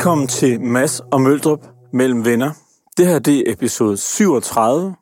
Velkommen 0.00 0.28
til 0.28 0.60
Mass 0.60 1.02
og 1.12 1.20
Møldrup 1.20 1.58
mellem 1.92 2.24
venner. 2.24 2.50
Det 2.96 3.06
her 3.06 3.18
det 3.18 3.38
er 3.38 3.52
episode 3.52 3.96
37 3.96 4.94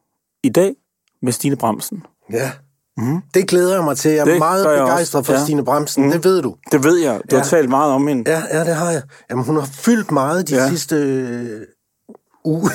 i 0.43 0.49
dag 0.49 0.75
med 1.23 1.33
Stine 1.33 1.57
Bremsen. 1.57 2.03
Ja, 2.33 2.51
mm. 2.97 3.21
det 3.35 3.49
glæder 3.49 3.75
jeg 3.75 3.85
mig 3.85 3.97
til. 3.97 4.11
Jeg 4.11 4.21
er 4.21 4.25
Det 4.25 4.39
meget 4.39 4.65
jeg 4.65 4.79
begejstret 4.79 5.19
også. 5.19 5.33
for 5.33 5.39
Ja. 5.39 5.45
Stine 5.45 5.65
Bremsen, 5.65 6.05
mm. 6.05 6.11
det 6.11 6.25
ved 6.25 6.43
du. 6.43 6.55
Det 6.73 6.85
ved 6.85 6.97
jeg. 6.97 7.21
Du 7.31 7.37
ja. 7.37 7.43
har 7.43 7.49
talt 7.49 7.69
meget 7.69 7.93
om 7.93 8.07
hende. 8.07 8.31
Ja, 8.31 8.43
ja, 8.53 8.65
det 8.65 8.75
har 8.75 8.91
jeg. 8.91 9.03
Jamen, 9.31 9.45
hun 9.45 9.57
har 9.57 9.67
fyldt 9.73 10.11
meget 10.11 10.49
de 10.49 10.55
Ja. 10.55 10.69
sidste 10.69 10.97
øh, 10.97 11.61
uge, 12.45 12.71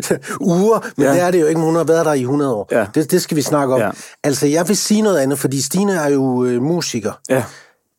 uger, 0.54 0.90
men 0.96 1.06
Ja. 1.06 1.12
det 1.12 1.20
er 1.22 1.30
det 1.30 1.40
jo 1.40 1.46
ikke, 1.46 1.58
men 1.58 1.66
hun 1.66 1.76
har 1.76 1.84
været 1.84 2.06
der 2.06 2.12
i 2.12 2.20
100 2.20 2.54
år. 2.54 2.68
Ja. 2.70 2.86
Det, 2.94 3.10
det 3.10 3.22
skal 3.22 3.36
vi 3.36 3.42
snakke 3.42 3.74
om. 3.74 3.80
Ja. 3.80 3.90
Altså, 4.24 4.46
jeg 4.46 4.68
vil 4.68 4.76
sige 4.76 5.02
noget 5.02 5.18
andet, 5.18 5.38
fordi 5.38 5.62
Stine 5.62 5.92
er 5.92 6.08
jo 6.08 6.44
øh, 6.44 6.62
musiker. 6.62 7.12
Ja. 7.28 7.44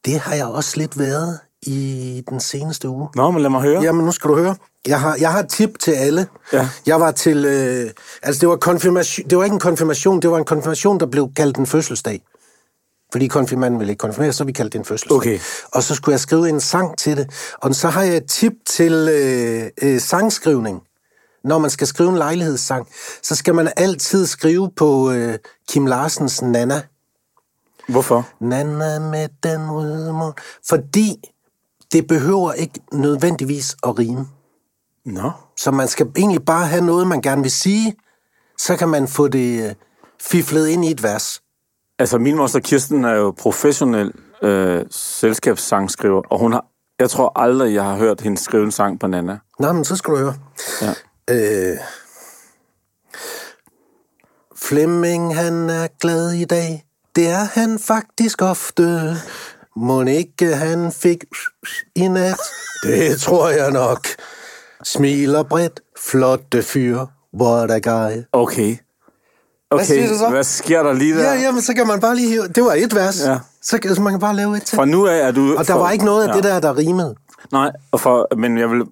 Det 0.05 0.19
har 0.19 0.35
jeg 0.35 0.45
også 0.45 0.77
lidt 0.77 0.99
været 0.99 1.39
i 1.65 2.23
den 2.29 2.39
seneste 2.39 2.89
uge. 2.89 3.09
Nå, 3.15 3.31
men 3.31 3.41
lad 3.41 3.49
mig 3.49 3.61
høre. 3.61 3.81
Jamen, 3.81 4.05
nu 4.05 4.11
skal 4.11 4.29
du 4.29 4.35
høre. 4.35 4.55
Jeg 4.87 4.99
har, 4.99 5.17
jeg 5.19 5.31
har 5.31 5.39
et 5.39 5.49
tip 5.49 5.79
til 5.79 5.91
alle. 5.91 6.27
Ja. 6.53 6.69
Jeg 6.85 6.99
var 6.99 7.11
til... 7.11 7.45
Øh, 7.45 7.91
altså, 8.23 8.39
det 8.39 8.49
var, 8.49 8.55
konfirmation, 8.55 9.29
det 9.29 9.37
var 9.37 9.43
ikke 9.43 9.53
en 9.53 9.59
konfirmation, 9.59 10.21
det 10.21 10.31
var 10.31 10.37
en 10.37 10.45
konfirmation, 10.45 10.99
der 10.99 11.05
blev 11.05 11.29
kaldt 11.35 11.57
en 11.57 11.65
fødselsdag. 11.65 12.21
Fordi 13.11 13.27
konfirmanden 13.27 13.79
ville 13.79 13.91
ikke 13.91 14.01
konfirmere, 14.01 14.33
så 14.33 14.43
vi 14.43 14.51
kaldte 14.51 14.73
det 14.73 14.79
en 14.79 14.85
fødselsdag. 14.85 15.17
Okay. 15.17 15.39
Og 15.71 15.83
så 15.83 15.95
skulle 15.95 16.13
jeg 16.13 16.19
skrive 16.19 16.49
en 16.49 16.59
sang 16.59 16.97
til 16.97 17.17
det. 17.17 17.29
Og 17.61 17.75
så 17.75 17.89
har 17.89 18.03
jeg 18.03 18.17
et 18.17 18.25
tip 18.25 18.53
til 18.65 18.93
øh, 18.93 19.69
øh, 19.81 19.99
sangskrivning. 19.99 20.81
Når 21.43 21.57
man 21.57 21.69
skal 21.69 21.87
skrive 21.87 22.09
en 22.09 22.17
lejlighedssang, 22.17 22.87
så 23.23 23.35
skal 23.35 23.55
man 23.55 23.71
altid 23.77 24.25
skrive 24.25 24.71
på 24.75 25.11
øh, 25.11 25.39
Kim 25.69 25.85
Larsens 25.85 26.41
Nana. 26.41 26.81
Hvorfor? 27.87 28.27
Nana 28.39 28.99
med 28.99 29.29
den 29.43 29.71
røde 29.71 30.13
mund. 30.13 30.33
Fordi 30.69 31.15
det 31.95 32.07
behøver 32.07 32.53
ikke 32.53 32.79
nødvendigvis 32.93 33.75
at 33.83 33.99
rime. 33.99 34.27
Nå. 35.05 35.31
Så 35.57 35.71
man 35.71 35.87
skal 35.87 36.07
egentlig 36.15 36.45
bare 36.45 36.67
have 36.67 36.85
noget, 36.85 37.07
man 37.07 37.21
gerne 37.21 37.41
vil 37.41 37.51
sige, 37.51 37.95
så 38.57 38.75
kan 38.75 38.89
man 38.89 39.07
få 39.07 39.27
det 39.27 39.69
øh, 39.69 39.75
fiflet 40.21 40.67
ind 40.67 40.85
i 40.85 40.91
et 40.91 41.03
vers. 41.03 41.41
Altså, 41.99 42.17
min 42.17 42.35
moster 42.35 42.59
Kirsten 42.59 43.05
er 43.05 43.13
jo 43.13 43.31
professionel 43.37 44.11
øh, 44.41 44.85
selskabssangskriver, 44.91 46.21
og 46.29 46.39
hun 46.39 46.53
har... 46.53 46.65
Jeg 46.99 47.09
tror 47.09 47.39
aldrig, 47.39 47.73
jeg 47.73 47.83
har 47.83 47.95
hørt 47.95 48.21
hende 48.21 48.37
skrive 48.37 48.63
en 48.63 48.71
sang 48.71 48.99
på 48.99 49.07
Nana. 49.07 49.37
Nå, 49.59 49.71
men 49.73 49.85
så 49.85 49.95
skal 49.95 50.13
du 50.13 50.17
høre. 50.17 50.35
Ja. 50.81 50.93
Øh, 51.31 51.77
Flemming, 54.55 55.35
han 55.35 55.69
er 55.69 55.87
glad 56.01 56.31
i 56.31 56.45
dag. 56.45 56.85
Det 57.15 57.27
er 57.27 57.59
han 57.59 57.79
faktisk 57.79 58.41
ofte. 58.41 59.15
Må 59.75 60.01
ikke 60.03 60.55
han 60.55 60.91
fik 60.91 61.23
i 61.95 62.07
nat? 62.07 62.39
Det 62.83 63.19
tror 63.19 63.49
jeg 63.49 63.71
nok. 63.71 64.07
Smiler 64.83 65.43
bredt, 65.43 65.79
flotte 65.99 66.63
fyr. 66.63 67.05
What 67.41 67.71
a 67.71 67.79
guy. 67.79 68.23
Okay. 68.31 68.77
Okay, 69.71 69.85
siger 69.85 70.07
du 70.07 70.17
så? 70.17 70.29
hvad 70.29 70.43
sker 70.43 70.83
der 70.83 70.93
lige 70.93 71.15
der? 71.17 71.23
Ja, 71.33 71.41
ja, 71.41 71.51
men 71.51 71.61
så 71.61 71.73
kan 71.73 71.87
man 71.87 71.99
bare 71.99 72.15
lige 72.15 72.29
hive... 72.29 72.47
Det 72.47 72.63
var 72.63 72.73
et 72.73 72.95
vers. 72.95 73.21
Ja. 73.25 73.37
Så, 73.61 73.79
så 73.95 74.01
man 74.01 74.13
kan 74.13 74.19
bare 74.19 74.35
lave 74.35 74.57
et 74.57 74.63
til. 74.63 74.75
Fra 74.75 74.85
nu 74.85 75.07
af 75.07 75.27
er 75.27 75.31
du... 75.31 75.55
Og 75.57 75.67
der 75.67 75.73
for- 75.73 75.79
var 75.79 75.91
ikke 75.91 76.05
noget 76.05 76.23
af 76.23 76.27
ja. 76.27 76.33
det 76.33 76.43
der, 76.43 76.59
der 76.59 76.77
rimede. 76.77 77.15
Nej, 77.51 77.71
og 77.91 77.99
for, 77.99 78.35
men 78.35 78.57
jeg 78.57 78.69
vil... 78.69 78.83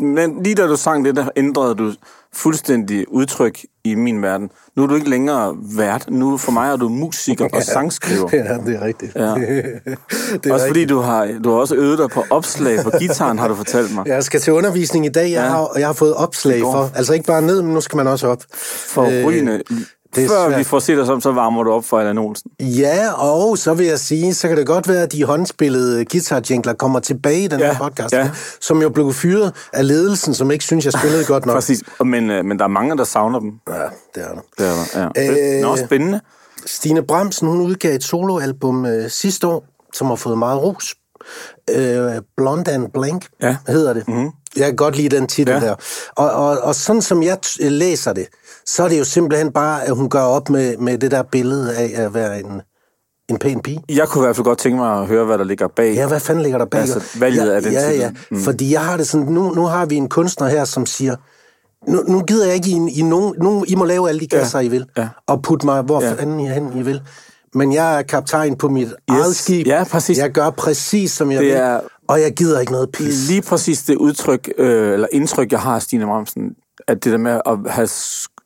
Men 0.00 0.42
lige 0.42 0.54
da 0.54 0.66
du 0.66 0.76
sang 0.76 1.04
det, 1.04 1.16
der 1.16 1.28
ændrede 1.36 1.74
du 1.74 1.92
fuldstændig 2.34 3.12
udtryk 3.12 3.58
i 3.84 3.94
min 3.94 4.22
verden. 4.22 4.50
Nu 4.76 4.82
er 4.82 4.86
du 4.86 4.94
ikke 4.94 5.10
længere 5.10 5.56
vært. 5.76 6.10
Nu 6.10 6.36
for 6.36 6.52
mig 6.52 6.72
er 6.72 6.76
du 6.76 6.88
musiker 6.88 7.48
og 7.52 7.62
sangskriver. 7.62 8.28
Ja, 8.36 8.58
det 8.66 8.74
er 8.76 8.80
rigtigt. 8.84 9.12
Ja. 9.16 9.22
det 9.34 9.36
er 9.36 9.96
Også 10.34 10.46
rigtigt. 10.52 10.66
fordi 10.66 10.84
du 10.84 10.98
har, 10.98 11.28
du 11.44 11.50
har 11.50 11.56
også 11.56 11.74
øvet 11.74 11.98
dig 11.98 12.08
på 12.10 12.24
opslag 12.30 12.78
på 12.84 12.90
gitaren, 12.98 13.38
har 13.38 13.48
du 13.48 13.54
fortalt 13.54 13.94
mig. 13.94 14.06
Jeg 14.06 14.24
skal 14.24 14.40
til 14.40 14.52
undervisning 14.52 15.06
i 15.06 15.08
dag, 15.08 15.22
jeg, 15.22 15.30
Ja. 15.30 15.48
har, 15.48 15.58
og 15.58 15.80
jeg 15.80 15.88
har 15.88 15.92
fået 15.92 16.14
opslag 16.14 16.60
for. 16.60 16.90
Altså 16.94 17.12
ikke 17.12 17.26
bare 17.26 17.42
ned, 17.42 17.62
men 17.62 17.74
nu 17.74 17.80
skal 17.80 17.96
man 17.96 18.06
også 18.06 18.26
op. 18.28 18.42
For 18.54 19.02
øh. 19.28 19.60
Det 20.16 20.28
Før 20.28 20.48
svært. 20.48 20.58
vi 20.58 20.64
får 20.64 20.78
set 20.78 20.98
os 20.98 21.08
om, 21.08 21.20
så 21.20 21.32
varmer 21.32 21.62
du 21.62 21.72
op 21.72 21.84
for 21.84 21.98
Allan 21.98 22.18
Olsen. 22.18 22.50
Ja, 22.60 23.12
og 23.12 23.58
så 23.58 23.74
vil 23.74 23.86
jeg 23.86 23.98
sige, 23.98 24.34
så 24.34 24.48
kan 24.48 24.56
det 24.56 24.66
godt 24.66 24.88
være, 24.88 25.02
at 25.02 25.12
de 25.12 25.24
håndspillede 25.24 26.04
guitar 26.04 26.72
kommer 26.78 27.00
tilbage 27.00 27.44
i 27.44 27.46
den 27.46 27.60
Ja, 27.60 27.72
her 27.72 27.78
podcast, 27.78 28.12
ja. 28.14 28.30
som 28.60 28.82
jo 28.82 28.88
blev 28.88 29.12
fyret 29.12 29.52
af 29.72 29.86
ledelsen, 29.88 30.34
som 30.34 30.50
ikke 30.50 30.64
synes, 30.64 30.84
jeg 30.84 30.92
spillede 30.92 31.24
godt 31.24 31.46
nok. 31.46 31.54
Præcis. 31.58 31.82
Men, 32.04 32.30
øh, 32.30 32.44
men 32.44 32.58
der 32.58 32.64
er 32.64 32.68
mange, 32.68 32.96
der 32.96 33.04
savner 33.04 33.38
dem. 33.38 33.52
Ja, 33.68 33.74
det 33.74 34.22
er 34.22 34.28
der. 34.34 34.40
Det 34.58 34.66
er 34.66 34.84
der. 34.94 35.22
Ja. 35.22 35.56
Øh, 35.56 35.62
Nå, 35.62 35.76
spændende. 35.76 36.20
Stine 36.66 37.02
Bremsen, 37.02 37.48
hun 37.48 37.60
udgav 37.60 37.94
et 37.94 38.04
soloalbum 38.04 38.86
øh, 38.86 39.10
sidste 39.10 39.46
år, 39.46 39.64
som 39.94 40.06
har 40.06 40.14
fået 40.16 40.38
meget 40.38 40.62
ros. 40.62 40.94
Øh, 41.70 42.12
Blonde 42.36 42.72
and 42.72 42.88
Blank 42.94 43.26
Ja. 43.42 43.56
hedder 43.68 43.92
det. 43.92 44.08
Mm-hmm. 44.08 44.30
Jeg 44.56 44.66
kan 44.66 44.76
godt 44.76 44.96
lide 44.96 45.16
den 45.16 45.26
titel 45.26 45.54
ja. 45.54 45.60
der. 45.60 45.74
Og, 46.16 46.30
og, 46.30 46.58
og 46.58 46.74
sådan 46.74 47.02
som 47.02 47.22
jeg 47.22 47.38
t- 47.46 47.68
læser 47.68 48.12
det, 48.12 48.26
så 48.66 48.84
er 48.84 48.88
det 48.88 48.98
jo 48.98 49.04
simpelthen 49.04 49.52
bare, 49.52 49.84
at 49.84 49.94
hun 49.96 50.08
gør 50.10 50.22
op 50.22 50.50
med, 50.50 50.76
med 50.76 50.98
det 50.98 51.10
der 51.10 51.22
billede 51.22 51.76
af 51.76 51.92
at 52.04 52.14
være 52.14 52.40
en, 52.40 52.60
en 53.30 53.38
pæn 53.38 53.60
pige. 53.60 53.82
Jeg 53.88 54.08
kunne 54.08 54.22
i 54.22 54.26
hvert 54.26 54.36
fald 54.36 54.44
godt 54.44 54.58
tænke 54.58 54.78
mig 54.78 55.00
at 55.00 55.06
høre, 55.06 55.24
hvad 55.24 55.38
der 55.38 55.44
ligger 55.44 55.68
bag. 55.68 55.94
Ja, 55.94 56.06
hvad 56.08 56.20
fanden 56.20 56.42
ligger 56.42 56.58
der 56.58 56.64
bag? 56.66 56.80
Altså, 56.80 57.00
valget 57.18 57.46
ja, 57.46 57.54
af 57.54 57.62
den 57.62 57.72
Ja, 57.72 57.80
titel. 57.86 57.98
ja, 58.00 58.10
mm. 58.30 58.40
fordi 58.40 58.72
jeg 58.72 58.80
har 58.84 58.96
det 58.96 59.08
sådan, 59.08 59.26
nu, 59.26 59.50
nu 59.50 59.62
har 59.66 59.86
vi 59.86 59.94
en 59.96 60.08
kunstner 60.08 60.48
her, 60.48 60.64
som 60.64 60.86
siger, 60.86 61.16
nu, 61.90 62.02
nu 62.08 62.20
gider 62.22 62.46
jeg 62.46 62.54
ikke, 62.54 62.68
I, 62.70 62.98
I, 62.98 63.02
nogen, 63.02 63.34
nu, 63.42 63.64
I 63.68 63.74
må 63.74 63.84
lave 63.84 64.08
alle 64.08 64.20
de 64.20 64.26
kasser, 64.28 64.60
I 64.60 64.68
vil, 64.68 64.86
ja. 64.96 65.08
og 65.26 65.42
putte 65.42 65.66
mig, 65.66 65.82
hvor 65.82 66.02
Ja. 66.02 66.08
ja. 66.08 66.14
fanden 66.14 66.40
I 66.40 66.46
hen, 66.48 66.72
I 66.78 66.82
vil. 66.82 67.02
Men 67.54 67.72
jeg 67.72 67.98
er 67.98 68.02
kaptajn 68.02 68.56
på 68.56 68.68
mit 68.68 68.86
yes. 68.88 68.94
eget 69.08 69.36
skib. 69.36 69.66
Ja, 69.66 69.84
præcis. 69.90 70.18
Jeg 70.18 70.30
gør 70.30 70.50
præcis, 70.50 71.10
som 71.12 71.30
jeg 71.32 71.38
Det 71.40 71.46
vil, 71.48 71.56
er- 71.56 71.80
og 72.08 72.20
jeg 72.20 72.32
gider 72.32 72.60
ikke 72.60 72.72
noget 72.72 72.90
pis. 72.92 73.28
Lige 73.28 73.42
præcis 73.42 73.82
det 73.82 73.96
udtryk, 73.96 74.52
øh, 74.58 74.92
eller 74.92 75.06
indtryk, 75.12 75.52
jeg 75.52 75.60
har 75.60 75.74
af 75.74 75.82
Stine 75.82 76.04
Bramsen, 76.06 76.50
at 76.88 77.04
det 77.04 77.12
der 77.12 77.18
med 77.18 77.40
at 77.46 77.58
have... 77.72 77.88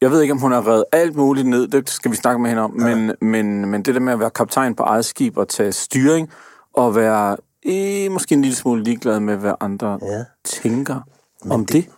Jeg 0.01 0.11
ved 0.11 0.21
ikke, 0.23 0.33
om 0.33 0.39
hun 0.39 0.53
har 0.53 0.67
reddet 0.69 0.85
alt 0.93 1.17
muligt 1.17 1.47
ned, 1.49 1.69
det 1.69 1.91
skal 1.91 2.11
vi 2.11 2.17
snakke 2.17 2.39
med 2.43 2.51
hende 2.51 2.63
om, 2.63 2.77
ja. 2.81 2.95
men, 2.97 3.13
men, 3.21 3.67
men 3.67 3.83
det 3.83 3.95
der 3.95 4.01
med 4.01 4.13
at 4.13 4.21
være 4.21 4.31
kaptajn 4.31 4.75
på 4.75 4.83
eget 4.83 5.05
skib 5.05 5.37
og 5.37 5.49
tage 5.49 5.73
styring, 5.73 6.31
og 6.75 6.95
være 6.95 7.37
eh, 7.63 8.11
måske 8.13 8.35
en 8.35 8.43
lille 8.43 8.57
smule 8.57 8.83
ligeglad 8.83 9.21
med, 9.21 9.37
hvad 9.37 9.53
andre 9.61 9.99
Ja. 10.03 10.25
tænker 10.45 11.01
om 11.51 11.67
det. 11.67 11.89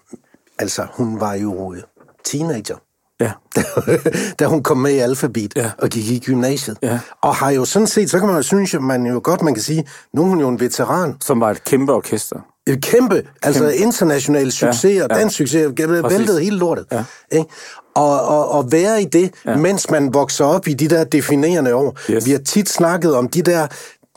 Altså, 0.58 0.86
hun 0.96 1.20
var 1.20 1.34
jo 1.34 1.76
teenager. 2.24 2.76
Ja. 3.20 3.32
da 4.38 4.46
hun 4.46 4.62
kom 4.62 4.76
med 4.76 4.92
i 4.92 4.98
Alphabet 4.98 5.52
Ja. 5.56 5.62
ja. 5.62 5.70
og 5.78 5.88
gik 5.88 6.10
i 6.10 6.18
gymnasiet. 6.18 6.76
Ja. 6.82 6.98
Og 7.22 7.34
har 7.34 7.50
jo 7.50 7.64
sådan 7.64 7.86
set, 7.88 8.10
så 8.10 8.18
kan 8.18 8.26
man 8.28 8.36
jo 8.36 8.42
synes, 8.42 8.74
at 8.74 8.82
man 8.82 9.06
jo 9.06 9.20
godt, 9.24 9.42
man 9.42 9.54
kan 9.54 9.62
sige, 9.62 9.84
nu 10.14 10.22
er 10.22 10.26
hun 10.26 10.40
jo 10.40 10.48
en 10.48 10.60
veteran. 10.60 11.16
Som 11.24 11.40
var 11.40 11.50
et 11.50 11.64
kæmpe 11.64 11.92
orkester. 11.92 12.36
Et 12.66 12.82
kæmpe, 12.82 13.22
altså 13.42 13.68
international 13.68 14.52
succes, 14.52 14.84
Ja, 14.84 14.88
ja, 14.98 15.04
og 15.04 15.08
ja. 15.10 15.18
dansk 15.18 15.36
succes, 15.36 15.72
væltede 16.10 16.40
hele 16.42 16.56
lortet. 16.56 16.86
Ja. 16.92 17.04
Ikke? 17.32 17.46
Og, 17.94 18.22
og, 18.22 18.48
og 18.50 18.72
være 18.72 19.02
i 19.02 19.04
det, 19.04 19.34
ja. 19.46 19.56
mens 19.56 19.90
man 19.90 20.14
vokser 20.14 20.44
op 20.44 20.68
i 20.68 20.74
de 20.74 20.88
der 20.88 21.04
definerende 21.04 21.74
år. 21.74 21.98
Yes. 22.10 22.26
Vi 22.26 22.30
har 22.30 22.38
tit 22.38 22.68
snakket 22.68 23.14
om 23.16 23.28
de 23.28 23.42
der, 23.42 23.66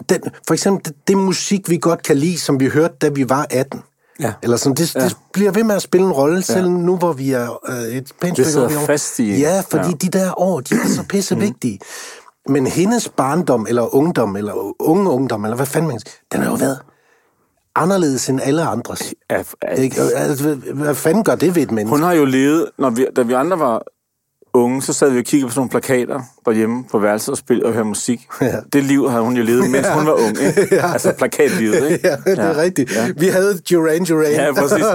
den, 0.09 0.21
for 0.47 0.53
eksempel 0.53 0.85
det, 0.85 0.93
det 1.07 1.17
musik, 1.17 1.69
vi 1.69 1.77
godt 1.77 2.03
kan 2.03 2.17
lide, 2.17 2.39
som 2.39 2.59
vi 2.59 2.67
hørte, 2.67 2.93
da 3.01 3.09
vi 3.09 3.29
var 3.29 3.47
18. 3.49 3.81
Ja. 4.19 4.33
Eller 4.43 4.57
sådan, 4.57 4.75
det, 4.75 4.95
ja. 4.95 4.99
det 4.99 5.17
bliver 5.33 5.51
ved 5.51 5.63
med 5.63 5.75
at 5.75 5.81
spille 5.81 6.05
en 6.07 6.11
rolle, 6.13 6.41
selv 6.43 6.69
nu 6.69 6.97
hvor 6.97 7.13
vi 7.13 7.31
er 7.31 7.59
øh, 7.69 7.83
et 7.83 8.11
pænt 8.21 8.35
stykke 8.35 8.49
sidder 8.51 8.65
op 8.65 8.71
i 8.71 8.75
år. 8.75 8.85
fast 8.85 9.19
i- 9.19 9.39
Ja, 9.39 9.63
fordi 9.69 9.83
ja. 9.83 9.89
ja. 9.89 10.07
de 10.07 10.09
der 10.19 10.39
år, 10.41 10.59
de 10.59 10.75
er 10.75 10.87
så 10.87 11.03
pisse 11.09 11.37
vigtige. 11.37 11.79
Men 12.49 12.67
hendes 12.67 13.09
barndom, 13.09 13.65
eller 13.69 13.95
ungdom, 13.95 14.35
eller 14.35 14.81
unge 14.81 15.09
ungdom, 15.09 15.43
eller 15.45 15.55
hvad 15.55 15.65
fanden 15.65 15.87
man 15.91 15.99
den 16.31 16.41
har 16.41 16.49
jo 16.49 16.55
været 16.55 16.79
anderledes 17.75 18.29
end 18.29 18.39
alle 18.43 18.63
andres. 18.63 19.13
Ja, 19.31 19.43
Ikke? 19.77 20.01
Og, 20.01 20.11
Altså, 20.15 20.55
hvad 20.73 20.95
fanden 20.95 21.23
gør 21.23 21.35
det 21.35 21.55
ved 21.55 21.61
et 21.63 21.71
menneske? 21.71 21.95
Hun 21.97 22.03
har 22.03 22.13
jo 22.13 22.25
levet, 22.25 22.69
når 22.79 22.89
vi, 22.89 23.07
da 23.15 23.21
vi 23.21 23.33
andre 23.33 23.59
var 23.59 23.83
unge, 24.53 24.81
så 24.81 24.93
sad 24.93 25.09
vi 25.09 25.19
og 25.19 25.25
kiggede 25.25 25.47
på 25.47 25.51
sådan 25.53 25.59
nogle 25.59 25.69
plakater 25.69 26.21
derhjemme 26.45 26.83
på 26.91 26.99
værelset 26.99 27.29
og 27.29 27.37
spillede 27.37 27.65
og 27.67 27.73
hørte 27.73 27.87
musik. 27.87 28.27
Ja. 28.41 28.55
Det 28.73 28.83
liv 28.83 29.09
havde 29.09 29.23
hun 29.23 29.37
jo 29.37 29.43
levet, 29.43 29.69
mens 29.69 29.87
hun 29.87 30.05
var 30.05 30.13
ung. 30.13 30.37
Ikke? 30.47 30.75
Ja. 30.75 30.91
Altså 30.93 31.13
plakatlivet, 31.17 31.91
ikke? 31.91 32.07
Ja, 32.07 32.15
det 32.31 32.39
er 32.39 32.57
rigtigt. 32.57 32.95
Ja. 32.95 33.09
Vi 33.17 33.27
havde 33.27 33.57
Duran 33.57 34.05
Duran, 34.05 34.31
Ja, 34.31 34.53
præcis. 34.53 34.85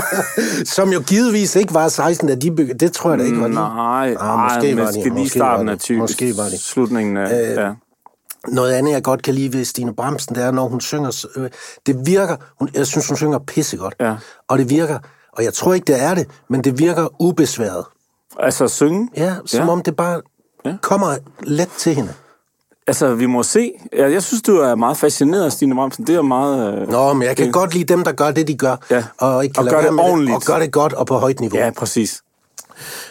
som 0.74 0.92
jo 0.92 1.00
givetvis 1.00 1.56
ikke 1.56 1.74
var 1.74 1.88
16, 1.88 2.28
da 2.28 2.34
de 2.34 2.50
byggede. 2.56 2.78
Det 2.78 2.92
tror 2.92 3.10
jeg 3.10 3.18
da 3.18 3.24
ikke 3.24 3.40
var 3.40 3.48
de. 3.48 3.54
Nej, 3.54 4.08
Ah, 4.10 4.14
nej, 4.14 4.54
måske 4.54 4.76
var 4.76 4.82
måske 4.82 4.98
de. 5.00 5.04
lige 5.04 5.12
Måske 5.14 5.38
starten 5.38 5.66
var 5.66 5.72
af 5.72 5.78
de. 5.78 5.84
20. 5.84 5.98
Måske 5.98 6.32
var 6.36 6.44
de. 6.44 6.58
Slutningen 6.58 7.16
af, 7.16 7.50
øh, 7.50 7.56
ja. 7.56 7.70
Noget 8.48 8.72
andet, 8.72 8.92
jeg 8.92 9.02
godt 9.02 9.22
kan 9.22 9.34
lide 9.34 9.52
ved 9.58 9.64
Stine 9.64 9.94
Bramsen, 9.94 10.34
det 10.34 10.44
er, 10.44 10.50
når 10.50 10.68
hun 10.68 10.80
synger... 10.80 11.26
Øh, 11.36 11.50
det 11.86 11.96
virker... 12.06 12.36
Hun, 12.58 12.68
jeg 12.74 12.86
synes, 12.86 13.08
hun 13.08 13.16
synger 13.16 13.38
pissegodt. 13.38 13.94
Ja. 14.00 14.14
Og 14.48 14.58
det 14.58 14.70
virker... 14.70 14.98
Og 15.36 15.44
jeg 15.44 15.54
tror 15.54 15.74
ikke, 15.74 15.84
det 15.84 16.02
er 16.02 16.14
det, 16.14 16.26
men 16.50 16.64
det 16.64 16.78
virker 16.78 17.22
ubesværet. 17.22 17.84
Altså 18.38 18.68
synge. 18.68 19.08
Ja, 19.16 19.34
som 19.46 19.66
Ja. 19.66 19.72
om 19.72 19.82
det 19.82 19.96
bare 19.96 20.20
Ja. 20.64 20.74
kommer 20.82 21.16
let 21.42 21.68
til 21.78 21.94
hende. 21.94 22.12
Altså, 22.86 23.14
vi 23.14 23.26
må 23.26 23.42
se. 23.42 23.72
Ja, 23.96 24.10
jeg 24.10 24.22
synes, 24.22 24.42
du 24.42 24.56
er 24.56 24.74
meget 24.74 24.96
fascineret 24.96 25.44
af 25.44 25.52
Stine 25.52 25.74
Bramsen. 25.74 26.06
Det 26.06 26.14
er 26.16 26.22
meget... 26.22 26.74
Øh... 26.82 26.88
Nå, 26.88 27.12
men 27.12 27.28
jeg 27.28 27.36
kan 27.36 27.52
godt 27.52 27.74
lide 27.74 27.84
dem, 27.84 28.04
der 28.04 28.12
gør 28.12 28.30
det, 28.30 28.48
de 28.48 28.56
gør. 28.56 28.76
Ja. 28.90 29.04
Og, 29.18 29.44
ikke 29.44 29.54
kan 29.54 29.64
Og 29.64 29.70
gør 29.70 29.80
det 29.80 29.90
ordentligt. 30.00 30.36
Og 30.36 30.42
gør 30.42 30.58
det 30.58 30.72
godt 30.72 30.92
og 30.92 31.06
på 31.06 31.16
højt 31.18 31.40
niveau. 31.40 31.58
Ja, 31.58 31.70
præcis. 31.70 32.22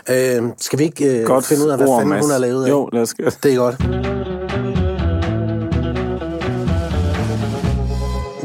Øh, 0.10 0.44
skal 0.58 0.80
vi 0.80 0.84
ikke 0.84 1.20
øh, 1.20 1.26
Godt 1.26 1.46
finde 1.46 1.66
ud 1.66 1.70
af, 1.70 1.78
hvad 1.78 1.88
ord, 1.88 2.00
fanden 2.00 2.10
Mads. 2.10 2.26
hun 2.26 2.32
har 2.32 2.38
lavet 2.38 2.66
af? 2.66 2.70
Jo, 2.70 2.90
lad 2.94 3.02
os 3.02 3.14
gøre 3.14 3.30
det. 3.30 3.44
Det 3.44 3.54
er 3.54 3.58
godt. 3.58 3.78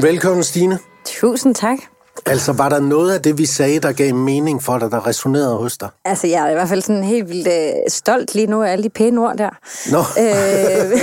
Velkommen, 0.03 0.45
Stine. 0.45 0.79
Tusind 1.07 1.55
tak. 1.55 1.79
Altså, 2.27 2.53
var 2.53 2.69
der 2.69 2.81
noget 2.81 3.15
af 3.15 3.23
det, 3.23 3.39
vi 3.39 3.47
sagde, 3.47 3.81
der 3.81 3.93
gav 3.93 4.15
mening 4.15 4.63
for 4.63 4.79
dig, 4.79 4.91
der 4.91 5.07
resonerede 5.07 5.57
hos 5.57 5.79
dig? 5.79 5.89
Altså, 6.05 6.27
jeg 6.27 6.47
er 6.47 6.51
i 6.51 6.55
hvert 6.55 6.69
fald 6.69 6.83
sådan 6.83 7.05
helt 7.05 7.29
vildt 7.29 7.49
øh, 7.49 7.73
stolt 7.89 8.35
lige 8.35 8.47
nu 8.47 8.63
af 8.63 8.73
alle 8.73 8.83
de 8.83 8.89
pæne 8.89 9.21
ord 9.21 9.37
der. 9.37 9.51
Nå. 9.93 9.99
Øh, 10.23 10.99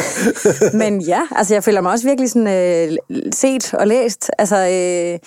men 0.81 1.01
ja, 1.01 1.21
altså 1.35 1.53
jeg 1.53 1.63
føler 1.63 1.81
mig 1.81 1.91
også 1.91 2.07
virkelig 2.07 2.29
sådan 2.29 2.47
øh, 2.47 2.97
set 3.33 3.73
og 3.73 3.87
læst. 3.87 4.31
Altså, 4.37 4.57
øh, 4.57 5.19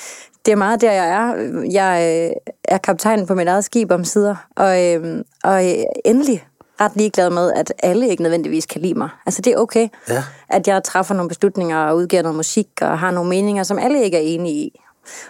det 0.47 0.53
er 0.53 0.57
meget 0.57 0.81
der, 0.81 0.93
jeg 0.93 1.09
er. 1.09 1.35
Jeg 1.73 2.25
øh, 2.27 2.37
er 2.65 2.79
kaptajn 2.79 3.27
på 3.27 3.35
mit 3.35 3.49
eget 3.49 3.65
skib 3.65 3.91
om 3.93 4.05
sider, 4.05 4.37
og, 4.57 4.85
øh, 4.85 5.23
og 5.45 5.67
øh, 5.71 5.75
endelig 6.05 6.47
ret 6.81 6.93
ligeglad 6.95 7.31
med, 7.31 7.53
at 7.53 7.73
alle 7.83 8.09
ikke 8.09 8.23
nødvendigvis 8.23 8.67
kan 8.67 8.81
lide 8.81 8.95
mig. 8.95 9.09
Altså, 9.27 9.43
det 9.43 9.53
er 9.53 9.57
okay, 9.57 9.89
Ja. 10.09 10.23
at 10.49 10.69
jeg 10.69 10.85
træffer 10.85 11.15
nogle 11.15 11.29
beslutninger 11.29 11.79
og 11.79 11.97
udgiver 11.97 12.23
noget 12.23 12.37
musik 12.37 12.69
og 12.83 12.99
har 12.99 13.11
nogle 13.11 13.29
meninger, 13.29 13.63
som 13.63 13.79
alle 13.79 14.05
ikke 14.05 14.17
er 14.17 14.21
enige 14.21 14.55
i. 14.55 14.81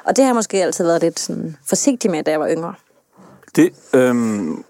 Og 0.05 0.17
det 0.17 0.25
har 0.25 0.29
jeg 0.29 0.35
måske 0.35 0.63
altid 0.63 0.85
været 0.85 1.03
lidt 1.03 1.21
sådan 1.21 1.57
forsigtig 1.69 2.11
med, 2.11 2.25
da 2.25 2.31
jeg 2.31 2.41
var 2.41 2.49
yngre. 2.49 2.75
Det, 3.57 3.73
øhm, 3.95 4.65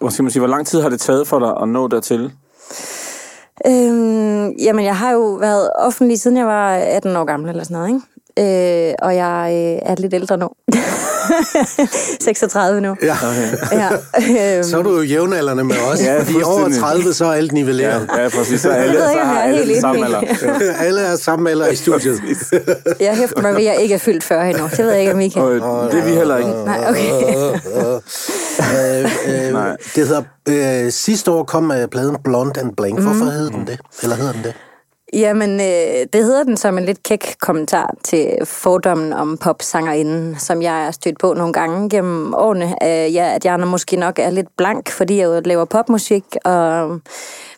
hvad 0.00 0.10
skal 0.10 0.22
man 0.22 0.30
sige, 0.30 0.40
hvor 0.40 0.48
lang 0.48 0.66
tid 0.66 0.80
har 0.80 0.88
det 0.88 1.00
taget 1.00 1.28
for 1.28 1.38
dig 1.38 1.62
at 1.62 1.68
nå 1.68 1.88
dertil? 1.88 2.32
Øhm, 3.66 4.50
jamen, 4.50 4.84
jeg 4.84 4.96
har 4.96 5.12
jo 5.12 5.24
været 5.40 5.70
offentlig, 5.74 6.20
siden 6.20 6.36
jeg 6.36 6.46
var 6.46 6.74
18 6.74 7.16
år 7.16 7.24
gammel 7.24 7.50
eller 7.50 7.64
sådan 7.64 7.74
noget, 7.74 7.88
ikke? 7.88 8.00
Øh, 8.38 8.94
og 9.02 9.16
jeg 9.16 9.50
øh, 9.52 9.90
er 9.90 9.94
lidt 9.98 10.14
ældre 10.14 10.36
nu. 10.38 10.48
36 12.20 12.80
nu. 12.80 12.96
Ja. 13.02 13.16
Okay. 13.22 13.48
Ja, 13.72 13.88
øhm, 14.56 14.64
Så 14.64 14.78
er 14.78 14.82
du 14.82 14.96
jo 14.96 15.02
jævnaldrende 15.02 15.64
med 15.64 15.76
os. 15.92 16.00
Ja, 16.00 16.12
Ja, 16.14 16.20
I 16.20 16.42
over 16.42 16.60
fuldstændig. 16.60 16.80
30, 16.80 17.12
så 17.14 17.24
er 17.24 17.32
alt 17.32 17.52
nivelleret. 17.52 18.08
Ja, 18.18 18.28
præcis. 18.28 18.60
Så 18.60 18.70
alle, 18.70 18.94
ved 18.94 19.02
så 19.02 19.18
er 19.18 19.42
alle 19.42 19.80
samme 19.80 20.04
alder. 20.04 20.22
Ja. 20.42 20.72
Alle 20.86 21.00
er 21.00 21.16
samme 21.16 21.50
alder 21.50 21.66
i 21.68 21.76
studiet. 21.76 22.20
jeg 23.00 23.16
hæfter 23.16 23.42
mig 23.42 23.50
ved, 23.52 23.58
at 23.60 23.64
jeg 23.64 23.76
ikke 23.82 23.94
er 23.94 23.98
fyldt 23.98 24.24
40 24.24 24.50
endnu. 24.50 24.68
Det 24.70 24.78
ved 24.78 24.90
jeg 24.90 25.00
ikke, 25.00 25.12
om 25.12 25.20
I 25.20 25.28
kan. 25.28 25.42
Og 25.42 25.92
det 25.92 26.00
er 26.00 26.04
vi 26.04 26.10
heller 26.10 26.36
ikke. 26.36 26.50
Nej, 26.50 26.84
okay. 26.88 27.10
øh, 28.76 29.04
øh, 29.46 29.52
Nej. 29.52 29.76
det 29.94 30.08
hedder, 30.08 30.22
øh, 30.48 30.92
sidste 30.92 31.30
år 31.30 31.44
kom 31.44 31.70
øh, 31.72 31.88
pladen 31.88 32.16
Blonde 32.24 32.60
and 32.60 32.76
Blank. 32.76 33.00
Hvorfor 33.00 33.24
hed 33.24 33.50
den 33.50 33.66
det? 33.66 33.78
Eller 34.02 34.16
hedder 34.16 34.32
den 34.32 34.42
det? 34.44 34.54
Jamen, 35.12 35.60
øh, 35.60 36.06
det 36.12 36.24
hedder 36.24 36.42
den 36.42 36.56
som 36.56 36.78
en 36.78 36.84
lidt 36.84 37.02
kæk 37.02 37.36
kommentar 37.40 37.94
til 38.04 38.38
fordommen 38.44 39.12
om 39.12 39.38
popsangerinden, 39.38 40.38
som 40.38 40.62
jeg 40.62 40.86
er 40.86 40.90
stødt 40.90 41.18
på 41.18 41.34
nogle 41.34 41.52
gange 41.52 41.90
gennem 41.90 42.34
årene. 42.34 42.64
Øh, 42.82 43.14
ja, 43.14 43.34
at 43.34 43.44
jeg 43.44 43.60
måske 43.60 43.96
nok 43.96 44.18
er 44.18 44.30
lidt 44.30 44.48
blank, 44.56 44.90
fordi 44.90 45.16
jeg 45.20 45.46
laver 45.46 45.64
popmusik, 45.64 46.24
og 46.44 47.00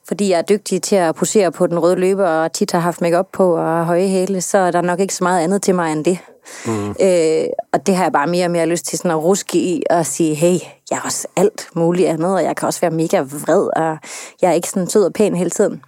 fordi 0.09 0.31
jeg 0.31 0.39
er 0.39 0.43
dygtig 0.43 0.83
til 0.83 0.97
at 0.97 1.15
posere 1.15 1.53
på 1.53 1.67
den 1.67 1.79
røde 1.79 1.97
løber, 1.97 2.27
og 2.27 2.53
tit 2.53 2.73
har 2.73 2.79
haft 2.79 3.01
makeup 3.01 3.29
på 3.33 3.57
og 3.57 3.87
høje 3.87 4.09
hæle, 4.09 4.41
så 4.41 4.59
er 4.59 4.71
der 4.71 4.81
nok 4.81 5.01
ikke 5.01 5.15
så 5.15 5.25
meget 5.25 5.45
andet 5.45 5.63
til 5.63 5.75
mig 5.75 5.93
end 5.93 6.05
det. 6.05 6.19
Mm. 6.67 6.89
Øh, 6.89 7.45
og 7.73 7.87
det 7.87 7.97
har 7.97 8.05
jeg 8.05 8.13
bare 8.13 8.27
mere 8.27 8.45
og 8.45 8.51
mere 8.51 8.67
lyst 8.67 8.87
til 8.87 8.99
sådan 8.99 9.11
at 9.11 9.25
ruske 9.25 9.59
i 9.59 9.83
og 9.91 10.07
sige, 10.07 10.35
hey, 10.35 10.59
jeg 10.91 10.97
er 10.97 11.01
også 11.05 11.29
alt 11.37 11.69
muligt 11.75 12.09
andet, 12.09 12.35
og 12.35 12.43
jeg 12.43 12.57
kan 12.57 12.67
også 12.67 12.81
være 12.81 12.91
mega 12.91 13.21
vred, 13.21 13.69
og 13.77 13.99
jeg 14.43 14.51
er 14.51 14.55
ikke 14.55 14.69
sådan 14.69 14.89
sød 14.89 15.05
og 15.05 15.13
pæn 15.13 15.37
hele 15.37 15.51
tiden. 15.51 15.83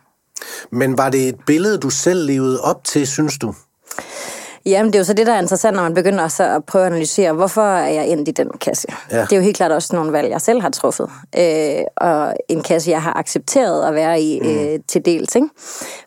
Men 0.73 0.99
var 0.99 1.11
det 1.11 1.29
et 1.29 1.37
billede, 1.47 1.79
du 1.79 1.91
selv 1.91 2.27
levede 2.27 2.61
op 2.61 2.85
til, 2.85 3.07
synes 3.07 3.39
du? 3.39 3.55
Jamen, 4.67 4.93
det 4.93 4.95
er 4.95 5.01
jo 5.01 5.05
så 5.05 5.13
det, 5.13 5.27
der 5.27 5.33
er 5.33 5.41
interessant, 5.41 5.77
når 5.77 5.83
man 5.83 5.95
begynder 5.95 6.29
så 6.29 6.43
at 6.43 6.65
prøve 6.65 6.85
at 6.85 6.91
analysere, 6.91 7.33
hvorfor 7.33 7.63
er 7.63 7.89
jeg 7.89 8.09
endt 8.09 8.29
i 8.29 8.33
den 8.33 8.51
kasse. 8.61 8.89
Ja. 9.11 9.21
Det 9.21 9.33
er 9.33 9.37
jo 9.37 9.43
helt 9.43 9.57
klart 9.57 9.73
også 9.73 9.97
nogle 9.97 10.13
valg, 10.13 10.31
jeg 10.31 10.41
selv 10.41 10.61
har 10.61 10.71
truffet. 10.71 11.11
Øh, 11.39 11.85
og 11.97 12.35
en 12.49 12.63
kasse, 12.63 12.91
jeg 12.91 13.03
har 13.03 13.19
accepteret 13.19 13.89
at 13.89 13.95
være 13.95 14.23
i 14.23 14.41
øh, 14.41 14.79
til 14.89 15.05
dels. 15.05 15.35
Ikke? 15.35 15.49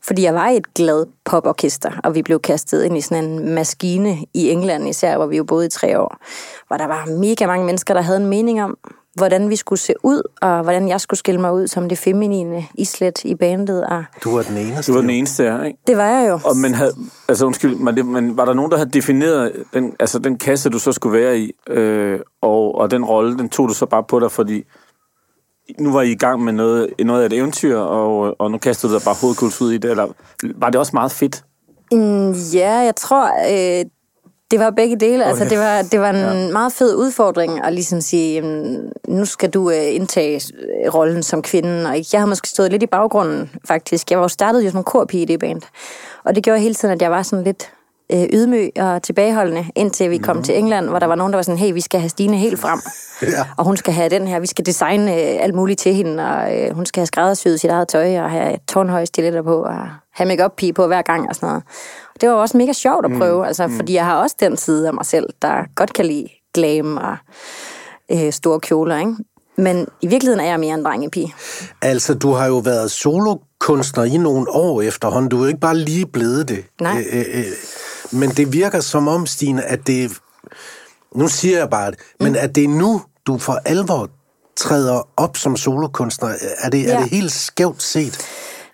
Fordi 0.03 0.23
jeg 0.23 0.33
var 0.33 0.49
i 0.49 0.57
et 0.57 0.73
glad 0.73 1.05
poporkester, 1.25 1.91
og 2.03 2.15
vi 2.15 2.21
blev 2.21 2.39
kastet 2.39 2.83
ind 2.83 2.97
i 2.97 3.01
sådan 3.01 3.23
en 3.23 3.49
maskine 3.49 4.17
i 4.33 4.49
England 4.49 4.89
især, 4.89 5.17
hvor 5.17 5.25
vi 5.25 5.37
jo 5.37 5.43
boede 5.43 5.65
i 5.65 5.69
tre 5.69 5.99
år. 5.99 6.17
Hvor 6.67 6.77
der 6.77 6.87
var 6.87 7.05
mega 7.05 7.47
mange 7.47 7.65
mennesker, 7.65 7.93
der 7.93 8.01
havde 8.01 8.17
en 8.17 8.27
mening 8.27 8.63
om, 8.63 8.77
hvordan 9.15 9.49
vi 9.49 9.55
skulle 9.55 9.79
se 9.79 9.93
ud, 10.03 10.21
og 10.41 10.63
hvordan 10.63 10.87
jeg 10.87 11.01
skulle 11.01 11.17
skille 11.17 11.41
mig 11.41 11.53
ud 11.53 11.67
som 11.67 11.89
det 11.89 11.97
feminine 11.97 12.65
islet 12.75 13.25
i 13.25 13.35
bandet. 13.35 13.85
Og 13.85 14.03
Du 14.23 14.35
var 14.35 14.43
den 14.43 14.57
eneste. 14.57 14.91
Du 14.91 14.95
var 14.95 15.01
den 15.01 15.09
eneste 15.09 15.43
her, 15.43 15.63
ikke? 15.63 15.79
det 15.87 15.97
var 15.97 16.07
jeg 16.09 16.29
jo. 16.29 16.39
Og 16.45 16.57
men, 16.57 16.73
havde, 16.73 16.93
altså 17.27 17.45
undskyld, 17.45 17.75
men, 17.75 17.97
det, 17.97 18.05
men 18.05 18.37
var 18.37 18.45
der 18.45 18.53
nogen, 18.53 18.71
der 18.71 18.77
havde 18.77 18.89
defineret 18.89 19.63
den, 19.73 19.95
altså 19.99 20.19
den 20.19 20.37
kasse, 20.37 20.69
du 20.69 20.79
så 20.79 20.91
skulle 20.91 21.19
være 21.19 21.39
i, 21.39 21.51
øh, 21.69 22.19
og, 22.41 22.75
og 22.75 22.91
den 22.91 23.05
rolle, 23.05 23.37
den 23.37 23.49
tog 23.49 23.69
du 23.69 23.73
så 23.73 23.85
bare 23.85 24.03
på 24.03 24.19
dig, 24.19 24.31
fordi 24.31 24.63
nu 25.79 25.91
var 25.91 26.01
I 26.01 26.11
i 26.11 26.15
gang 26.15 26.43
med 26.43 26.53
noget, 26.53 26.89
noget 26.99 27.21
af 27.21 27.25
et 27.25 27.33
eventyr, 27.33 27.77
og, 27.77 28.35
og 28.39 28.51
nu 28.51 28.57
kastede 28.57 28.91
du 28.91 28.97
dig 28.97 29.05
bare 29.05 29.15
hovedkuls 29.21 29.61
ud 29.61 29.71
i 29.71 29.77
det, 29.77 29.91
eller 29.91 30.07
var 30.55 30.69
det 30.69 30.79
også 30.79 30.91
meget 30.93 31.11
fedt? 31.11 31.43
Mm, 31.91 32.31
ja, 32.31 32.71
jeg 32.71 32.95
tror, 32.95 33.25
øh, 33.25 33.85
det 34.51 34.59
var 34.59 34.69
begge 34.69 34.95
dele. 34.95 35.23
Okay. 35.23 35.29
Altså, 35.29 35.45
det 35.45 35.57
var, 35.57 35.81
det 35.81 35.99
var 35.99 36.09
en 36.09 36.45
ja. 36.45 36.51
meget 36.51 36.73
fed 36.73 36.95
udfordring 36.95 37.65
at 37.65 37.73
ligesom 37.73 38.01
sige, 38.01 38.33
jamen, 38.33 38.91
nu 39.07 39.25
skal 39.25 39.49
du 39.49 39.69
øh, 39.69 39.95
indtage 39.95 40.41
øh, 40.85 40.93
rollen 40.93 41.23
som 41.23 41.41
kvinde. 41.41 41.89
Og 41.89 41.95
jeg 42.13 42.21
har 42.21 42.25
måske 42.25 42.49
stået 42.49 42.71
lidt 42.71 42.83
i 42.83 42.87
baggrunden, 42.87 43.51
faktisk. 43.67 44.11
Jeg 44.11 44.17
var 44.17 44.23
jo 44.23 44.27
startet 44.27 44.65
jo 44.65 44.71
som 44.71 44.77
en 44.77 44.83
korpige 44.83 45.21
i 45.21 45.25
det 45.25 45.39
band. 45.39 45.61
Og 46.23 46.35
det 46.35 46.43
gjorde 46.43 46.59
hele 46.59 46.75
tiden, 46.75 46.93
at 46.93 47.01
jeg 47.01 47.11
var 47.11 47.21
sådan 47.21 47.45
lidt 47.45 47.71
øh, 48.11 48.23
ydmyg 48.33 48.69
og 48.79 49.03
tilbageholdende, 49.03 49.65
indtil 49.75 50.09
vi 50.09 50.17
kom 50.17 50.35
mm. 50.35 50.43
til 50.43 50.57
England, 50.57 50.89
hvor 50.89 50.99
der 50.99 51.07
var 51.07 51.15
nogen, 51.15 51.33
der 51.33 51.37
var 51.37 51.43
sådan, 51.43 51.57
hey, 51.57 51.73
vi 51.73 51.81
skal 51.81 51.99
have 51.99 52.09
Stine 52.09 52.37
helt 52.37 52.59
frem. 52.59 52.79
Ja. 53.21 53.45
Og 53.57 53.65
hun 53.65 53.77
skal 53.77 53.93
have 53.93 54.09
den 54.09 54.27
her, 54.27 54.39
vi 54.39 54.47
skal 54.47 54.65
designe 54.65 55.13
øh, 55.13 55.43
alt 55.43 55.55
muligt 55.55 55.79
til 55.79 55.93
hende, 55.93 56.23
og 56.23 56.57
øh, 56.57 56.75
hun 56.75 56.85
skal 56.85 57.01
have 57.01 57.07
skræddersyet 57.07 57.59
sit 57.59 57.69
eget 57.69 57.87
tøj, 57.87 58.19
og 58.19 58.31
have 58.31 58.57
tårnhøje 58.67 59.05
stiletter 59.05 59.41
på, 59.41 59.63
og 59.63 59.87
have 60.13 60.27
make 60.27 60.49
pige 60.57 60.73
på 60.73 60.87
hver 60.87 61.01
gang 61.01 61.29
og 61.29 61.35
sådan 61.35 61.47
noget. 61.47 61.63
Og 62.15 62.21
det 62.21 62.29
var 62.29 62.35
også 62.35 62.57
mega 62.57 62.73
sjovt 62.73 63.05
at 63.05 63.11
prøve, 63.17 63.37
mm. 63.37 63.47
altså, 63.47 63.69
fordi 63.75 63.93
jeg 63.93 64.05
har 64.05 64.15
også 64.15 64.35
den 64.39 64.57
side 64.57 64.87
af 64.87 64.93
mig 64.93 65.05
selv, 65.05 65.29
der 65.41 65.63
godt 65.75 65.93
kan 65.93 66.05
lide 66.05 66.27
glam 66.53 66.97
og 66.97 67.17
øh, 68.11 68.31
store 68.31 68.59
kjoler, 68.59 68.97
ikke? 68.97 69.15
Men 69.57 69.87
i 70.01 70.07
virkeligheden 70.07 70.39
er 70.39 70.49
jeg 70.49 70.59
mere 70.59 70.73
en 70.73 70.85
drengepige. 70.85 71.33
Altså, 71.81 72.13
du 72.13 72.31
har 72.31 72.47
jo 72.47 72.57
været 72.57 72.91
solokunstner 72.91 74.03
i 74.03 74.17
nogle 74.17 74.49
år 74.49 74.81
efterhånden. 74.81 75.29
Du 75.29 75.37
er 75.37 75.41
jo 75.41 75.47
ikke 75.47 75.59
bare 75.59 75.77
lige 75.77 76.05
blevet 76.05 76.49
det. 76.49 76.65
Nej. 76.81 77.03
Øh, 77.11 77.19
øh, 77.19 77.39
øh. 77.39 77.45
Men 78.13 78.29
det 78.29 78.53
virker 78.53 78.79
som 78.79 79.07
om, 79.07 79.25
Stine, 79.25 79.63
at 79.65 79.87
det... 79.87 80.11
Nu 81.15 81.27
siger 81.27 81.57
jeg 81.57 81.69
bare 81.69 81.91
det, 81.91 81.99
men 82.19 82.31
Mm. 82.31 82.37
at 82.41 82.55
det 82.55 82.63
er 82.63 82.67
nu, 82.67 83.01
du 83.27 83.37
for 83.37 83.59
alvor 83.65 84.09
træder 84.55 85.07
op 85.17 85.37
som 85.37 85.57
solokunstner. 85.57 86.29
Er 86.57 86.69
det, 86.69 86.83
ja. 86.83 86.93
er 86.93 86.99
det 86.99 87.09
helt 87.09 87.31
skævt 87.31 87.83
set? 87.83 88.25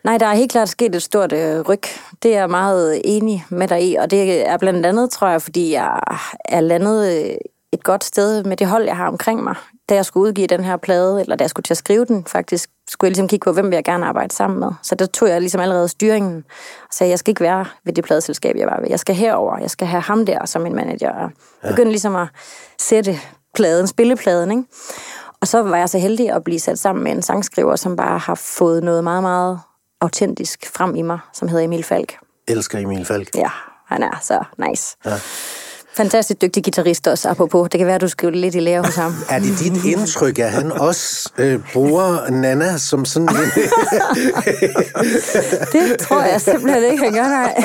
Nej, 0.03 0.17
der 0.17 0.25
er 0.25 0.33
helt 0.33 0.51
klart 0.51 0.69
sket 0.69 0.95
et 0.95 1.01
stort 1.01 1.33
øh, 1.33 1.59
ryg. 1.61 1.81
Det 2.23 2.33
er 2.35 2.39
jeg 2.39 2.49
meget 2.49 3.01
enig 3.05 3.45
med 3.49 3.67
dig 3.67 3.83
i, 3.83 3.95
og 3.95 4.11
det 4.11 4.47
er 4.47 4.57
blandt 4.57 4.85
andet, 4.85 5.11
tror 5.11 5.27
jeg, 5.27 5.41
fordi 5.41 5.73
jeg 5.73 5.99
er 6.45 6.61
landet 6.61 7.25
øh, 7.25 7.35
et 7.73 7.83
godt 7.83 8.03
sted 8.03 8.43
med 8.43 8.57
det 8.57 8.67
hold, 8.67 8.83
jeg 8.85 8.97
har 8.97 9.07
omkring 9.07 9.43
mig. 9.43 9.55
Da 9.89 9.95
jeg 9.95 10.05
skulle 10.05 10.27
udgive 10.27 10.47
den 10.47 10.63
her 10.63 10.77
plade, 10.77 11.21
eller 11.21 11.35
da 11.35 11.41
jeg 11.43 11.49
skulle 11.49 11.63
til 11.63 11.73
at 11.73 11.77
skrive 11.77 12.05
den, 12.05 12.25
faktisk, 12.27 12.69
skulle 12.89 13.07
jeg 13.07 13.11
ligesom 13.11 13.27
kigge 13.27 13.43
på, 13.43 13.51
hvem 13.51 13.65
vil 13.65 13.75
jeg 13.75 13.83
gerne 13.83 14.05
arbejde 14.05 14.35
sammen 14.35 14.59
med. 14.59 14.71
Så 14.81 14.95
der 14.95 15.05
tog 15.05 15.29
jeg 15.29 15.39
ligesom 15.41 15.61
allerede 15.61 15.87
styringen 15.87 16.43
og 16.87 16.93
sagde, 16.93 17.11
jeg 17.11 17.19
skal 17.19 17.31
ikke 17.31 17.41
være 17.41 17.65
ved 17.85 17.93
det 17.93 18.03
pladeselskab, 18.03 18.55
jeg 18.55 18.67
var 18.67 18.79
ved. 18.81 18.89
Jeg 18.89 18.99
skal 18.99 19.15
herover. 19.15 19.57
Jeg 19.57 19.69
skal 19.69 19.87
have 19.87 20.01
ham 20.01 20.25
der 20.25 20.45
som 20.45 20.61
min 20.61 20.75
manager. 20.75 21.11
Og 21.11 21.31
begyndte 21.69 21.91
ligesom 21.91 22.15
at 22.15 22.27
sætte 22.79 23.19
pladen, 23.55 23.87
spillepladen, 23.87 24.51
ikke? 24.51 24.63
Og 25.41 25.47
så 25.47 25.63
var 25.63 25.77
jeg 25.77 25.89
så 25.89 25.99
heldig 25.99 26.31
at 26.31 26.43
blive 26.43 26.59
sat 26.59 26.79
sammen 26.79 27.03
med 27.03 27.11
en 27.11 27.21
sangskriver, 27.21 27.75
som 27.75 27.95
bare 27.95 28.19
har 28.19 28.35
fået 28.35 28.83
noget 28.83 29.03
meget, 29.03 29.23
meget 29.23 29.59
autentisk 30.01 30.71
frem 30.73 30.95
i 30.95 31.01
mig, 31.01 31.19
som 31.33 31.47
hedder 31.47 31.63
Emil 31.63 31.83
Falk. 31.83 32.17
Elsker 32.47 32.79
Emil 32.79 33.05
Falk. 33.05 33.35
Ja, 33.35 33.49
han 33.87 34.03
er 34.03 34.19
så 34.21 34.43
nice. 34.67 34.97
Ja. 35.05 35.19
Fantastisk 35.99 36.41
dygtig 36.41 36.63
guitarist 36.63 37.07
også, 37.07 37.29
apropos. 37.29 37.69
Det 37.69 37.77
kan 37.77 37.87
være, 37.87 37.95
at 37.95 38.01
du 38.01 38.07
skriver 38.07 38.33
lidt 38.33 38.55
i 38.55 38.59
lære 38.59 38.81
hos 38.85 38.95
ham. 38.95 39.15
Er 39.29 39.39
det 39.39 39.59
dit 39.59 39.85
indtryk, 39.85 40.39
at 40.39 40.51
han 40.51 40.71
også 40.71 41.29
øh, 41.37 41.59
bruger 41.73 42.29
Nana 42.29 42.77
som 42.77 43.05
sådan 43.05 43.29
en... 43.29 43.35
Det 45.73 45.99
tror 45.99 46.21
jeg 46.21 46.41
simpelthen 46.41 46.83
ikke, 46.91 47.03
han 47.03 47.13
gør, 47.13 47.23
nej. 47.23 47.63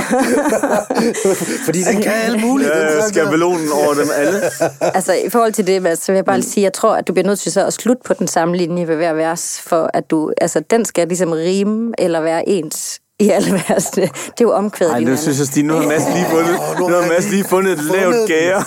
Fordi 1.67 1.83
den 1.83 2.03
kan 2.03 2.13
alt 2.13 2.41
muligt. 2.41 2.71
der. 2.71 3.09
skabelonen 3.09 3.69
over 3.73 3.95
dem 3.95 4.09
alle. 4.17 4.41
Altså, 4.81 5.13
i 5.13 5.31
forhold 5.31 5.53
til 5.53 5.67
det, 5.67 5.83
Mads, 5.83 5.99
så 5.99 6.13
vil 6.13 6.17
jeg 6.17 6.25
bare 6.25 6.37
lige 6.37 6.51
sige, 6.51 6.65
jeg 6.65 6.73
tror, 6.73 6.97
at 6.97 7.09
du 7.09 7.13
bliver 7.13 7.27
nødt 7.27 7.39
til 7.39 7.53
så 7.53 7.67
at 7.67 7.73
slutte 7.73 8.03
på 8.07 8.15
den 8.15 8.27
samme 8.27 8.57
linje 8.57 8.89
ved 8.89 8.97
hver 8.97 9.13
vers, 9.13 9.61
for 9.61 9.91
at 9.95 10.11
du, 10.11 10.33
altså, 10.41 10.63
den 10.71 10.85
skal 10.85 11.09
ligesom 11.09 11.33
rime 11.33 11.93
eller 11.99 12.21
være 12.21 12.49
ens 12.49 13.01
i 13.21 13.31
alle 13.31 13.53
versene. 13.69 14.07
Det 14.07 14.13
er 14.41 14.43
jo 14.43 14.53
omkvædet 14.53 14.93
Nej, 14.93 15.01
nu 15.11 15.17
synes 15.17 15.39
jeg, 15.39 15.47
Stine, 15.47 15.69
nu 15.69 15.75
har 15.75 15.89
Mads 15.89 16.03
lige 16.15 16.27
fundet, 16.31 16.57
nu 16.79 16.87
har 16.95 17.09
Mads 17.09 17.31
lige 17.31 17.45
fundet 17.45 17.73
et 17.73 17.85
lavt 17.85 18.29
gære. 18.29 18.65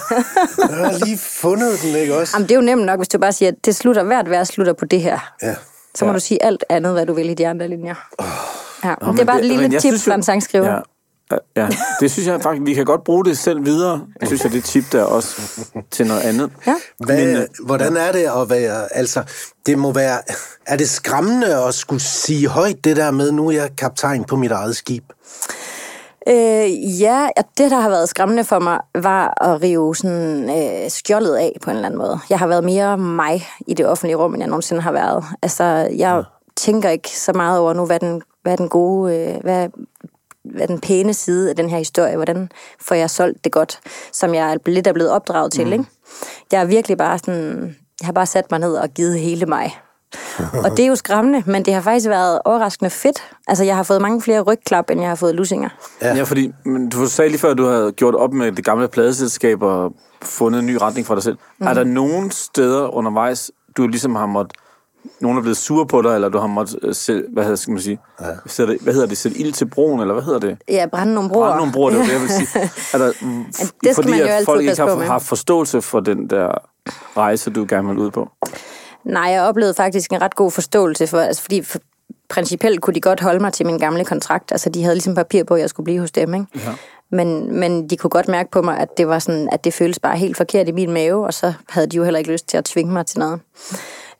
Jeg 0.69 0.77
har 0.85 1.05
lige 1.05 1.17
fundet 1.17 1.81
den, 1.81 1.95
ikke 1.95 2.15
også? 2.17 2.33
Jamen, 2.35 2.49
det 2.49 2.55
er 2.55 2.59
jo 2.59 2.65
nemt 2.65 2.85
nok, 2.85 2.99
hvis 2.99 3.07
du 3.07 3.17
bare 3.17 3.31
siger, 3.33 3.49
at 3.49 3.55
det 3.65 3.75
slutter, 3.75 4.03
hvert 4.03 4.29
vers 4.29 4.47
slutter 4.47 4.73
på 4.73 4.85
det 4.85 5.01
her. 5.01 5.33
Ja. 5.43 5.55
Så 5.95 6.05
må 6.05 6.11
du 6.13 6.19
sige 6.19 6.43
alt 6.43 6.63
andet, 6.69 6.93
hvad 6.93 7.05
du 7.05 7.13
vil 7.13 7.29
i 7.29 7.33
de 7.33 7.47
andre 7.47 7.67
linjer. 7.67 7.95
Ja, 8.83 8.93
men 9.01 9.13
det 9.13 9.21
er 9.21 9.25
bare 9.25 9.35
et 9.35 9.41
det- 9.41 9.47
lille 9.49 9.63
men 9.63 9.73
jeg 9.73 9.81
tip 9.81 9.93
fra 9.99 10.13
en 10.15 10.23
sangskriver. 10.23 10.71
Ja. 10.73 10.79
Ja, 11.55 11.69
det 11.99 12.11
synes 12.11 12.27
jeg 12.27 12.41
faktisk, 12.41 12.65
vi 12.65 12.73
kan 12.73 12.85
godt 12.85 13.03
bruge 13.03 13.25
det 13.25 13.37
selv 13.37 13.65
videre. 13.65 14.01
Jeg 14.21 14.27
synes, 14.27 14.45
at 14.45 14.51
det 14.51 14.63
tip 14.63 14.83
der 14.91 15.03
også 15.03 15.41
til 15.91 16.07
noget 16.07 16.21
andet. 16.21 16.51
Ja. 16.67 16.75
Hvad, 16.99 17.25
Men, 17.25 17.35
øh, 17.35 17.47
hvordan 17.65 17.97
er 17.97 18.11
det 18.11 18.29
at 18.41 18.49
være, 18.49 18.95
altså, 18.97 19.23
det 19.65 19.79
må 19.79 19.91
være, 19.91 20.19
er 20.67 20.77
det 20.77 20.89
skræmmende 20.89 21.55
at 21.55 21.73
skulle 21.73 22.01
sige 22.01 22.47
højt 22.47 22.83
det 22.83 22.97
der 22.97 23.11
med, 23.11 23.31
nu 23.31 23.47
er 23.47 23.51
jeg 23.51 23.69
kaptajn 23.77 24.23
på 24.23 24.35
mit 24.35 24.51
eget 24.51 24.75
skib? 24.75 25.03
Øh, 26.27 27.01
ja, 27.01 27.29
og 27.37 27.43
det, 27.57 27.71
der 27.71 27.79
har 27.79 27.89
været 27.89 28.09
skræmmende 28.09 28.43
for 28.43 28.59
mig, 28.59 28.79
var 28.95 29.43
at 29.43 29.61
rive 29.61 29.95
sådan, 29.95 30.49
øh, 30.49 30.89
skjoldet 30.89 31.35
af 31.35 31.57
på 31.61 31.69
en 31.69 31.75
eller 31.75 31.87
anden 31.87 31.99
måde. 31.99 32.19
Jeg 32.29 32.39
har 32.39 32.47
været 32.47 32.63
mere 32.63 32.97
mig 32.97 33.47
i 33.67 33.73
det 33.73 33.85
offentlige 33.85 34.17
rum, 34.17 34.33
end 34.33 34.43
jeg 34.43 34.49
nogensinde 34.49 34.81
har 34.81 34.91
været. 34.91 35.23
Altså, 35.41 35.63
jeg 35.97 36.15
ja. 36.15 36.21
tænker 36.57 36.89
ikke 36.89 37.19
så 37.19 37.33
meget 37.33 37.59
over 37.59 37.73
nu, 37.73 37.85
hvad 37.85 37.99
den, 37.99 38.21
hvad 38.43 38.57
den 38.57 38.69
gode, 38.69 39.15
øh, 39.15 39.35
hvad, 39.41 39.67
hvad 40.55 40.67
den 40.67 40.79
pæne 40.79 41.13
side 41.13 41.49
af 41.49 41.55
den 41.55 41.69
her 41.69 41.77
historie, 41.77 42.15
hvordan 42.15 42.49
får 42.79 42.95
jeg 42.95 43.09
solgt 43.09 43.43
det 43.43 43.51
godt, 43.51 43.79
som 44.11 44.33
jeg 44.33 44.57
lidt 44.65 44.87
er 44.87 44.93
blevet 44.93 45.11
opdraget 45.11 45.51
til, 45.51 45.65
mm. 45.65 45.73
ikke? 45.73 45.85
Jeg 46.51 46.61
er 46.61 46.65
virkelig 46.65 46.97
bare 46.97 47.17
sådan, 47.17 47.75
jeg 48.01 48.05
har 48.05 48.13
bare 48.13 48.25
sat 48.25 48.51
mig 48.51 48.59
ned 48.59 48.73
og 48.73 48.89
givet 48.89 49.19
hele 49.19 49.45
mig. 49.45 49.79
og 50.63 50.71
det 50.71 50.79
er 50.79 50.87
jo 50.87 50.95
skræmmende, 50.95 51.43
men 51.45 51.65
det 51.65 51.73
har 51.73 51.81
faktisk 51.81 52.09
været 52.09 52.39
overraskende 52.45 52.89
fedt. 52.89 53.23
Altså, 53.47 53.63
jeg 53.63 53.75
har 53.75 53.83
fået 53.83 54.01
mange 54.01 54.21
flere 54.21 54.41
rygklap, 54.41 54.89
end 54.89 55.01
jeg 55.01 55.09
har 55.09 55.15
fået 55.15 55.35
lusinger. 55.35 55.69
Ja, 56.01 56.15
ja 56.15 56.23
fordi 56.23 56.51
men 56.65 56.89
du 56.89 57.07
sagde 57.07 57.29
lige 57.29 57.39
før, 57.39 57.51
at 57.51 57.57
du 57.57 57.65
havde 57.65 57.91
gjort 57.91 58.15
op 58.15 58.33
med 58.33 58.51
det 58.51 58.65
gamle 58.65 58.87
pladeselskab 58.87 59.63
og 59.63 59.93
fundet 60.21 60.59
en 60.59 60.65
ny 60.65 60.77
retning 60.81 61.07
for 61.07 61.15
dig 61.15 61.23
selv. 61.23 61.37
Mm. 61.59 61.67
Er 61.67 61.73
der 61.73 61.83
nogen 61.83 62.31
steder 62.31 62.87
undervejs, 62.95 63.51
du 63.77 63.87
ligesom 63.87 64.15
har 64.15 64.25
måttet 64.25 64.53
nogen 65.19 65.37
er 65.37 65.41
blevet 65.41 65.57
sur 65.57 65.83
på 65.83 66.01
dig, 66.01 66.15
eller 66.15 66.29
du 66.29 66.37
har 66.37 66.47
måttet 66.47 66.79
uh, 66.83 66.93
sætte, 66.93 67.25
hvad 67.33 67.43
hedder, 67.43 67.55
skal 67.55 67.71
man 67.71 67.81
sige, 67.81 67.99
ja. 68.21 68.25
sætte, 68.45 68.77
hvad 68.81 68.93
hedder 68.93 69.07
det, 69.07 69.17
sætte 69.17 69.37
ild 69.37 69.53
til 69.53 69.65
broen, 69.65 69.99
eller 70.01 70.13
hvad 70.13 70.23
hedder 70.23 70.39
det? 70.39 70.57
Ja, 70.69 70.85
brænde 70.91 71.13
nogle 71.13 71.29
broer. 71.29 71.45
Brænde 71.45 71.57
nogle 71.57 71.73
broer, 71.73 71.89
det 71.89 71.99
er 71.99 72.03
det, 72.03 72.11
jeg 72.11 72.21
vil 72.21 72.29
sige. 72.29 72.47
Er 72.93 72.97
der, 72.97 73.07
det 73.07 73.15
skal 73.53 73.95
fordi 73.95 74.09
man 74.09 74.19
jo 74.19 74.25
at 74.25 74.45
folk 74.45 74.61
ikke 74.61 74.75
har 74.81 74.95
med. 74.95 75.05
haft 75.05 75.25
forståelse 75.25 75.81
for 75.81 75.99
den 75.99 76.29
der 76.29 76.51
rejse, 77.17 77.51
du 77.51 77.65
gerne 77.69 77.87
vil 77.87 77.97
ud 77.97 78.11
på? 78.11 78.29
Nej, 79.03 79.23
jeg 79.23 79.41
oplevede 79.41 79.73
faktisk 79.73 80.11
en 80.11 80.21
ret 80.21 80.35
god 80.35 80.51
forståelse, 80.51 81.07
for, 81.07 81.19
altså 81.19 81.41
fordi 81.41 81.63
for, 81.63 81.79
principielt 82.29 82.81
kunne 82.81 82.93
de 82.93 83.01
godt 83.01 83.19
holde 83.19 83.39
mig 83.39 83.53
til 83.53 83.65
min 83.65 83.79
gamle 83.79 84.05
kontrakt. 84.05 84.51
Altså, 84.51 84.69
de 84.69 84.83
havde 84.83 84.95
ligesom 84.95 85.15
papir 85.15 85.43
på, 85.43 85.53
at 85.53 85.61
jeg 85.61 85.69
skulle 85.69 85.85
blive 85.85 85.99
hos 85.99 86.11
dem, 86.11 86.33
ikke? 86.33 86.45
Ja. 86.55 86.73
Men, 87.11 87.59
men 87.59 87.89
de 87.89 87.97
kunne 87.97 88.09
godt 88.09 88.27
mærke 88.27 88.51
på 88.51 88.61
mig, 88.61 88.77
at 88.77 88.97
det 88.97 89.07
var 89.07 89.19
sådan, 89.19 89.49
at 89.51 89.63
det 89.63 89.73
føltes 89.73 89.99
bare 89.99 90.17
helt 90.17 90.37
forkert 90.37 90.67
i 90.67 90.71
min 90.71 90.91
mave, 90.91 91.25
og 91.25 91.33
så 91.33 91.53
havde 91.69 91.87
de 91.87 91.97
jo 91.97 92.03
heller 92.03 92.17
ikke 92.17 92.31
lyst 92.31 92.47
til 92.47 92.57
at 92.57 92.65
tvinge 92.65 92.93
mig 92.93 93.05
til 93.05 93.19
noget. 93.19 93.39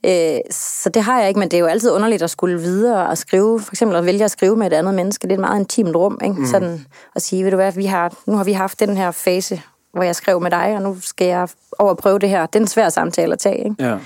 Øh, 0.06 0.40
så 0.52 0.90
det 0.90 1.04
har 1.04 1.20
jeg 1.20 1.28
ikke, 1.28 1.40
men 1.40 1.52
det 1.52 1.58
er 1.58 1.62
jo 1.62 1.66
altid 1.66 1.92
underligt 1.92 2.22
at 2.24 2.30
skulle 2.30 2.60
videre 2.60 3.08
og 3.08 3.18
skrive, 3.18 3.60
for 3.60 3.74
eksempel 3.74 3.98
at 3.98 4.06
vælge 4.06 4.24
at 4.24 4.32
skrive 4.32 4.56
med 4.56 4.68
et 4.68 4.74
andet 4.74 4.94
menneske. 4.94 5.24
Det 5.24 5.32
er 5.32 5.36
et 5.36 5.42
meget 5.42 5.60
intimt 5.60 5.96
rum, 5.96 6.20
ikke? 6.24 6.36
Mm. 6.36 6.46
Sådan 6.46 6.86
at 7.16 7.22
sige, 7.22 7.44
ved 7.44 7.52
du 7.52 7.58
hvad, 7.58 7.72
vi 7.72 7.86
har, 7.86 8.14
nu 8.26 8.36
har 8.38 8.44
vi 8.44 8.52
haft 8.52 8.80
den 8.80 8.98
her 8.98 9.12
fase, 9.12 9.62
hvor 9.94 10.04
jeg 10.04 10.16
skrev 10.16 10.42
med 10.42 10.52
dig, 10.52 10.74
og 10.76 10.82
nu 10.82 10.98
skal 11.02 11.28
jeg 11.28 11.48
over 11.80 11.90
og 11.90 11.98
prøve 11.98 12.20
det 12.20 12.30
her. 12.30 12.46
Det 12.46 12.56
er 12.56 12.60
en 12.64 12.68
svær 12.68 12.90
samtale 12.90 13.34
at 13.34 13.40
tage, 13.40 13.58
ikke? 13.58 13.76
Ja. 13.80 13.98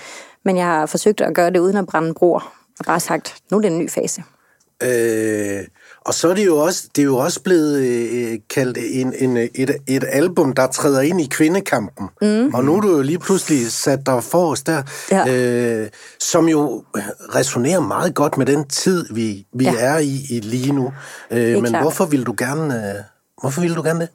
Men 0.45 0.57
jeg 0.57 0.65
har 0.65 0.85
forsøgt 0.85 1.21
at 1.21 1.33
gøre 1.35 1.49
det 1.49 1.59
uden 1.59 1.77
at 1.77 1.87
brænde 1.87 2.13
broer, 2.13 2.53
og 2.79 2.85
bare 2.85 2.99
sagt, 2.99 3.35
nu 3.51 3.57
er 3.57 3.61
det 3.61 3.71
en 3.71 3.79
ny 3.79 3.89
fase. 3.89 4.23
Øh, 4.83 5.67
og 6.05 6.13
så 6.13 6.29
er 6.29 6.33
det 6.33 6.45
jo 6.45 6.57
også, 6.57 6.87
det 6.95 7.01
er 7.01 7.05
jo 7.05 7.17
også 7.17 7.41
blevet 7.41 7.77
øh, 7.77 8.39
kaldt 8.49 8.77
en, 8.81 9.13
en, 9.19 9.37
et, 9.37 9.77
et 9.87 10.03
album, 10.11 10.53
der 10.53 10.67
træder 10.67 11.01
ind 11.01 11.21
i 11.21 11.27
kvindekampen. 11.31 12.07
Mm. 12.21 12.53
Og 12.53 12.63
nu 12.63 12.75
er 12.75 12.81
du 12.81 12.95
jo 12.95 13.01
lige 13.01 13.19
pludselig 13.19 13.71
sat 13.71 14.05
dig 14.05 14.21
os 14.33 14.63
der, 14.63 14.83
ja. 15.11 15.35
øh, 15.35 15.89
som 16.19 16.49
jo 16.49 16.83
resonerer 17.35 17.79
meget 17.79 18.15
godt 18.15 18.37
med 18.37 18.45
den 18.45 18.67
tid, 18.67 19.05
vi, 19.13 19.45
vi 19.53 19.63
ja. 19.63 19.73
er 19.77 19.97
i, 19.97 20.21
i 20.29 20.39
lige 20.39 20.73
nu. 20.73 20.93
Øh, 21.31 21.53
men 21.53 21.65
klart. 21.65 21.83
hvorfor 21.83 22.05
vil 22.05 22.23
du 22.23 22.35
gerne, 22.37 22.89
øh, 22.89 22.95
hvorfor 23.41 23.61
vil 23.61 23.75
du 23.75 23.81
gerne 23.81 23.99
det? 23.99 24.09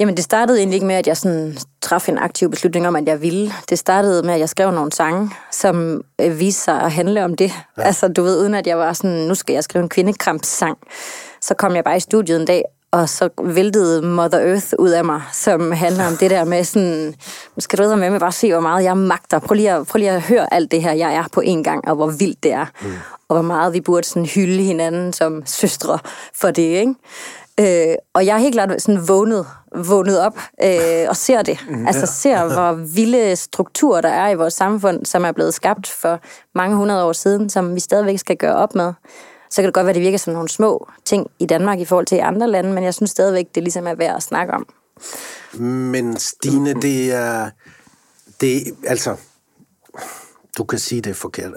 Jamen, 0.00 0.16
det 0.16 0.24
startede 0.24 0.58
egentlig 0.58 0.74
ikke 0.74 0.86
med, 0.86 0.94
at 0.94 1.06
jeg 1.06 1.16
sådan 1.16 1.56
traf 1.82 2.08
en 2.08 2.18
aktiv 2.18 2.50
beslutning 2.50 2.88
om, 2.88 2.96
at 2.96 3.06
jeg 3.06 3.22
ville. 3.22 3.52
Det 3.70 3.78
startede 3.78 4.22
med, 4.22 4.34
at 4.34 4.40
jeg 4.40 4.48
skrev 4.48 4.70
nogle 4.70 4.92
sange, 4.92 5.30
som 5.50 6.04
øh, 6.20 6.40
viste 6.40 6.62
sig 6.62 6.82
at 6.82 6.92
handle 6.92 7.24
om 7.24 7.36
det. 7.36 7.52
Ja. 7.78 7.82
Altså, 7.82 8.08
du 8.08 8.22
ved, 8.22 8.40
uden 8.40 8.54
at 8.54 8.66
jeg 8.66 8.78
var 8.78 8.92
sådan, 8.92 9.26
nu 9.28 9.34
skal 9.34 9.52
jeg 9.52 9.64
skrive 9.64 9.82
en 9.82 9.88
kvindekrampssang. 9.88 10.78
Så 11.40 11.54
kom 11.54 11.74
jeg 11.74 11.84
bare 11.84 11.96
i 11.96 12.00
studiet 12.00 12.40
en 12.40 12.46
dag, 12.46 12.62
og 12.92 13.08
så 13.08 13.28
væltede 13.42 14.02
Mother 14.02 14.38
Earth 14.38 14.66
ud 14.78 14.90
af 14.90 15.04
mig, 15.04 15.22
som 15.32 15.72
handler 15.72 16.06
om 16.06 16.16
det 16.16 16.30
der 16.30 16.44
med 16.44 16.64
sådan, 16.64 17.14
skal 17.58 17.78
du 17.78 17.96
med 17.96 18.10
mig 18.10 18.20
bare 18.20 18.32
se, 18.32 18.52
hvor 18.52 18.60
meget 18.60 18.84
jeg 18.84 18.96
magter. 18.96 19.38
Prøv 19.38 19.54
lige, 19.54 19.72
at, 19.72 19.86
prøv 19.86 19.98
lige 19.98 20.10
at 20.10 20.22
høre 20.22 20.54
alt 20.54 20.70
det 20.70 20.82
her, 20.82 20.92
jeg 20.92 21.14
er 21.14 21.24
på 21.32 21.40
en 21.40 21.64
gang, 21.64 21.88
og 21.88 21.96
hvor 21.96 22.10
vildt 22.10 22.42
det 22.42 22.52
er. 22.52 22.66
Mm. 22.82 22.88
Og 23.28 23.36
hvor 23.36 23.42
meget 23.42 23.72
vi 23.72 23.80
burde 23.80 24.06
sådan 24.06 24.26
hylde 24.26 24.62
hinanden 24.62 25.12
som 25.12 25.42
søstre 25.46 25.98
for 26.34 26.50
det, 26.50 26.62
ikke? 26.62 26.94
Øh, 27.60 27.94
og 28.14 28.26
jeg 28.26 28.34
er 28.34 28.38
helt 28.38 28.54
klart 28.54 28.82
sådan 28.82 29.08
vågnet, 29.08 29.46
vågnet 29.76 30.20
op 30.20 30.38
øh, 30.64 31.06
og 31.08 31.16
ser 31.16 31.42
det. 31.42 31.58
Mm, 31.68 31.86
altså 31.86 32.06
ser, 32.06 32.44
hvor 32.44 32.72
vilde 32.72 33.36
strukturer 33.36 34.00
der 34.00 34.08
er 34.08 34.28
i 34.28 34.34
vores 34.34 34.54
samfund, 34.54 35.06
som 35.06 35.24
er 35.24 35.32
blevet 35.32 35.54
skabt 35.54 35.88
for 35.88 36.20
mange 36.54 36.76
hundrede 36.76 37.04
år 37.04 37.12
siden, 37.12 37.50
som 37.50 37.74
vi 37.74 37.80
stadigvæk 37.80 38.18
skal 38.18 38.36
gøre 38.36 38.54
op 38.54 38.74
med. 38.74 38.92
Så 39.50 39.56
kan 39.56 39.64
det 39.64 39.74
godt 39.74 39.84
være, 39.84 39.90
at 39.90 39.94
det 39.94 40.02
virker 40.02 40.18
som 40.18 40.32
nogle 40.32 40.48
små 40.48 40.88
ting 41.04 41.26
i 41.38 41.46
Danmark 41.46 41.80
i 41.80 41.84
forhold 41.84 42.06
til 42.06 42.16
andre 42.16 42.48
lande, 42.48 42.72
men 42.72 42.84
jeg 42.84 42.94
synes 42.94 43.10
stadigvæk, 43.10 43.46
det 43.54 43.62
ligesom 43.62 43.86
er 43.86 43.94
værd 43.94 44.16
at 44.16 44.22
snakke 44.22 44.52
om. 44.54 44.66
Men 45.62 46.16
Stine, 46.16 46.74
det 46.74 47.12
er... 47.12 47.50
Det, 48.40 48.62
altså, 48.86 49.16
du 50.58 50.64
kan 50.64 50.78
sige 50.78 51.00
det 51.00 51.16
forkert. 51.16 51.52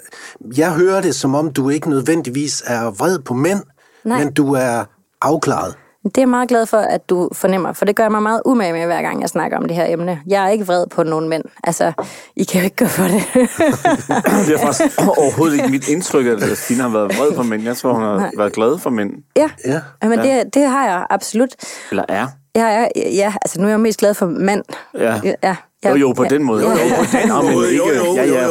Jeg 0.58 0.74
hører 0.74 1.02
det, 1.02 1.16
som 1.16 1.36
om 1.36 1.54
du 1.54 1.70
ikke 1.70 1.90
nødvendigvis 1.90 2.64
er 2.66 2.92
vred 2.92 3.20
på 3.20 3.34
mænd, 3.34 3.60
Nej. 4.04 4.24
men 4.24 4.34
du 4.34 4.54
er 4.54 4.86
afklaret. 5.22 5.76
Det 6.04 6.18
er 6.18 6.22
jeg 6.22 6.30
meget 6.30 6.50
glad 6.50 6.66
for, 6.66 6.78
at 6.78 7.10
du 7.10 7.30
fornemmer, 7.34 7.74
for 7.74 7.86
det 7.86 7.96
gør 7.96 8.10
mig 8.10 8.24
meget 8.24 8.42
umage 8.46 8.74
med, 8.74 8.86
hver 8.86 9.02
gang 9.02 9.22
jeg 9.22 9.30
snakker 9.30 9.58
om 9.58 9.66
det 9.66 9.76
her 9.76 9.86
emne. 9.88 10.20
Jeg 10.28 10.46
er 10.46 10.50
ikke 10.50 10.66
vred 10.68 10.88
på 10.88 11.04
nogen 11.04 11.30
mænd. 11.30 11.44
Altså, 11.64 11.92
I 12.36 12.44
kan 12.44 12.62
jo 12.62 12.64
ikke 12.64 12.76
gå 12.76 12.86
for 12.86 13.04
det. 13.04 13.24
det 14.48 14.54
er 14.54 14.60
faktisk 14.62 15.00
overhovedet 15.18 15.54
ikke 15.56 15.70
mit 15.70 15.90
indtryk, 15.90 16.26
at 16.26 16.58
Stine 16.58 16.82
har 16.82 16.90
været 16.90 17.18
vred 17.18 17.36
på 17.36 17.44
mænd. 17.44 17.64
Jeg 17.64 17.78
tror, 17.78 17.94
hun 17.94 18.04
har 18.04 18.18
Nej. 18.18 18.32
været 18.38 18.54
glad 18.54 18.80
for 18.80 18.90
mænd. 18.90 19.12
Ja, 19.36 19.50
ja. 19.66 19.82
men 20.02 20.20
ja. 20.20 20.40
Det, 20.40 20.54
det 20.54 20.70
har 20.70 20.86
jeg 20.86 21.08
absolut. 21.10 21.56
Eller 21.92 22.04
er. 22.10 22.28
Ja, 22.56 22.68
ja, 22.68 22.88
ja, 22.96 23.34
altså 23.42 23.60
nu 23.60 23.66
er 23.66 23.70
jeg 23.70 23.80
mest 23.80 24.00
glad 24.00 24.14
for 24.14 24.26
mand. 24.26 24.64
Ja. 24.98 25.22
ja. 25.44 25.56
Ja. 25.84 25.90
Jo, 25.90 25.96
jo, 25.96 26.14
på 26.14 26.24
ja. 26.24 26.30
den 26.30 26.44
måde. 26.44 26.64
Jo, 26.64 26.70
jo, 26.70 26.76
på 26.96 27.18
den 27.22 27.54
måde. 27.54 27.76
Jo, 27.76 27.86
jo, 27.88 28.16
ja, 28.16 28.26
ja. 28.26 28.48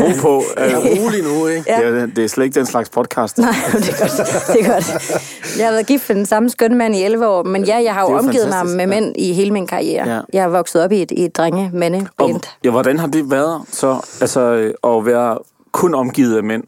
Ro 0.00 0.08
på. 0.20 0.36
Uh, 0.36 1.04
rolig 1.04 1.22
nu, 1.22 1.46
ikke? 1.46 1.64
Ja. 1.68 1.92
Det, 1.92 2.02
er, 2.02 2.06
det 2.06 2.24
er 2.24 2.28
slet 2.28 2.44
ikke 2.44 2.54
den 2.54 2.66
slags 2.66 2.90
podcast. 2.90 3.38
Nej, 3.38 3.48
det 3.72 3.88
er 3.88 3.98
godt. 4.00 4.46
Det 4.52 4.66
er 4.66 4.72
godt. 4.72 5.58
Jeg 5.58 5.66
har 5.66 5.72
været 5.72 5.86
gift 5.86 6.08
med 6.08 6.16
den 6.16 6.26
samme 6.26 6.50
skønne 6.50 6.76
mand 6.76 6.96
i 6.96 7.02
11 7.02 7.28
år, 7.28 7.42
men 7.42 7.64
ja, 7.64 7.82
jeg 7.84 7.94
har 7.94 8.00
jo 8.00 8.18
omgivet 8.18 8.48
mig 8.48 8.66
med 8.66 8.86
mænd 8.86 9.14
i 9.18 9.32
hele 9.32 9.50
min 9.50 9.66
karriere. 9.66 10.08
Ja. 10.08 10.20
Jeg 10.32 10.42
har 10.42 10.48
vokset 10.48 10.84
op 10.84 10.92
i 10.92 11.02
et, 11.02 11.10
i 11.10 11.24
et 11.24 11.36
drenge 11.36 11.70
mande 11.74 12.06
band. 12.18 12.40
Ja, 12.64 12.70
hvordan 12.70 12.98
har 12.98 13.06
det 13.06 13.30
været 13.30 13.62
så, 13.72 14.16
altså, 14.20 14.72
at 14.84 15.06
være 15.06 15.38
kun 15.72 15.94
omgivet 15.94 16.36
af 16.36 16.44
mænd? 16.44 16.62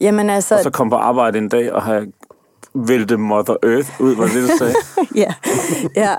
Jamen 0.00 0.30
altså... 0.30 0.54
Og 0.54 0.62
så 0.62 0.70
komme 0.70 0.90
på 0.90 0.96
arbejde 0.96 1.38
en 1.38 1.48
dag 1.48 1.72
og 1.72 1.82
have 1.82 2.06
vælte 2.76 3.16
Mother 3.16 3.56
Earth 3.62 4.00
ud, 4.00 4.16
var 4.16 4.26
det, 4.26 4.34
du 4.34 4.56
sagde? 4.58 4.74
ja, 5.22 5.34
ja. 5.96 6.14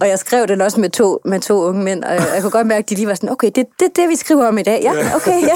Og 0.00 0.08
jeg 0.08 0.18
skrev 0.18 0.46
den 0.46 0.60
også 0.60 0.80
med 0.80 0.90
to, 0.90 1.18
med 1.24 1.40
to 1.40 1.64
unge 1.64 1.84
mænd, 1.84 2.04
og 2.04 2.14
jeg, 2.14 2.26
jeg 2.34 2.42
kunne 2.42 2.50
godt 2.50 2.66
mærke, 2.66 2.84
at 2.84 2.90
de 2.90 2.94
lige 2.94 3.06
var 3.06 3.14
sådan, 3.14 3.30
okay, 3.30 3.50
det 3.54 3.58
er 3.58 3.64
det, 3.80 3.96
det, 3.96 4.08
vi 4.08 4.16
skriver 4.16 4.46
om 4.46 4.58
i 4.58 4.62
dag. 4.62 4.80
Ja, 4.82 5.16
okay, 5.16 5.42
ja. 5.42 5.54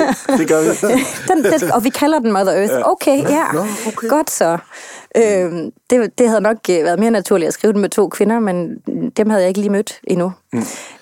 det 0.38 0.48
gør 0.48 0.60
vi. 0.60 0.68
den, 1.28 1.44
den, 1.44 1.72
og 1.72 1.84
vi 1.84 1.88
kalder 1.88 2.18
den 2.18 2.32
Mother 2.32 2.52
Earth. 2.52 2.88
Okay, 2.88 3.18
ja. 3.18 3.44
Nå, 3.52 3.60
okay. 3.86 4.08
Godt 4.08 4.30
så. 4.30 4.58
Øhm, 5.16 5.70
det, 5.90 6.18
det 6.18 6.28
havde 6.28 6.40
nok 6.40 6.56
øh, 6.70 6.84
været 6.84 6.98
mere 6.98 7.10
naturligt 7.10 7.48
at 7.48 7.54
skrive 7.54 7.72
den 7.72 7.80
med 7.80 7.88
to 7.88 8.08
kvinder, 8.08 8.40
men 8.40 8.76
dem 9.16 9.30
havde 9.30 9.42
jeg 9.42 9.48
ikke 9.48 9.60
lige 9.60 9.70
mødt 9.70 10.00
endnu. 10.04 10.32
Mm. 10.52 10.58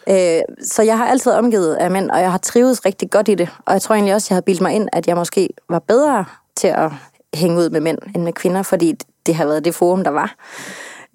Øh, 0.09 0.41
så 0.65 0.83
jeg 0.83 0.99
har 0.99 1.07
altid 1.07 1.33
omgivet 1.33 1.75
af 1.75 1.91
mænd, 1.91 2.11
og 2.11 2.21
jeg 2.21 2.31
har 2.31 2.39
trivet 2.39 2.85
rigtig 2.87 3.11
godt 3.11 3.29
i 3.29 3.35
det. 3.35 3.49
Og 3.67 3.73
jeg 3.73 3.83
tror 3.83 3.95
egentlig 3.95 4.15
også, 4.15 4.27
jeg 4.31 4.35
havde 4.35 4.45
bildt 4.45 4.61
mig 4.61 4.73
ind, 4.73 4.89
at 4.93 5.07
jeg 5.07 5.17
måske 5.17 5.49
var 5.69 5.79
bedre 5.79 6.25
til 6.57 6.69
at 6.69 6.91
hænge 7.35 7.59
ud 7.59 7.71
med 7.71 7.81
mænd 7.81 7.99
end 8.15 8.23
med 8.23 8.33
kvinder, 8.33 8.63
fordi 8.63 8.95
det 9.27 9.35
har 9.35 9.47
været 9.47 9.65
det 9.65 9.75
forum, 9.75 10.05
der 10.05 10.11
var. 10.11 10.35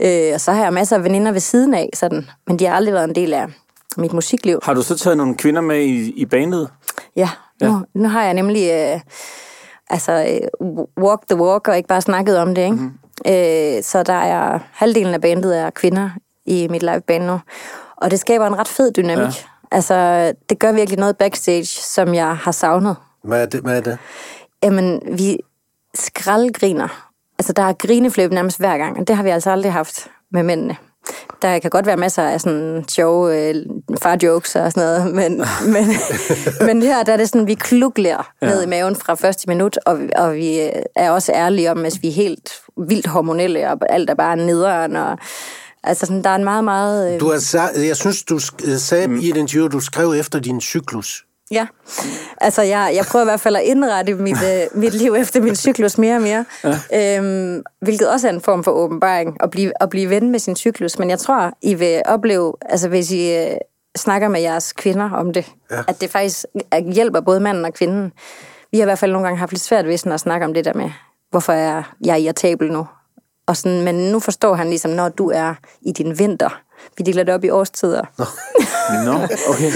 Øh, 0.01 0.31
og 0.33 0.41
så 0.41 0.51
har 0.51 0.63
jeg 0.63 0.73
masser 0.73 0.95
af 0.95 1.03
veninder 1.03 1.31
ved 1.31 1.39
siden 1.39 1.73
af, 1.73 1.89
sådan, 1.93 2.29
men 2.47 2.59
de 2.59 2.65
har 2.65 2.75
aldrig 2.75 2.93
været 2.93 3.07
en 3.09 3.15
del 3.15 3.33
af 3.33 3.47
mit 3.97 4.13
musikliv. 4.13 4.59
Har 4.63 4.73
du 4.73 4.81
så 4.81 4.97
taget 4.97 5.17
nogle 5.17 5.35
kvinder 5.35 5.61
med 5.61 5.79
i, 5.79 6.11
i 6.11 6.25
bandet? 6.25 6.69
Ja, 7.15 7.29
ja. 7.61 7.67
Nu, 7.67 7.85
nu 7.93 8.09
har 8.09 8.23
jeg 8.23 8.33
nemlig 8.33 8.71
øh, 8.71 8.99
altså, 9.89 10.11
øh, 10.11 10.69
walk 11.03 11.21
the 11.29 11.41
walk 11.41 11.67
og 11.67 11.77
ikke 11.77 11.87
bare 11.87 12.01
snakket 12.01 12.37
om 12.37 12.55
det. 12.55 12.61
Ikke? 12.61 12.75
Mm-hmm. 12.75 12.99
Øh, 13.27 13.83
så 13.83 14.03
der 14.05 14.13
er 14.13 14.59
halvdelen 14.71 15.13
af 15.13 15.21
bandet 15.21 15.59
er 15.59 15.69
kvinder 15.69 16.09
i 16.45 16.67
mit 16.67 16.83
live 16.83 17.01
band 17.01 17.25
nu. 17.25 17.39
Og 17.97 18.11
det 18.11 18.19
skaber 18.19 18.47
en 18.47 18.57
ret 18.57 18.67
fed 18.67 18.91
dynamik. 18.91 19.25
Ja. 19.25 19.31
Altså, 19.71 20.33
det 20.49 20.59
gør 20.59 20.71
virkelig 20.71 20.99
noget 20.99 21.17
backstage, 21.17 21.65
som 21.65 22.13
jeg 22.13 22.37
har 22.37 22.51
savnet. 22.51 22.95
Hvad 23.23 23.41
er 23.41 23.45
det? 23.45 23.61
Hvad 23.61 23.77
er 23.77 23.81
det? 23.81 23.97
Jamen, 24.63 25.01
vi, 25.11 25.37
skraldgriner. 25.95 27.11
Altså, 27.39 27.53
der 27.53 27.63
er 27.63 27.73
grineflip 27.73 28.31
nærmest 28.31 28.59
hver 28.59 28.77
gang, 28.77 28.97
og 28.97 29.07
det 29.07 29.15
har 29.15 29.23
vi 29.23 29.29
altså 29.29 29.51
aldrig 29.51 29.73
haft 29.73 30.07
med 30.31 30.43
mændene. 30.43 30.75
Der 31.41 31.59
kan 31.59 31.69
godt 31.69 31.85
være 31.85 31.97
masser 31.97 32.23
af 32.23 32.41
sådan 32.41 32.85
sjove 32.89 33.49
øh, 33.49 33.55
far-jokes 34.01 34.55
og 34.55 34.71
sådan 34.71 34.83
noget, 34.83 35.15
men, 35.15 35.37
men, 35.73 35.87
men 36.67 36.81
her 36.81 37.03
der 37.03 37.13
er 37.13 37.17
det 37.17 37.29
sådan, 37.29 37.47
vi 37.47 37.53
klukler 37.53 38.33
ja. 38.41 38.47
ned 38.47 38.63
i 38.63 38.67
maven 38.67 38.95
fra 38.95 39.15
første 39.15 39.49
minut, 39.49 39.77
og, 39.85 39.99
og 40.15 40.33
vi 40.33 40.69
er 40.95 41.11
også 41.11 41.31
ærlige 41.31 41.71
om, 41.71 41.85
at 41.85 41.99
vi 42.01 42.07
er 42.07 42.13
helt 42.13 42.53
vildt 42.87 43.07
hormonelle, 43.07 43.71
og 43.71 43.77
alt 43.89 44.09
er 44.09 44.15
bare 44.15 44.35
nederen, 44.35 44.95
og 44.95 45.17
altså 45.83 46.05
sådan, 46.05 46.23
der 46.23 46.29
er 46.29 46.35
en 46.35 46.43
meget, 46.43 46.63
meget... 46.63 47.13
Øh... 47.13 47.19
Du 47.19 47.31
har, 47.31 47.71
jeg 47.87 47.95
synes, 47.95 48.23
du 48.23 48.39
sagde 48.77 49.07
mm. 49.07 49.19
i 49.19 49.29
et 49.29 49.37
interview, 49.37 49.67
du 49.67 49.79
skrev 49.79 50.13
efter 50.19 50.39
din 50.39 50.61
cyklus. 50.61 51.24
Ja, 51.51 51.67
altså 52.37 52.61
jeg, 52.61 52.91
jeg 52.95 53.05
prøver 53.05 53.25
i 53.25 53.29
hvert 53.29 53.39
fald 53.39 53.55
at 53.55 53.63
indrette 53.63 54.13
mit, 54.13 54.37
øh, 54.43 54.81
mit 54.81 54.93
liv 54.93 55.13
efter 55.13 55.41
min 55.41 55.55
cyklus 55.55 55.97
mere 55.97 56.15
og 56.15 56.21
mere, 56.21 56.45
ja. 56.91 57.17
øhm, 57.17 57.63
hvilket 57.81 58.09
også 58.09 58.27
er 58.27 58.33
en 58.33 58.41
form 58.41 58.63
for 58.63 58.71
åbenbaring, 58.71 59.37
at 59.43 59.51
blive, 59.51 59.71
at 59.81 59.89
blive 59.89 60.09
ven 60.09 60.31
med 60.31 60.39
sin 60.39 60.55
cyklus. 60.55 60.99
Men 60.99 61.09
jeg 61.09 61.19
tror, 61.19 61.51
I 61.61 61.73
vil 61.73 62.01
opleve, 62.05 62.53
altså 62.61 62.89
hvis 62.89 63.11
I 63.11 63.35
øh, 63.35 63.57
snakker 63.97 64.27
med 64.27 64.41
jeres 64.41 64.73
kvinder 64.73 65.11
om 65.11 65.33
det, 65.33 65.51
ja. 65.71 65.83
at 65.87 66.01
det 66.01 66.09
faktisk 66.09 66.45
hjælper 66.93 67.21
både 67.21 67.39
manden 67.39 67.65
og 67.65 67.73
kvinden. 67.73 68.11
Vi 68.71 68.77
har 68.77 68.83
i 68.83 68.85
hvert 68.85 68.99
fald 68.99 69.11
nogle 69.11 69.27
gange 69.27 69.39
haft 69.39 69.51
lidt 69.51 69.63
svært 69.63 69.85
ved 69.85 69.97
sådan 69.97 70.11
at 70.11 70.19
snakke 70.19 70.45
om 70.45 70.53
det 70.53 70.65
der 70.65 70.73
med, 70.73 70.91
hvorfor 71.29 71.53
er 71.53 71.83
jeg 72.05 72.21
irritabel 72.21 72.71
nu? 72.71 72.87
Og 73.47 73.57
sådan, 73.57 73.81
men 73.81 73.95
nu 73.95 74.19
forstår 74.19 74.55
han 74.55 74.69
ligesom, 74.69 74.91
når 74.91 75.09
du 75.09 75.29
er 75.29 75.53
i 75.81 75.91
din 75.91 76.19
vinter, 76.19 76.61
vi 76.97 77.03
deler 77.03 77.23
det 77.23 77.33
op 77.33 77.43
i 77.43 77.49
årstider. 77.49 78.01
Nå, 79.05 79.13
okay. 79.49 79.71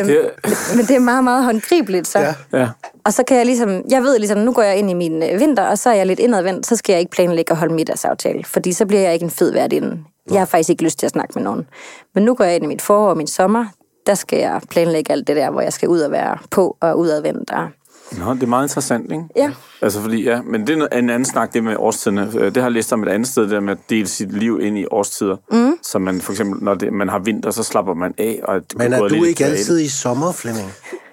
øhm, 0.00 0.06
Det- 0.06 0.30
Men 0.76 0.86
det 0.86 0.96
er 0.96 1.00
meget, 1.00 1.24
meget 1.24 1.44
håndgribeligt, 1.44 2.08
så. 2.08 2.18
Ja. 2.18 2.34
Ja. 2.52 2.68
Og 3.04 3.12
så 3.12 3.22
kan 3.24 3.36
jeg 3.36 3.46
ligesom, 3.46 3.82
jeg 3.90 4.02
ved 4.02 4.18
ligesom, 4.18 4.38
nu 4.38 4.52
går 4.52 4.62
jeg 4.62 4.76
ind 4.76 4.90
i 4.90 4.94
min 4.94 5.22
øh, 5.22 5.40
vinter, 5.40 5.62
og 5.62 5.78
så 5.78 5.90
er 5.90 5.94
jeg 5.94 6.06
lidt 6.06 6.18
indadvendt, 6.20 6.66
så 6.66 6.76
skal 6.76 6.92
jeg 6.92 7.00
ikke 7.00 7.10
planlægge 7.12 7.50
at 7.52 7.56
holde 7.58 7.74
middagsaftale, 7.74 8.44
fordi 8.44 8.72
så 8.72 8.86
bliver 8.86 9.02
jeg 9.02 9.12
ikke 9.14 9.24
en 9.24 9.30
fed 9.30 9.52
værtinde. 9.52 9.98
Jeg 10.30 10.40
har 10.40 10.46
faktisk 10.46 10.70
ikke 10.70 10.84
lyst 10.84 10.98
til 10.98 11.06
at 11.06 11.12
snakke 11.12 11.32
med 11.34 11.42
nogen. 11.42 11.66
Men 12.14 12.24
nu 12.24 12.34
går 12.34 12.44
jeg 12.44 12.54
ind 12.54 12.64
i 12.64 12.66
mit 12.68 12.82
forår 12.82 13.08
og 13.10 13.16
min 13.16 13.26
sommer, 13.26 13.66
der 14.06 14.14
skal 14.14 14.38
jeg 14.38 14.60
planlægge 14.70 15.12
alt 15.12 15.26
det 15.26 15.36
der, 15.36 15.50
hvor 15.50 15.60
jeg 15.60 15.72
skal 15.72 15.88
ud 15.88 16.00
og 16.00 16.10
være 16.10 16.38
på 16.50 16.76
og 16.80 16.98
udadvendt. 16.98 17.50
Og... 17.50 17.68
Nå, 18.12 18.34
det 18.34 18.42
er 18.42 18.46
meget 18.46 18.64
interessant, 18.64 19.12
ikke? 19.12 19.24
Ja. 19.36 19.52
Altså 19.82 20.00
fordi, 20.00 20.22
ja, 20.24 20.40
men 20.42 20.60
det 20.66 20.70
er 20.70 20.76
noget- 20.76 20.98
en 20.98 21.10
anden 21.10 21.24
snak, 21.24 21.54
det 21.54 21.64
med 21.64 21.76
årstiderne. 21.78 22.30
Øh, 22.38 22.44
Det 22.46 22.56
har 22.56 22.62
jeg 22.62 22.72
læst 22.72 22.92
om 22.92 23.02
et 23.02 23.08
andet 23.08 23.28
sted, 23.28 23.42
det 23.42 23.50
der 23.50 23.60
med 23.60 23.72
at 23.72 23.78
dele 23.90 24.06
sit 24.08 24.32
liv 24.32 24.58
ind 24.62 24.78
i 24.78 24.86
årstider. 24.90 25.36
Mm. 25.52 25.76
Så 25.82 25.98
man 25.98 26.20
for 26.20 26.32
eksempel, 26.32 26.64
når 26.64 26.74
det, 26.74 26.92
man 26.92 27.08
har 27.08 27.18
vinter, 27.18 27.50
så 27.50 27.62
slapper 27.62 27.94
man 27.94 28.14
af. 28.18 28.40
Og 28.44 28.60
det 28.60 28.78
Men 28.78 28.90
går 28.90 28.96
er 28.98 29.08
lidt 29.08 29.18
du 29.20 29.24
i 29.24 29.28
ikke 29.28 29.44
altid 29.44 29.80
i 29.80 29.88
sommer, 29.88 30.32
Flemming? 30.32 30.72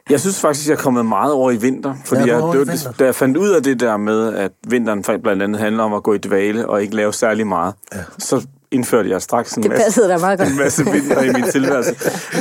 Jeg 0.10 0.20
synes 0.20 0.40
faktisk, 0.40 0.68
jeg 0.68 0.74
er 0.74 0.78
kommet 0.78 1.06
meget 1.06 1.34
over 1.34 1.52
i 1.52 1.56
vinter. 1.58 1.94
Fordi 2.06 2.22
Ja, 2.22 2.36
jeg, 2.46 2.54
det, 2.60 2.68
vinter? 2.68 2.92
da 3.00 3.06
jeg 3.06 3.16
fandt 3.16 3.38
ud 3.38 3.50
af 3.50 3.64
det 3.64 3.80
der 3.80 3.98
med, 3.98 4.34
at 4.36 4.52
vinteren 4.68 5.04
faktisk 5.04 5.24
blandt 5.24 5.44
andet 5.44 5.62
handler 5.62 5.84
om 5.84 5.94
at 5.94 6.04
gå 6.04 6.14
i 6.14 6.18
dvale 6.18 6.70
og 6.70 6.82
ikke 6.82 6.96
lave 6.96 7.14
særlig 7.14 7.48
meget, 7.48 7.74
ja. 7.94 8.00
så 8.18 8.46
indførte 8.72 9.10
jeg 9.10 9.22
straks 9.22 9.54
en 9.54 9.64
Det 9.64 9.72
masse, 9.72 10.02
meget 10.20 10.40
godt. 10.40 10.50
en 10.52 10.58
masse 10.58 10.86
vinter 10.86 11.22
i 11.22 11.34
min 11.34 11.44
tilværelse. 11.52 11.96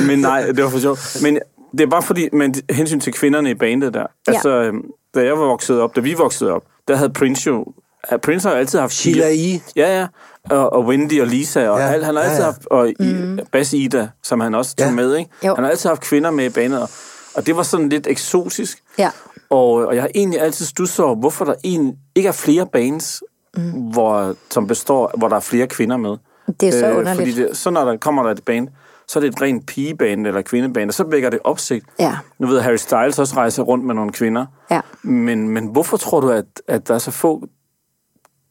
Men 0.07 0.19
nej, 0.19 0.45
det 0.45 0.63
var 0.63 0.69
for 0.69 0.79
sjovt. 0.79 1.17
Men 1.23 1.39
det 1.71 1.81
er 1.81 1.87
bare 1.87 2.01
fordi, 2.01 2.29
men 2.33 2.55
hensyn 2.69 2.99
til 2.99 3.13
kvinderne 3.13 3.49
i 3.51 3.53
bandet 3.53 3.93
der. 3.93 3.99
Ja. 4.27 4.33
Altså, 4.33 4.49
øhm, 4.49 4.81
da 5.15 5.23
jeg 5.23 5.39
var 5.39 5.45
vokset 5.45 5.81
op, 5.81 5.95
da 5.95 6.01
vi 6.01 6.13
voksede 6.13 6.51
op, 6.51 6.63
der 6.87 6.95
havde 6.95 7.13
Prince 7.13 7.47
jo... 7.47 7.65
ja, 8.11 8.17
Prince 8.17 8.47
har 8.47 8.55
jo 8.55 8.59
altid 8.59 8.79
haft... 8.79 8.93
Sheila 8.93 9.25
fire- 9.29 9.55
E. 9.55 9.61
Ja, 9.75 9.99
ja. 9.99 10.07
Og, 10.55 10.73
og 10.73 10.85
Wendy 10.85 11.21
og 11.21 11.27
Lisa, 11.27 11.69
og 11.69 11.79
Ja, 11.79 11.85
ja, 11.85 11.91
alt, 11.93 12.05
han 12.05 12.15
har 12.15 12.21
ja, 12.23 12.27
altid 12.29 12.39
ja. 12.43 12.45
haft... 12.45 12.65
Og 12.71 12.91
mm. 12.99 13.39
Bass 13.51 13.73
Ida, 13.73 14.09
som 14.23 14.39
han 14.39 14.55
også 14.55 14.75
tog 14.75 14.87
Ja. 14.87 14.93
med, 14.93 15.15
ikke? 15.15 15.29
Jo. 15.45 15.55
Han 15.55 15.63
har 15.63 15.71
altid 15.71 15.89
haft 15.89 16.01
kvinder 16.01 16.31
med 16.31 16.45
i 16.45 16.49
bandet, 16.49 16.87
og, 17.35 17.45
det 17.45 17.55
var 17.55 17.63
sådan 17.63 17.89
lidt 17.89 18.07
eksotisk. 18.07 18.77
Ja. 18.97 19.09
Og, 19.49 19.71
og 19.73 19.95
jeg 19.95 20.03
har 20.03 20.09
egentlig 20.15 20.41
altid 20.41 20.65
stusset 20.65 21.05
over, 21.05 21.15
hvorfor 21.15 21.45
der 21.45 21.53
egentlig 21.63 21.93
ikke 22.15 22.27
er 22.27 22.33
flere 22.33 22.67
bands, 22.73 23.23
mm. 23.57 23.71
hvor, 23.71 24.35
som 24.49 24.67
består, 24.67 25.11
hvor 25.17 25.27
der 25.27 25.35
er 25.35 25.39
flere 25.39 25.67
kvinder 25.67 25.97
med. 25.97 26.17
Det 26.59 26.67
er 26.67 26.79
så 26.79 26.91
underligt. 26.91 27.09
Øh, 27.09 27.15
Fordi 27.15 27.31
det, 27.49 27.57
så 27.57 27.69
når 27.69 27.85
der 27.85 27.97
kommer 27.97 28.23
der 28.23 28.31
et 28.31 28.45
band, 28.45 28.67
så 29.11 29.19
er 29.19 29.21
det 29.21 29.27
et 29.35 29.41
rent 29.41 29.65
pigeband 29.65 30.27
eller 30.27 30.41
kvindeband, 30.41 30.89
og 30.89 30.93
så 30.93 31.03
vækker 31.03 31.29
det 31.29 31.39
opsigt. 31.43 31.85
Ja. 31.99 32.17
Nu 32.39 32.47
ved 32.47 32.61
Harry 32.61 32.75
Styles 32.75 33.19
også 33.19 33.35
rejser 33.37 33.63
rundt 33.63 33.85
med 33.85 33.95
nogle 33.95 34.11
kvinder. 34.11 34.45
Ja. 34.71 34.81
Men, 35.03 35.49
men 35.49 35.65
hvorfor 35.67 35.97
tror 35.97 36.19
du, 36.19 36.29
at, 36.29 36.45
at 36.67 36.87
der 36.87 36.93
er 36.93 36.99
så 36.99 37.11
få 37.11 37.43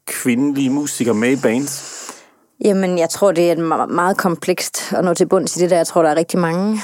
kvindelige 0.07 0.71
musikere 0.71 1.15
med 1.15 1.31
i 1.39 1.41
bands? 1.43 1.97
Jamen, 2.65 2.99
jeg 2.99 3.11
tror, 3.11 3.33
det 3.33 3.49
er 3.49 3.53
et 3.53 3.59
me- 3.59 3.93
meget 3.95 4.17
komplekst 4.17 4.93
at 4.93 5.05
nå 5.05 5.15
til 5.15 5.27
bunds 5.29 5.57
i 5.57 5.61
det 5.61 5.71
der. 5.71 5.77
Jeg 5.77 5.87
tror, 5.87 6.03
der 6.03 6.11
er 6.11 6.17
rigtig 6.17 6.39
mange 6.41 6.79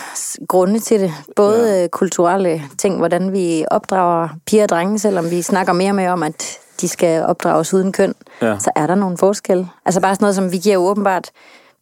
grunde 0.48 0.78
til 0.80 1.00
det. 1.00 1.12
Både 1.36 1.80
ja. 1.80 1.86
kulturelle 1.88 2.62
ting, 2.78 2.96
hvordan 2.98 3.32
vi 3.32 3.64
opdrager 3.70 4.28
piger 4.46 4.62
og 4.62 4.68
drenge, 4.68 4.98
selvom 4.98 5.30
vi 5.30 5.42
snakker 5.42 5.72
mere 5.72 5.92
mere 5.92 6.10
om, 6.10 6.22
at 6.22 6.58
de 6.80 6.88
skal 6.88 7.22
opdrages 7.24 7.74
uden 7.74 7.92
køn, 7.92 8.14
Ja. 8.42 8.58
så 8.58 8.70
er 8.76 8.86
der 8.86 8.94
nogle 8.94 9.18
forskelle. 9.18 9.68
Altså 9.84 10.00
bare 10.00 10.14
sådan 10.14 10.22
noget 10.24 10.34
som, 10.34 10.52
vi 10.52 10.58
giver 10.58 10.76
åbenbart 10.76 11.30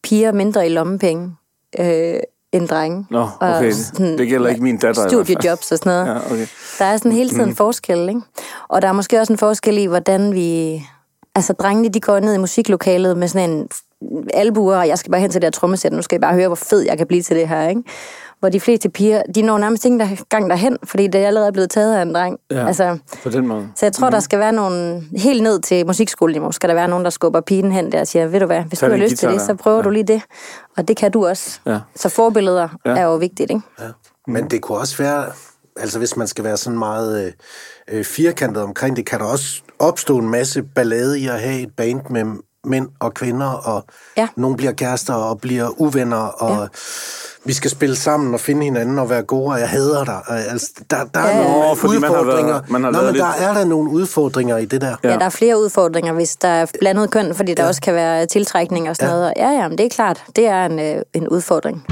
piger 0.03 0.33
mindre 0.33 0.67
i 0.67 0.69
lommepenge 0.69 1.37
øh, 1.79 2.21
end 2.53 2.69
drenge. 2.69 3.07
Nå, 3.11 3.29
okay. 3.41 3.73
Det 3.99 4.29
gælder 4.29 4.49
ikke 4.49 4.63
min 4.63 4.77
datter. 4.77 5.09
Studiejobs 5.09 5.73
og 5.73 5.79
sådan 5.79 5.93
noget. 5.93 6.07
Ja, 6.09 6.33
okay. 6.33 6.47
Der 6.79 6.85
er 6.85 6.97
sådan 6.97 7.13
hele 7.13 7.31
tiden 7.31 7.49
mm. 7.49 7.57
forskel, 7.57 8.09
ikke? 8.09 8.21
Og 8.69 8.83
der 8.83 8.89
er 8.89 8.93
måske 8.93 9.21
også 9.21 9.33
en 9.33 9.39
forskel 9.39 9.79
i, 9.79 9.85
hvordan 9.85 10.35
vi... 10.35 10.81
Altså, 11.35 11.53
drengene, 11.53 11.89
de 11.89 12.01
går 12.01 12.21
ned 12.21 12.35
i 12.35 12.39
musiklokalet 12.39 13.17
med 13.17 13.29
sådan 13.29 13.51
en 13.51 13.69
albuer, 14.35 14.77
og 14.77 14.89
jeg 14.89 14.99
skal 14.99 15.11
bare 15.11 15.21
hen 15.21 15.31
til 15.31 15.41
det 15.41 15.47
her 15.47 15.51
trommesæt, 15.51 15.93
nu 15.93 16.03
skal 16.03 16.17
jeg 16.17 16.21
bare 16.21 16.35
høre, 16.35 16.47
hvor 16.47 16.55
fed 16.55 16.81
jeg 16.81 16.99
kan 16.99 17.07
blive 17.07 17.23
til 17.23 17.37
det 17.37 17.49
her, 17.49 17.69
ikke? 17.69 17.83
Hvor 18.45 18.49
de 18.51 18.61
fleste 18.61 18.89
piger, 18.89 19.23
de 19.35 19.43
når 19.43 19.59
nærmest 19.59 19.85
ikke 19.85 19.93
engang 19.93 20.19
gang 20.29 20.51
derhen, 20.51 20.77
fordi 20.85 21.07
det 21.07 21.21
er 21.21 21.27
allerede 21.27 21.53
blevet 21.53 21.71
taget 21.71 21.97
af 21.97 22.03
en 22.03 22.15
dreng. 22.15 22.39
Ja. 22.51 22.67
Altså, 22.67 22.99
På 23.23 23.31
den 23.31 23.47
måde. 23.47 23.69
så 23.77 23.87
jeg 23.87 23.93
tror, 23.93 24.07
mm. 24.09 24.13
der 24.13 24.21
skal 24.21 24.39
være 24.39 24.53
nogen, 24.53 25.09
helt 25.17 25.43
ned 25.43 25.61
til 25.61 25.87
musikskolen, 25.87 26.53
skal 26.53 26.69
der 26.69 26.75
være 26.75 26.89
nogen, 26.89 27.05
der 27.05 27.11
skubber 27.11 27.41
pigen 27.41 27.73
hen 27.73 27.93
der 27.93 28.01
og 28.01 28.07
siger, 28.07 28.27
ved 28.27 28.41
du 28.41 28.47
hvad, 28.47 28.63
hvis 28.63 28.79
Tag 28.79 28.89
du 28.91 28.95
har 28.95 29.03
lyst 29.03 29.17
til 29.17 29.29
det, 29.29 29.39
der." 29.41 29.47
så 29.47 29.55
prøver 29.55 29.77
Ja. 29.77 29.83
du 29.83 29.91
lige 29.91 30.05
det. 30.05 30.23
Og 30.77 30.89
det 30.89 30.97
kan 30.97 31.11
du 31.13 31.27
også. 31.27 31.61
Ja. 31.67 31.79
Så 31.97 32.09
forbilleder 32.09 32.69
Ja. 32.87 32.91
er 32.91 33.03
jo 33.05 33.17
vigtigt, 33.17 33.51
ikke? 33.51 33.63
Men 34.27 34.51
det 34.51 34.63
kunne 34.63 34.79
også 34.79 34.97
være, 35.03 35.25
altså 35.77 35.99
hvis 35.99 36.17
man 36.17 36.27
skal 36.27 36.45
være 36.45 36.57
sådan 36.57 36.79
meget 36.79 37.27
øh, 37.27 37.99
øh, 37.99 38.05
firkantet 38.05 38.63
omkring 38.63 38.97
det, 38.97 39.07
kan 39.07 39.19
der 39.19 39.27
også 39.27 39.63
opstå 39.79 40.19
en 40.19 40.29
masse 40.31 40.63
ballade 40.63 41.21
i 41.21 41.27
at 41.27 41.41
have 41.41 41.61
et 41.61 41.71
band 41.77 42.01
med 42.11 42.25
mænd 42.65 42.89
og 43.01 43.15
kvinder, 43.15 43.47
og 43.47 43.85
Ja. 44.17 44.29
nogle 44.37 44.57
bliver 44.57 44.73
kærester 44.73 45.15
og 45.15 45.41
bliver 45.41 45.81
uvenner, 45.81 46.17
og 46.17 46.51
ja. 46.63 46.67
vi 47.45 47.53
skal 47.53 47.71
spille 47.71 47.97
sammen 47.97 48.35
og 48.35 48.41
finde 48.41 48.63
hinanden 48.65 48.99
og 48.99 49.11
være 49.11 49.23
gode, 49.23 49.53
og 49.53 49.61
jeg 49.61 49.69
hader 49.69 50.05
dig. 50.05 50.21
Altså, 50.29 50.71
der, 50.91 50.97
der 51.15 51.21
er 51.21 51.29
Ja, 51.29 51.37
ja. 51.39 51.43
nogle 51.53 51.69
Nå, 51.69 51.75
fordi 51.75 51.99
man 51.99 52.03
har 52.03 52.11
været- 52.13 52.25
udfordringer. 52.27 52.61
man 52.69 52.85
har 52.85 52.91
Nå, 52.91 52.99
men 53.03 53.13
lidt- 53.13 53.21
der 53.23 53.33
er 53.39 53.55
der 53.55 53.65
nogle 53.65 53.91
udfordringer 53.91 54.57
i 54.57 54.65
det 54.65 54.81
der. 54.81 54.97
Ja. 55.05 55.11
ja, 55.13 55.19
der 55.19 55.25
er 55.25 55.29
flere 55.31 55.61
udfordringer, 55.61 56.13
hvis 56.13 56.37
der 56.37 56.49
er 56.49 56.67
blandet 56.81 57.11
køn, 57.11 57.35
fordi 57.35 57.55
der 57.55 57.63
ja. 57.63 57.69
også 57.69 57.81
kan 57.81 57.95
være 57.95 58.27
tiltrækning 58.27 58.89
og 58.91 58.97
sådan 58.97 59.09
ja. 59.09 59.15
noget. 59.15 59.27
Og 59.29 59.33
Ja, 59.37 59.51
ja, 59.51 59.69
men 59.69 59.79
det 59.79 59.87
er 59.87 59.91
klart, 59.91 60.25
det 60.37 60.47
er 60.47 60.65
en, 60.65 60.79
øh, 60.79 61.03
en 61.15 61.29
udfordring. 61.29 61.85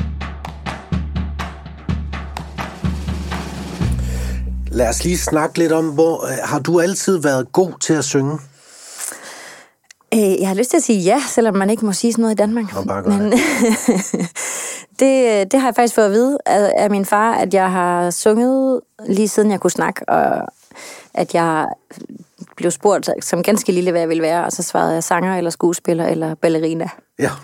Lad 4.75 4.89
os 4.89 5.05
lige 5.05 5.19
snakke 5.19 5.59
lidt 5.59 5.73
om, 5.73 5.85
hvor 5.89 6.25
øh, 6.27 6.33
har 6.45 6.59
du 6.59 6.81
altid 6.81 7.19
været 7.19 7.53
god 7.53 7.73
til 7.81 7.95
at 7.95 8.05
synge? 8.05 8.39
Øh, 10.15 10.41
jeg 10.41 10.49
har 10.49 10.55
lyst 10.55 10.71
til 10.71 10.77
at 10.77 10.83
sige 10.83 10.99
ja, 10.99 11.23
selvom 11.29 11.57
man 11.57 11.71
ikke 11.71 11.87
må 11.87 11.93
sige 11.93 12.13
sådan 12.13 12.23
noget 12.23 12.35
i 12.35 12.37
Danmark. 12.37 12.75
Nå, 12.75 12.83
bare 12.83 13.03
Men 13.03 13.33
det, 15.01 15.53
det 15.53 15.61
har 15.61 15.69
jeg 15.69 15.75
faktisk 15.75 15.95
fået 15.95 16.05
at 16.05 16.13
vide 16.13 16.39
af, 16.47 16.73
af 16.77 16.91
min 16.91 17.05
far, 17.05 17.33
at 17.35 17.55
jeg 17.55 17.73
har 17.73 18.11
sunget 18.11 18.81
lige 19.07 19.29
siden 19.29 19.51
jeg 19.51 19.61
kunne 19.61 19.71
snakke, 19.71 20.09
og 20.09 20.49
at 21.15 21.35
jeg 21.35 21.69
blev 22.57 22.71
spurgt 22.71 23.11
som 23.21 23.43
ganske 23.43 23.73
lille, 23.73 23.91
hvad 23.91 24.01
jeg 24.01 24.09
ville 24.09 24.23
være, 24.23 24.45
og 24.45 24.53
så 24.53 24.63
svarede 24.63 24.95
jeg 24.95 25.05
sanger, 25.05 25.37
eller 25.37 25.51
skuespiller, 25.51 26.07
eller 26.07 26.35
ballerina. 26.35 26.89
Ja. 27.19 27.31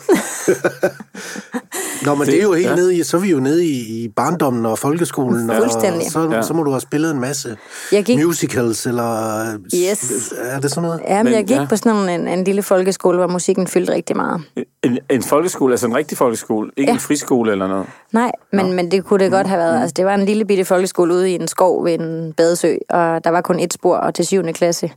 Nå, 2.05 2.15
men 2.15 2.21
det, 2.21 2.27
det 2.33 2.39
er 2.39 2.43
jo 2.43 2.53
helt 2.53 2.69
ja. 2.69 2.75
nede 2.75 2.97
i, 2.97 3.03
så 3.03 3.17
er 3.17 3.21
vi 3.21 3.31
jo 3.31 3.41
nede 3.41 3.65
i, 3.65 4.05
i 4.05 4.09
barndommen 4.09 4.67
og 4.67 4.79
folkeskolen, 4.79 5.51
og 5.51 5.57
Fuldstændig. 5.57 6.11
så, 6.11 6.21
ja. 6.21 6.37
Ja. 6.37 6.43
så 6.43 6.55
må 6.55 6.63
du 6.63 6.71
have 6.71 6.81
spillet 6.81 7.11
en 7.11 7.21
masse 7.21 7.57
Jeg 7.93 8.05
gik- 8.05 8.25
musicals, 8.27 8.87
eller 8.87 9.45
Yes. 9.75 10.33
er 10.43 10.61
det 10.61 10.71
sådan 10.71 10.83
noget? 10.83 11.01
Ja, 11.09 11.17
men, 11.17 11.25
Men 11.25 11.33
jeg 11.35 11.45
gik 11.47 11.57
ja. 11.57 11.67
på 11.69 11.77
sådan 11.77 12.09
en, 12.21 12.29
en 12.29 12.45
lille 12.45 12.63
folkeskole, 12.63 13.19
hvor 13.19 13.27
musikken 13.27 13.67
fyldte 13.67 13.93
rigtig 13.93 14.17
meget. 14.17 14.43
En, 14.83 14.99
en 15.11 15.23
folkeskole, 15.23 15.73
altså 15.73 15.87
en 15.87 15.97
rigtig 15.97 16.19
folkeskole, 16.19 16.71
ikke 16.77 16.83
Ja. 16.83 16.93
ja. 16.93 16.95
en 16.97 17.01
friskole 17.01 17.53
eller 17.53 17.67
noget. 17.69 17.87
Nej, 18.13 18.31
men, 18.53 18.73
men 18.73 18.91
det 18.91 19.05
kunne 19.05 19.25
det 19.25 19.33
godt 19.33 19.47
have 19.47 19.59
været. 19.59 19.81
Altså, 19.81 19.95
det 19.97 20.05
var 20.05 20.15
en 20.15 20.25
lille 20.25 20.45
bitte 20.45 20.65
folkeskole 20.65 21.15
ude 21.15 21.31
i 21.31 21.35
en 21.35 21.49
skov 21.49 21.85
ved 21.85 22.01
en 22.01 22.33
badesø, 22.37 22.75
og 22.91 23.25
der 23.25 23.31
var 23.31 23.41
kun 23.41 23.61
et 23.61 23.73
spor, 23.73 23.97
og 23.97 24.15
til 24.15 24.27
7. 24.27 24.43
klasse. 24.53 24.91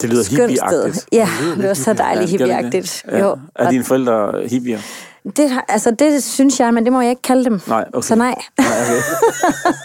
Det 0.00 0.10
lyder 0.10 0.24
hippieagtigt. 0.30 1.06
Ja, 1.12 1.28
det 1.56 1.68
var 1.68 1.74
så 1.74 1.92
dejligt 1.92 2.26
Ja, 2.32 2.36
hippieagtigt. 2.38 3.04
Ja. 3.12 3.18
Jo. 3.18 3.28
Er 3.56 3.66
og 3.66 3.72
dine 3.72 3.84
forældre 3.84 4.32
hippier? 4.50 4.78
Det, 5.36 5.50
har- 5.50 5.64
altså, 5.68 5.90
det 5.90 6.24
synes 6.24 6.60
jeg, 6.60 6.74
men 6.74 6.84
det 6.84 6.92
må 6.92 7.00
jeg 7.00 7.10
ikke 7.10 7.22
kalde 7.22 7.44
dem. 7.44 7.60
Nej, 7.66 7.84
okay. 7.92 8.06
Så 8.06 8.14
nej. 8.14 8.34
Nej, 8.58 8.68
okay. 8.82 9.02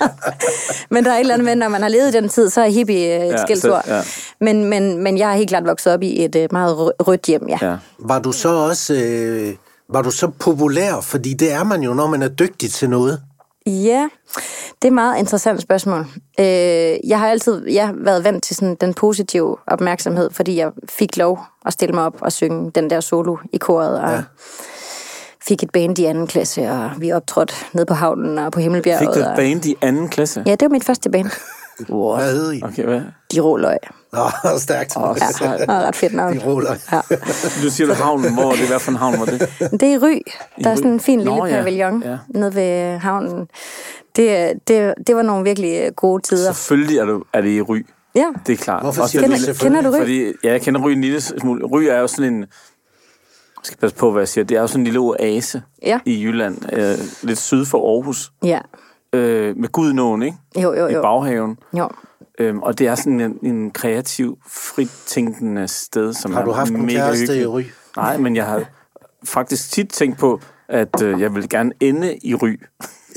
men 0.91 1.05
der 1.05 1.11
er 1.11 1.15
et 1.15 1.19
eller 1.19 1.33
andet 1.33 1.45
med, 1.45 1.55
når 1.55 1.69
man 1.69 1.81
har 1.81 1.89
levet 1.89 2.07
i 2.07 2.11
den 2.11 2.29
tid, 2.29 2.49
så 2.49 2.61
er 2.61 2.69
hippie 2.69 3.25
et 3.27 3.31
Ja, 3.31 3.37
skældsord. 3.37 3.83
så- 3.85 3.93
ja. 3.95 4.01
Men, 4.41 4.65
men, 4.65 5.03
men 5.03 5.17
jeg 5.17 5.31
er 5.31 5.35
helt 5.35 5.49
klart 5.49 5.65
vokset 5.65 5.93
op 5.93 6.01
i 6.01 6.23
et 6.25 6.35
øh, 6.35 6.47
meget 6.51 6.73
rø- 6.75 7.03
rødt 7.07 7.25
hjem, 7.25 7.47
ja. 7.49 7.57
Ja. 7.61 7.75
Var 7.99 8.19
du 8.19 8.31
så 8.31 8.49
også 8.49 8.93
øh, 8.93 9.53
var 9.93 10.01
du 10.01 10.11
så 10.11 10.27
populær? 10.27 11.01
Fordi 11.01 11.33
det 11.33 11.51
er 11.51 11.63
man 11.63 11.81
jo, 11.81 11.93
når 11.93 12.07
man 12.07 12.21
er 12.21 12.27
dygtig 12.27 12.71
til 12.71 12.89
noget. 12.89 13.21
Ja, 13.65 14.09
det 14.81 14.83
er 14.83 14.87
et 14.87 14.93
meget 14.93 15.19
interessant 15.19 15.61
spørgsmål. 15.61 15.99
Øh, 16.39 16.45
jeg 17.07 17.19
har 17.19 17.27
altid 17.27 17.65
ja, 17.67 17.89
været 17.95 18.23
vant 18.23 18.43
til 18.43 18.55
sådan 18.55 18.75
den 18.81 18.93
positive 18.93 19.57
opmærksomhed, 19.67 20.29
fordi 20.31 20.57
jeg 20.57 20.71
fik 20.89 21.17
lov 21.17 21.39
at 21.65 21.73
stille 21.73 21.93
mig 21.95 22.03
op 22.03 22.15
og 22.21 22.31
synge 22.31 22.71
den 22.75 22.89
der 22.89 22.99
solo 22.99 23.37
i 23.53 23.57
koret, 23.57 23.99
og 24.01 24.11
ja. 24.11 24.21
Fik 25.47 25.63
et 25.63 25.71
band 25.71 25.99
i 25.99 26.05
anden 26.05 26.27
klasse, 26.27 26.69
og 26.69 26.91
vi 26.99 27.11
optrådte 27.11 27.53
ned 27.73 27.85
på 27.85 27.93
havnen 27.93 28.37
og 28.37 28.51
på 28.51 28.59
Himmelbjerget. 28.59 28.99
Fik 28.99 29.07
du 29.07 29.19
et 29.19 29.27
og... 29.27 29.35
band 29.35 29.65
i 29.65 29.75
anden 29.81 30.09
klasse? 30.09 30.43
Ja, 30.45 30.51
det 30.51 30.61
var 30.61 30.69
mit 30.69 30.83
første 30.85 31.09
band. 31.09 31.27
What? 31.89 32.23
Hvad 32.23 32.33
hed 32.33 32.53
I? 32.53 32.61
Okay, 32.63 32.83
hvad? 32.83 33.01
De 33.33 33.39
råløg. 33.39 33.77
Nå, 34.13 34.19
stærkt. 34.57 34.97
Åh, 34.97 35.17
Ja, 35.21 35.53
det 35.57 35.67
var 35.67 35.81
ret 35.81 35.95
fedt 35.95 36.13
navn. 36.13 36.33
De 36.39 36.45
ruller. 36.45 36.75
Ja. 36.91 37.01
Nu 37.63 37.69
siger 37.69 37.87
du 37.87 37.93
havnen. 37.93 38.33
Hvor 38.33 38.51
er 38.51 38.55
det? 38.55 38.67
Hvad 38.67 38.79
for 38.79 38.91
en 38.91 38.97
havn 38.97 39.19
var 39.19 39.25
det? 39.25 39.39
Det 39.79 39.83
er 39.83 39.93
i 39.93 39.97
Ry. 39.97 40.19
Der 40.63 40.69
er 40.69 40.75
sådan 40.75 40.91
en 40.91 40.99
fin 40.99 41.19
lille 41.19 41.35
Nå, 41.35 41.45
ja. 41.45 41.55
pavillon 41.55 42.03
Ja. 42.05 42.17
nede 42.29 42.55
ved 42.55 42.97
havnen. 42.97 43.47
Det, 44.15 44.53
det, 44.67 44.93
det 45.07 45.15
var 45.15 45.21
nogle 45.21 45.43
virkelig 45.43 45.89
gode 45.95 46.21
tider. 46.21 46.53
Selvfølgelig 46.53 46.97
er, 46.97 47.05
du, 47.05 47.23
er 47.33 47.41
det 47.41 47.49
i 47.49 47.61
Ry. 47.61 47.85
Ja. 48.15 48.25
Det 48.47 48.53
er 48.53 48.57
klart. 48.57 48.81
Hvorfor 48.83 49.01
Også 49.01 49.11
siger 49.11 49.21
du 49.27 49.31
fordi- 49.31 49.43
selvfølgelig? 49.43 49.77
Kender 49.83 49.91
du 49.91 49.97
Ry? 49.97 49.99
Fordi, 49.99 50.25
ja, 50.43 50.51
jeg 50.51 50.61
kender 50.61 50.81
Ry 50.85 50.89
en 50.89 51.01
lille 51.01 51.21
smule. 51.21 51.65
Ry 51.65 51.81
er 51.83 51.99
jo 51.99 52.07
sådan 52.07 52.33
en... 52.33 52.45
Jeg 53.59 53.65
skal 53.65 53.77
passe 53.77 53.95
på, 53.95 54.11
hvad 54.11 54.21
jeg 54.21 54.27
siger. 54.27 54.45
Det 54.45 54.57
er 54.57 54.61
jo 54.61 54.67
sådan 54.67 54.81
en 54.81 54.83
lille 54.83 54.99
oase 54.99 55.61
Ja. 55.81 55.99
i 56.05 56.23
Jylland. 56.23 56.73
Øh, 56.73 56.97
lidt 57.23 57.39
syd 57.39 57.65
for 57.65 57.95
Aarhus. 57.95 58.31
Ja. 58.43 58.59
Øh, 59.13 59.57
med 59.57 59.69
Gudnåen, 59.69 60.23
ikke? 60.23 60.37
Jo, 60.57 60.73
jo, 60.73 60.87
I 60.87 60.93
jo. 60.93 61.01
baghaven. 61.01 61.57
jo. 61.77 61.89
Øhm, 62.39 62.59
og 62.59 62.79
det 62.79 62.87
er 62.87 62.95
sådan 62.95 63.19
en, 63.21 63.39
en 63.43 63.71
kreativ, 63.71 64.37
fritænkende 64.47 65.67
sted, 65.67 66.13
som 66.13 66.33
Har 66.33 66.43
du 66.45 66.51
er 66.51 66.55
haft 66.55 66.71
en 66.71 66.85
mega 66.85 66.97
kæreste 66.97 67.41
i 67.41 67.45
Ry? 67.45 67.63
Nej, 67.95 68.17
men 68.17 68.35
jeg 68.35 68.45
har 68.45 68.63
faktisk 69.23 69.71
tit 69.71 69.89
tænkt 69.89 70.17
på, 70.19 70.39
at 70.67 71.01
øh, 71.01 71.21
jeg 71.21 71.35
vil 71.35 71.49
gerne 71.49 71.71
ende 71.79 72.17
i 72.23 72.35
Ry. 72.35 72.59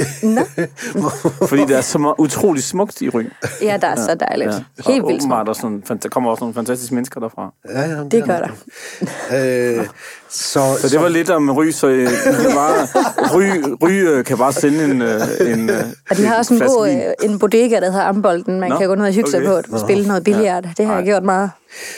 Fordi 1.48 1.62
det 1.62 1.76
er 1.76 1.80
så 1.80 1.98
meget, 1.98 2.14
utrolig 2.18 2.62
smukt 2.62 3.00
i 3.00 3.08
Ry. 3.08 3.24
Ja, 3.62 3.78
der 3.80 3.86
er 3.86 3.96
så 3.96 4.14
dejligt. 4.20 4.50
Ja. 4.50 4.90
Helt 4.92 5.02
og 5.02 5.08
vildt 5.08 5.22
smukt. 5.22 5.48
er 5.48 5.52
sådan, 5.52 5.82
der 6.02 6.08
kommer 6.08 6.30
også 6.30 6.44
nogle 6.44 6.54
fantastiske 6.54 6.94
mennesker 6.94 7.20
derfra. 7.20 7.52
Ja, 7.68 7.80
ja, 7.80 8.04
Det 8.04 8.24
gør 8.24 8.38
der. 8.38 9.78
Øh, 9.78 9.86
så, 10.30 10.60
Så 10.78 10.88
det 10.88 11.00
var 11.00 11.08
lidt 11.08 11.30
om 11.30 11.50
Ry, 11.50 11.70
så 11.70 11.86
øh, 11.86 12.08
bare, 12.54 12.86
Ry, 13.36 13.42
Ry 13.82 13.90
øh, 13.90 14.24
kan 14.24 14.38
bare 14.38 14.52
sende 14.52 14.84
en, 14.84 15.02
øh, 15.02 15.20
en 15.52 15.70
øh, 15.70 15.84
Og 16.10 16.16
de 16.16 16.26
har 16.26 16.36
også 16.36 16.54
en 16.54 16.60
god 16.60 16.88
øh, 16.88 17.30
en 17.30 17.38
bodega, 17.38 17.80
der 17.80 17.90
hedder 17.90 18.04
Ambolden. 18.06 18.60
Man 18.60 18.70
Nå, 18.70 18.78
kan 18.78 18.88
gå 18.88 18.94
ned 18.94 19.06
og 19.06 19.12
hygge 19.12 19.30
sig 19.30 19.40
okay. 19.40 19.68
på 19.68 19.74
at 19.74 19.80
spille 19.80 20.06
noget 20.08 20.24
billiard. 20.24 20.64
Det 20.76 20.86
har 20.86 20.94
jeg 20.94 21.04
gjort 21.04 21.22
meget. 21.22 21.50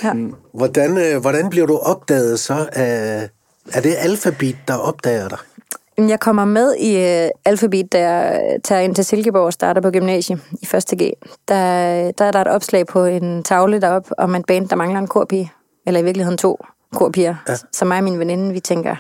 Ja. 0.05 0.13
hvordan, 0.55 0.99
øh, 0.99 1.21
hvordan 1.21 1.51
bliver 1.51 1.67
du 1.67 1.77
opdaget 1.77 2.41
så 2.41 2.69
af... 2.73 3.29
Er 3.73 3.81
det 3.81 3.95
Alphabet, 3.99 4.57
der 4.69 4.75
opdager 4.75 5.29
dig? 5.29 5.39
Jeg 5.99 6.21
kommer 6.21 6.45
med 6.45 6.75
i 6.75 6.97
øh, 6.97 7.29
Alphabet, 7.45 7.93
da 7.93 8.11
jeg 8.11 8.41
tager 8.65 8.81
ind 8.81 8.95
til 8.95 9.05
Silkeborg 9.05 9.43
og 9.45 9.53
starter 9.53 9.81
på 9.81 9.91
gymnasiet 9.91 10.41
i 10.63 10.69
1. 10.77 10.85
G. 11.03 11.13
Der, 11.49 12.11
der 12.19 12.25
er 12.25 12.31
der 12.31 12.41
et 12.41 12.49
opslag 12.49 12.87
på 12.87 13.05
en 13.05 13.43
tavle 13.43 13.81
deroppe 13.81 14.19
om 14.21 14.35
et 14.35 14.45
band, 14.47 14.69
der 14.69 14.77
mangler 14.77 14.99
en 14.99 15.07
korpige. 15.07 15.53
Eller 15.87 16.01
i 16.01 16.05
virkeligheden 16.05 16.39
to 16.39 16.65
korpiger. 16.95 17.35
Ja. 17.49 17.55
Så 17.73 17.85
mig 17.85 17.99
og 17.99 18.05
min 18.05 18.19
veninde, 18.19 18.53
vi 18.53 18.61
tænker, 18.61 18.97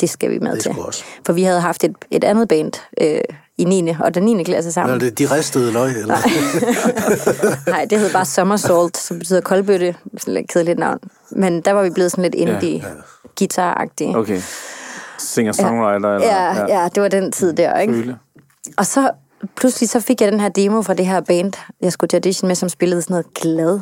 det 0.00 0.10
skal 0.10 0.30
vi 0.30 0.38
med 0.38 0.52
Det 0.52 0.62
til. 0.62 0.74
også. 0.78 1.04
For 1.26 1.32
vi 1.32 1.42
havde 1.42 1.60
haft 1.60 1.84
et, 1.84 1.94
et 2.10 2.24
andet 2.24 2.48
band 2.48 2.72
øh, 3.00 3.20
i 3.58 3.64
9. 3.64 3.88
og 4.00 4.14
den 4.14 4.22
9. 4.22 4.42
klasse 4.44 4.72
sammen. 4.72 4.94
Eller 4.94 5.10
det 5.10 5.18
de 5.18 5.36
ristede 5.36 5.72
løg? 5.72 5.90
Eller? 5.90 6.16
Nej, 7.70 7.84
det 7.90 7.98
hed 7.98 8.12
bare 8.12 8.24
Somersault, 8.24 8.96
som 8.96 9.18
betyder 9.18 9.40
koldbøtte. 9.40 9.94
Sådan 10.18 10.34
lidt 10.34 10.48
kedeligt 10.48 10.78
navn. 10.78 10.98
Men 11.30 11.60
der 11.60 11.72
var 11.72 11.82
vi 11.82 11.90
blevet 11.90 12.10
sådan 12.10 12.22
lidt 12.22 12.34
indie, 12.34 12.76
ja, 12.78 12.88
ja. 12.88 12.92
guitar-agtige. 13.40 14.16
Okay. 14.16 14.40
Singer-songwriter? 15.22 15.94
Eller, 15.94 16.26
Ja, 16.26 16.66
ja, 16.68 16.88
det 16.94 17.02
var 17.02 17.08
den 17.08 17.32
tid 17.32 17.52
der, 17.52 17.78
ikke? 17.78 17.94
Føle. 17.94 18.18
Og 18.76 18.86
så 18.86 19.10
pludselig 19.56 19.88
så 19.88 20.00
fik 20.00 20.20
jeg 20.20 20.32
den 20.32 20.40
her 20.40 20.48
demo 20.48 20.82
fra 20.82 20.94
det 20.94 21.06
her 21.06 21.20
band, 21.20 21.52
jeg 21.80 21.92
skulle 21.92 22.08
til 22.08 22.16
audition 22.16 22.48
med, 22.48 22.56
som 22.56 22.68
spillede 22.68 23.02
sådan 23.02 23.14
noget 23.14 23.34
glad 23.34 23.80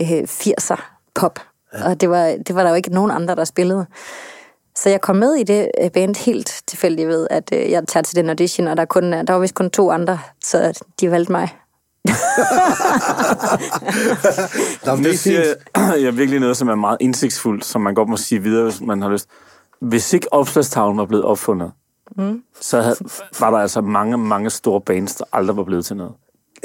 øh, 0.00 0.22
80'er 0.22 0.80
pop. 1.14 1.38
Ja. 1.74 1.88
Og 1.88 2.00
det 2.00 2.10
var, 2.10 2.36
det 2.46 2.54
var 2.54 2.62
der 2.62 2.70
jo 2.70 2.76
ikke 2.76 2.90
nogen 2.94 3.10
andre, 3.10 3.34
der 3.34 3.44
spillede. 3.44 3.86
Så 4.76 4.90
jeg 4.90 5.00
kom 5.00 5.16
med 5.16 5.34
i 5.34 5.42
det 5.42 5.68
øh, 5.82 5.90
band 5.90 6.16
helt 6.16 6.62
tilfældigt 6.66 7.08
ved, 7.08 7.26
at 7.30 7.50
øh, 7.52 7.70
jeg 7.70 7.82
tager 7.88 8.02
til 8.02 8.16
den 8.16 8.28
audition, 8.28 8.68
og 8.68 8.76
der, 8.76 8.84
kun, 8.84 9.12
der 9.12 9.32
var 9.32 9.38
vist 9.38 9.54
kun 9.54 9.70
to 9.70 9.90
andre, 9.90 10.18
så 10.44 10.82
de 11.00 11.10
valgte 11.10 11.32
mig. 11.32 11.48
Nå, 14.86 14.96
det 14.96 15.06
er 15.06 15.16
siger 15.16 15.40
jeg, 15.40 15.56
jeg 16.04 16.16
virkelig 16.16 16.40
noget, 16.40 16.56
som 16.56 16.68
er 16.68 16.74
meget 16.74 16.96
indsigtsfuldt, 17.00 17.64
som 17.64 17.80
man 17.80 17.94
godt 17.94 18.08
må 18.08 18.16
sige 18.16 18.42
videre, 18.42 18.64
hvis 18.64 18.80
man 18.80 19.02
har 19.02 19.08
lyst. 19.08 19.28
Hvis 19.80 20.12
ikke 20.12 20.32
opslagstavlen 20.32 20.98
var 20.98 21.04
blevet 21.04 21.24
opfundet, 21.24 21.70
mm. 22.16 22.42
så 22.60 22.80
havde, 22.80 22.96
var 23.40 23.50
der 23.50 23.58
altså 23.58 23.80
mange, 23.80 24.18
mange 24.18 24.50
store 24.50 24.80
bands, 24.80 25.14
der 25.14 25.24
aldrig 25.32 25.56
var 25.56 25.64
blevet 25.64 25.84
til 25.86 25.96
noget. 25.96 26.12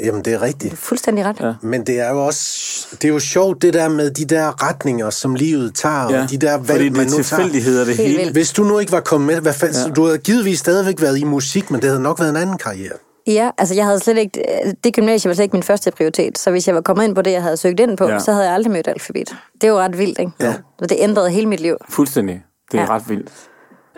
Jamen, 0.04 0.22
det 0.24 0.32
er 0.34 0.42
rigtigt. 0.42 0.78
Fuldstændig 0.78 1.24
ret. 1.24 1.40
Ja. 1.40 1.54
Men 1.62 1.86
det 1.86 2.00
er 2.00 2.10
jo 2.10 2.26
også 2.26 2.86
det 2.92 3.04
er 3.04 3.12
jo 3.12 3.18
sjovt, 3.18 3.62
det 3.62 3.74
der 3.74 3.88
med 3.88 4.10
de 4.10 4.24
der 4.24 4.68
retninger, 4.68 5.10
som 5.10 5.34
livet 5.34 5.74
tager, 5.74 6.10
Ja, 6.10 6.22
og 6.22 6.30
de 6.30 6.38
der 6.38 6.58
fordi 6.58 6.68
valg, 6.72 6.84
det 6.84 6.92
man 6.92 7.00
er 7.00 7.04
nu 7.04 7.10
tager. 7.10 7.22
tilfældigheder, 7.22 7.84
det 7.84 7.96
hele. 7.96 8.16
vildt. 8.18 8.32
Hvis 8.32 8.52
du 8.52 8.62
nu 8.64 8.78
ikke 8.78 8.92
var 8.92 9.00
kommet 9.00 9.26
med, 9.26 9.40
hvad 9.40 9.52
fanden, 9.52 9.76
ja. 9.86 9.92
du 9.92 10.04
havde 10.04 10.18
givetvis 10.18 10.58
stadigvæk 10.58 11.00
været 11.00 11.18
i 11.18 11.24
musik, 11.24 11.70
men 11.70 11.80
det 11.80 11.88
havde 11.90 12.02
nok 12.02 12.18
været 12.20 12.30
en 12.30 12.36
anden 12.36 12.58
karriere. 12.58 12.92
Ja, 13.26 13.50
altså 13.58 13.74
jeg 13.74 13.84
havde 13.84 14.00
slet 14.00 14.18
ikke, 14.18 14.42
det 14.84 14.94
gymnasie 14.94 15.28
var 15.28 15.34
slet 15.34 15.44
ikke 15.44 15.56
min 15.56 15.62
første 15.62 15.90
prioritet, 15.90 16.38
så 16.38 16.50
hvis 16.50 16.66
jeg 16.66 16.74
var 16.74 16.80
kommet 16.80 17.04
ind 17.04 17.14
på 17.14 17.22
det, 17.22 17.32
jeg 17.32 17.42
havde 17.42 17.56
søgt 17.56 17.80
ind 17.80 17.96
på, 17.96 18.04
Ja. 18.06 18.12
ja. 18.12 18.18
så 18.18 18.32
havde 18.32 18.44
jeg 18.44 18.54
aldrig 18.54 18.72
mødt 18.72 18.88
alfabet. 18.88 19.36
Det 19.54 19.64
er 19.64 19.68
jo 19.68 19.78
ret 19.78 19.98
vildt, 19.98 20.18
ikke? 20.18 20.32
Ja. 20.40 20.54
Så 20.78 20.86
det 20.86 20.96
ændrede 21.00 21.30
hele 21.30 21.46
mit 21.46 21.60
liv. 21.60 21.76
Fuldstændig. 21.90 22.42
Det 22.72 22.78
er 22.78 22.82
ja. 22.82 22.88
Ja. 22.92 22.94
ret 22.94 23.08
vildt. 23.08 23.30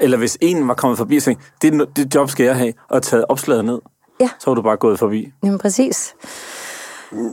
Eller 0.00 0.16
hvis 0.18 0.38
en 0.40 0.68
var 0.68 0.74
kommet 0.74 0.98
forbi 0.98 1.16
og 1.16 1.22
sagde, 1.22 1.40
det, 1.62 1.74
er 1.74 1.84
det 1.96 2.14
job 2.14 2.30
skal 2.30 2.46
jeg 2.46 2.56
have, 2.56 2.72
og 2.90 3.02
taget 3.02 3.24
opslaget 3.28 3.64
ned, 3.64 3.78
Ja. 4.20 4.28
så 4.38 4.50
var 4.50 4.54
du 4.54 4.62
bare 4.62 4.76
gået 4.76 4.98
forbi. 4.98 5.32
Jamen 5.44 5.58
præcis. 5.58 6.14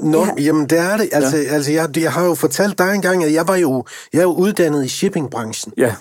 Nå, 0.03 0.25
ja. 0.25 0.43
jamen 0.43 0.69
det 0.69 0.77
er 0.79 0.97
det. 0.97 1.09
Altså, 1.11 1.37
ja. 1.37 1.43
altså 1.43 1.71
jeg, 1.71 1.97
jeg 1.97 2.13
har 2.13 2.25
jo 2.25 2.35
fortalt 2.35 2.77
dig 2.77 2.95
engang, 2.95 3.23
at 3.23 3.33
jeg 3.33 3.47
var 3.47 3.55
jo, 3.55 3.85
jeg 4.13 4.19
er 4.19 4.23
jo 4.23 4.33
uddannet 4.33 4.85
i 4.85 4.87
shippingbranchen. 4.87 5.73
Ja. 5.77 5.95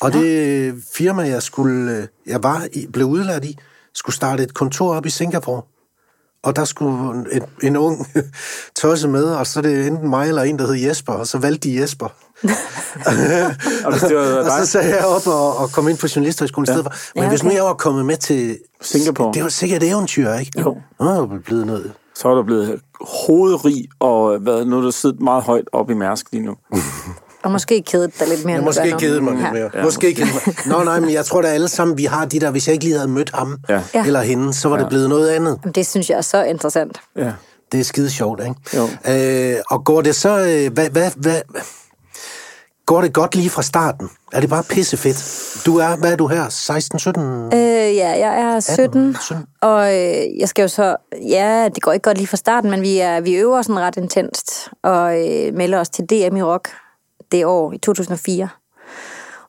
Og 0.00 0.12
det 0.12 0.74
firma, 0.94 1.22
jeg 1.22 1.42
skulle, 1.42 1.96
øh, 1.96 2.06
jeg 2.26 2.42
var 2.42 2.66
i, 2.72 2.86
blev 2.92 3.06
udlært 3.06 3.44
i, 3.44 3.58
skulle 3.94 4.16
starte 4.16 4.42
et 4.42 4.54
kontor 4.54 4.94
op 4.94 5.06
i 5.06 5.10
Singapore. 5.10 5.62
Og 6.42 6.56
der 6.56 6.64
skulle 6.64 7.24
en, 7.32 7.42
en 7.62 7.76
ung 7.76 8.06
tosse 8.80 9.08
med, 9.08 9.24
og 9.24 9.46
så 9.46 9.60
er 9.60 9.62
det 9.62 9.86
enten 9.86 10.08
mig 10.08 10.28
eller 10.28 10.42
en, 10.42 10.58
der 10.58 10.66
hed 10.66 10.74
Jesper, 10.74 11.12
og 11.12 11.26
så 11.26 11.38
valgte 11.38 11.68
de 11.68 11.80
Jesper. 11.80 12.08
Og 13.84 13.92
det 14.08 14.16
var 14.16 14.22
og 14.50 14.50
så 14.60 14.66
sagde 14.66 14.96
jeg 14.96 15.04
op 15.04 15.26
og, 15.26 15.56
og 15.56 15.70
kom 15.72 15.88
ind 15.88 15.98
på 15.98 16.06
journalisthøjskolen 16.16 16.66
ja. 16.66 16.72
i 16.72 16.74
stedet 16.74 16.84
for. 16.92 16.92
Men 17.14 17.22
Ja, 17.24 17.28
hvis 17.28 17.42
nu 17.42 17.48
okay. 17.48 17.56
jeg 17.56 17.64
var 17.64 17.74
kommet 17.74 18.06
med 18.06 18.16
til... 18.16 18.58
Singapore. 18.80 19.34
Det 19.34 19.42
var 19.42 19.48
sikkert 19.48 19.82
et 19.82 19.88
eventyr, 19.88 20.32
ikke? 20.32 20.52
Jo. 20.60 20.76
Nå, 21.00 21.10
det 21.10 21.30
var 21.30 21.38
blevet 21.44 21.66
noget. 21.66 21.92
så 22.14 22.28
var 22.28 22.34
du 22.34 22.42
blevet 22.42 22.80
hovedrig, 23.26 23.88
og 24.00 24.38
hvad, 24.38 24.64
nu 24.64 24.76
er 24.78 24.80
du 24.82 24.90
siddet 24.90 25.20
meget 25.20 25.42
højt 25.42 25.64
op 25.72 25.90
i 25.90 25.94
Mærsk 25.94 26.26
lige 26.32 26.44
nu. 26.44 26.54
Og 27.42 27.50
måske 27.50 27.82
kedet 27.82 28.18
dig 28.20 28.28
lidt 28.28 28.44
mere, 28.44 28.52
Jeg 28.52 28.58
end 28.58 28.64
måske 28.64 28.90
nu. 28.90 28.98
kedet 28.98 29.22
mig 29.22 29.32
lidt 29.32 29.44
Ja. 29.46 29.52
mere. 29.52 29.70
Ja, 29.74 29.84
måske 29.84 30.06
ikke 30.08 30.22
kedet 30.24 30.46
mig. 30.46 30.56
Nå, 30.78 30.84
nej, 30.84 31.00
men 31.00 31.10
jeg 31.12 31.24
tror 31.24 31.42
da 31.42 31.48
alle 31.48 31.68
sammen, 31.68 31.98
vi 31.98 32.04
har 32.04 32.24
de 32.24 32.40
der, 32.40 32.50
hvis 32.50 32.66
jeg 32.68 32.72
ikke 32.72 32.84
lige 32.84 32.96
havde 32.96 33.08
mødt 33.08 33.30
ham 33.34 33.58
Ja. 33.68 33.82
Ja. 33.94 34.04
eller 34.06 34.20
hende, 34.20 34.54
så 34.54 34.68
var 34.68 34.76
det 34.78 34.88
blevet 34.88 35.08
noget 35.08 35.28
andet. 35.28 35.58
Jamen, 35.62 35.74
Det 35.74 35.86
synes 35.86 36.10
jeg 36.10 36.16
er 36.16 36.22
så 36.22 36.42
interessant. 36.44 37.00
Ja. 37.16 37.32
Det 37.72 37.80
er 37.80 37.84
skide 37.84 38.10
sjovt, 38.10 38.40
ikke? 38.42 38.54
Jo. 38.76 38.88
Øh, 39.54 39.56
og 39.70 39.84
går 39.84 40.00
det 40.02 40.14
så... 40.14 40.38
Øh, 40.38 40.72
hvad, 40.72 40.90
hvad, 40.90 41.10
hvad, 41.16 41.40
går 42.86 43.00
det 43.00 43.12
godt 43.12 43.34
lige 43.34 43.50
fra 43.50 43.62
starten? 43.62 44.10
Er 44.32 44.40
det 44.40 44.50
bare 44.50 44.62
pissefedt? 44.62 45.16
Du 45.66 45.76
er, 45.78 45.96
hvad 45.96 46.12
er 46.12 46.16
du 46.16 46.26
her? 46.26 46.48
16, 46.48 46.98
17? 46.98 47.22
Øh, 47.22 47.58
ja, 47.96 48.10
jeg 48.10 48.40
er 48.40 48.60
17, 48.60 49.16
17. 49.20 49.46
og 49.62 49.94
øh, 49.94 50.38
jeg 50.38 50.48
skal 50.48 50.62
jo 50.62 50.68
så... 50.68 50.96
Ja, 51.28 51.68
det 51.74 51.82
går 51.82 51.92
ikke 51.92 52.02
godt 52.02 52.16
lige 52.16 52.26
fra 52.26 52.36
starten, 52.36 52.70
men 52.70 52.82
vi, 52.82 52.98
er, 52.98 53.20
vi 53.20 53.34
øver 53.34 53.62
sådan 53.62 53.80
ret 53.80 53.96
intenst, 53.96 54.68
og 54.82 55.28
øh, 55.28 55.54
melder 55.54 55.80
os 55.80 55.88
til 55.88 56.04
DM 56.04 56.36
i 56.36 56.42
rock 56.42 56.68
det 57.32 57.44
år 57.44 57.72
i 57.72 57.78
2004, 57.78 58.48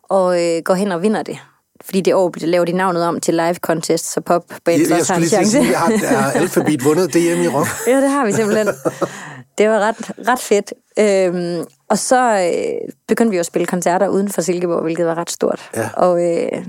og 0.03 0.43
øh, 0.43 0.61
går 0.65 0.73
hen 0.73 0.91
og 0.91 1.01
vinder 1.01 1.23
det. 1.23 1.37
Fordi 1.85 2.01
det 2.01 2.13
år 2.13 2.29
bliver 2.29 2.47
lavet 2.49 2.67
de 2.67 2.73
navnet 2.73 3.03
om 3.03 3.19
til 3.19 3.33
live 3.33 3.53
contest, 3.55 4.13
så 4.13 4.21
pop 4.21 4.43
Jeg, 4.49 4.57
bands 4.65 4.89
jeg 4.89 4.99
også 4.99 5.13
har 5.13 5.21
en 5.21 5.27
chance. 5.27 5.51
sige, 5.51 5.75
har, 5.75 6.15
har 6.21 6.31
Alphabet 6.31 6.83
vundet 6.83 7.13
DM 7.13 7.41
i 7.41 7.47
rock? 7.47 7.67
Ja, 7.87 8.01
det 8.01 8.09
har 8.09 8.25
vi 8.25 8.31
simpelthen. 8.31 8.67
Det 9.57 9.69
var 9.69 9.79
ret, 9.79 10.11
ret 10.27 10.39
fedt. 10.39 10.73
Øhm, 10.99 11.65
og 11.89 11.97
så 11.97 12.51
øh, 12.53 12.89
begyndte 13.07 13.29
vi 13.29 13.35
jo 13.35 13.39
at 13.39 13.45
spille 13.45 13.65
koncerter 13.65 14.07
uden 14.07 14.29
for 14.29 14.41
Silkeborg, 14.41 14.81
hvilket 14.81 15.05
var 15.05 15.17
ret 15.17 15.31
stort. 15.31 15.69
Ja. 15.75 15.89
Og 15.97 16.23
øh, 16.33 16.65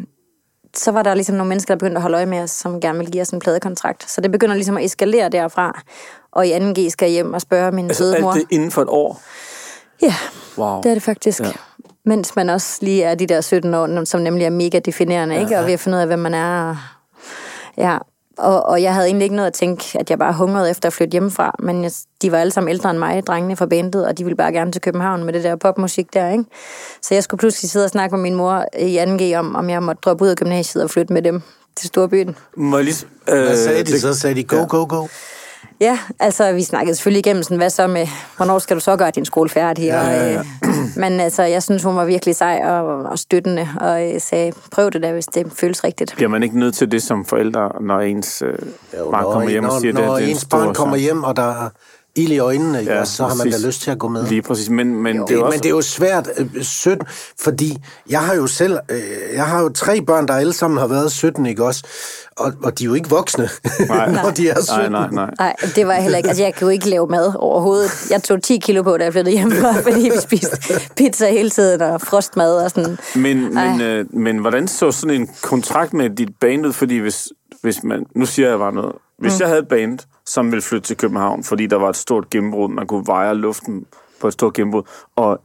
så 0.77 0.91
var 0.93 1.03
der 1.03 1.15
ligesom 1.15 1.35
nogle 1.37 1.49
mennesker, 1.49 1.75
der 1.75 1.79
begyndte 1.79 1.97
at 1.99 2.03
holde 2.03 2.17
øje 2.17 2.27
med 2.27 2.39
os, 2.39 2.51
som 2.51 2.81
gerne 2.81 2.99
ville 2.99 3.11
give 3.13 3.23
os 3.23 3.31
en 3.31 3.39
pladekontrakt. 3.41 4.11
Så 4.11 4.21
det 4.21 4.33
begynder 4.33 4.55
ligesom 4.55 4.77
at 4.77 4.85
eskalere 4.85 5.29
derfra. 5.29 5.83
Og 6.33 6.47
i 6.47 6.53
2G 6.53 6.89
skal 6.91 7.07
jeg 7.07 7.13
hjem 7.13 7.35
og 7.35 7.41
spørge 7.41 7.73
min 7.73 7.85
Altså 7.87 7.99
søde 8.03 8.15
alt 8.15 8.23
mor. 8.23 8.33
det 8.33 8.45
inden 8.51 8.71
for 8.71 8.83
et 8.83 8.89
år. 8.89 9.21
Ja, 10.03 10.15
Wow. 10.59 10.81
det 10.83 10.91
er 10.91 10.95
det 10.95 11.03
faktisk. 11.03 11.41
Ja. 11.41 11.51
Mens 12.05 12.37
man 12.37 12.51
også 12.51 12.79
lige 12.83 13.03
er 13.05 13.15
de 13.15 13.27
der 13.27 13.41
17 13.41 13.75
år, 13.75 14.05
som 14.05 14.21
nemlig 14.21 14.45
er 14.45 14.51
mega 14.51 14.79
definerende, 14.79 15.35
ja, 15.35 15.41
ikke? 15.41 15.59
Og 15.59 15.67
ved 15.67 15.73
at 15.73 15.81
finde 15.81 15.97
ud 15.97 16.01
af, 16.01 16.07
hvem 16.07 16.19
man 16.19 16.35
er. 16.35 16.77
Ja, 17.79 17.99
og, 18.39 18.67
og 18.67 18.83
jeg 18.83 18.95
havde 18.95 19.07
egentlig 19.07 19.25
ikke 19.25 19.37
noget 19.37 19.47
at 19.47 19.53
tænke, 19.53 19.85
at 20.01 20.11
jeg 20.11 20.19
bare 20.19 20.33
hungrede 20.33 20.71
efter 20.71 20.87
at 20.89 20.93
flytte 20.93 21.13
hjemmefra. 21.13 21.55
Men 21.59 21.83
jeg, 21.85 21.93
de 22.23 22.33
var 22.33 22.39
alle 22.39 22.51
sammen 22.53 22.71
ældre 22.71 22.91
end 22.91 22.99
mig, 22.99 23.27
drengene 23.27 23.57
fra 23.57 23.67
bandet, 23.67 24.07
og 24.07 24.19
de 24.19 24.25
ville 24.25 24.37
bare 24.37 24.53
gerne 24.53 24.73
til 24.73 24.81
København 24.83 25.25
med 25.25 25.33
det 25.33 25.45
der 25.45 25.57
popmusik 25.57 26.15
der, 26.15 26.31
ikke? 26.31 26.45
Så 27.03 27.15
jeg 27.15 27.23
skulle 27.23 27.39
pludselig 27.39 27.71
sidde 27.71 27.85
og 27.85 27.91
snakke 27.91 28.17
med 28.17 28.23
min 28.23 28.35
mor 28.35 28.65
i 28.79 28.99
2G 28.99 29.39
om, 29.39 29.57
om 29.57 29.71
jeg 29.71 29.83
måtte 29.83 30.01
droppe 30.05 30.25
ud 30.25 30.29
af 30.29 30.37
gymnasiet 30.37 30.85
og 30.85 30.91
flytte 30.91 31.13
med 31.13 31.23
dem 31.23 31.43
til 31.77 31.87
storbyen. 31.89 32.37
Må 32.57 32.77
jeg 32.77 32.85
lige, 32.85 33.07
øh, 33.29 33.43
Hvad 33.45 33.57
sagde 33.57 33.85
de 33.85 33.93
det- 33.93 34.01
så? 34.01 34.15
Sagde 34.15 34.37
de 34.37 34.45
go, 34.45 34.57
go, 34.69 34.87
go? 34.89 35.07
Ja, 35.81 35.99
altså 36.21 36.53
vi 36.53 36.63
snakkede 36.63 36.95
selvfølgelig 36.95 37.27
igennem 37.27 37.43
sådan, 37.43 37.57
hvad 37.57 37.71
så 37.71 37.87
med, 37.87 38.07
hvornår 38.37 38.59
skal 38.59 38.77
du 38.77 38.81
så 38.81 38.97
gøre 38.97 39.11
din 39.11 39.25
skole 39.25 39.49
færdig? 39.51 39.85
Ja, 39.85 40.09
ja, 40.09 40.33
ja. 40.33 40.39
Og, 40.39 40.69
øh, 40.69 40.75
men 41.03 41.21
altså, 41.21 41.43
jeg 41.43 41.63
synes, 41.63 41.83
hun 41.83 41.97
var 41.97 42.05
virkelig 42.05 42.37
sej 42.37 42.61
og, 42.65 43.03
og 43.03 43.19
støttende, 43.19 43.69
og 43.81 44.15
øh, 44.15 44.21
sagde, 44.21 44.53
prøv 44.71 44.91
det 44.91 45.03
der, 45.03 45.13
hvis 45.13 45.27
det 45.27 45.53
føles 45.53 45.85
rigtigt. 45.85 46.13
Bliver 46.17 46.29
man 46.29 46.43
ikke 46.43 46.59
nødt 46.59 46.75
til 46.75 46.91
det 46.91 47.03
som 47.03 47.25
forældre, 47.25 47.71
når 47.81 48.01
ens 48.01 48.43
øh, 48.43 48.49
Jo, 48.99 49.11
barn 49.11 49.23
når, 49.23 49.33
kommer 49.33 49.51
hjem 49.51 49.63
når, 49.63 49.71
og 49.71 49.81
siger, 49.81 49.93
når 49.93 50.01
det, 50.01 50.11
det 50.11 50.23
er 50.23 50.25
en 50.25 50.31
ens 50.31 50.41
stor 50.41 50.59
barn 50.59 50.75
kommer 50.75 50.97
hjem, 50.97 51.25
og 51.25 51.37
der 51.37 51.65
er 51.65 51.69
ild 52.17 52.33
i 52.33 52.39
øjnene, 52.39 52.79
ja, 52.79 53.05
så 53.05 53.27
har 53.27 53.35
man 53.35 53.47
da 53.47 53.51
præcis. 53.53 53.67
lyst 53.67 53.81
til 53.83 53.91
at 53.91 53.99
gå 53.99 54.09
med. 54.09 54.27
Lige 54.27 54.43
præcis, 54.43 54.69
men, 54.71 54.95
men 55.03 55.17
det 55.17 55.23
er 55.23 55.27
Det, 55.27 55.35
jo 55.35 55.45
også... 55.47 55.55
men 55.57 55.63
det 55.63 55.67
er 55.67 55.71
jo 55.75 55.83
svært, 55.83 56.29
øh, 56.37 56.63
17, 56.63 57.07
fordi 57.41 57.79
jeg 58.11 58.21
har 58.21 58.35
jo 58.35 58.47
selv, 58.47 58.79
øh, 58.91 59.01
jeg 59.35 59.47
har 59.47 59.63
jo 59.63 59.69
tre 59.69 60.01
børn, 60.03 60.29
der 60.29 60.35
alle 60.35 60.53
sammen 60.53 60.79
har 60.79 60.87
været 60.87 61.13
17, 61.13 61.47
ikke 61.47 61.65
også? 61.65 61.83
Og, 62.37 62.53
og 62.63 62.79
de 62.79 62.85
er 62.85 62.87
jo 62.87 62.95
ikke 62.95 63.09
voksne, 63.11 63.49
Nej. 63.89 64.13
når 64.13 64.31
de 64.31 64.49
er 64.49 64.61
17. 64.63 64.93
Nej, 64.93 65.01
nej, 65.01 65.09
nej. 65.13 65.31
Nej, 65.39 65.57
det 65.77 65.87
var 65.87 65.93
jeg 65.93 66.03
heller 66.03 66.17
ikke. 66.19 66.29
Altså, 66.29 66.43
jeg 66.45 66.55
kunne 66.55 66.73
ikke 66.73 66.89
lave 66.89 67.07
mad 67.07 67.33
overhovedet. 67.39 67.91
Jeg 68.11 68.23
tog 68.23 68.43
10 68.43 68.59
kilo 68.59 68.83
på, 68.83 68.97
da 68.97 69.05
jeg 69.05 69.13
flyttede 69.13 69.37
hjemmefra, 69.37 69.73
fordi 69.81 70.01
vi 70.01 70.21
spiste 70.21 70.57
pizza 70.97 71.31
hele 71.31 71.51
tiden 71.51 71.81
og 71.83 72.01
frostmad 72.01 72.57
og 72.65 72.71
sådan. 72.71 72.99
Men, 73.15 73.57
Ej. 73.59 73.69
men, 73.69 73.81
øh, 73.81 74.05
men 74.15 74.39
hvordan 74.39 74.69
så 74.69 74.91
sådan 74.91 75.21
en 75.21 75.31
kontrakt 75.43 75.95
med 75.95 76.11
dit 76.11 76.29
band 76.41 76.67
ud? 76.67 76.73
Fordi 76.73 76.99
hvis, 76.99 77.29
hvis 77.63 77.83
man... 77.85 78.05
Nu 78.17 78.27
siger 78.27 78.49
jeg 78.49 78.59
bare 78.59 78.73
noget. 78.73 78.93
Hvis 79.19 79.33
mm. 79.33 79.41
jeg 79.41 79.49
havde 79.49 79.61
et 79.61 79.69
band, 79.69 79.99
som 80.27 80.53
ville 80.53 80.63
flytte 80.63 80.87
til 80.87 80.97
København, 80.97 81.45
fordi 81.45 81.67
der 81.67 81.77
var 81.77 81.89
et 81.89 81.97
stort 81.97 82.31
gennembrud, 82.31 82.69
man 82.69 82.87
kunne 82.87 83.07
veje 83.07 83.35
luften 83.35 83.87
på 84.21 84.27
et 84.27 84.33
stort 84.33 84.55
gennembrud, 84.55 84.83
og 85.17 85.41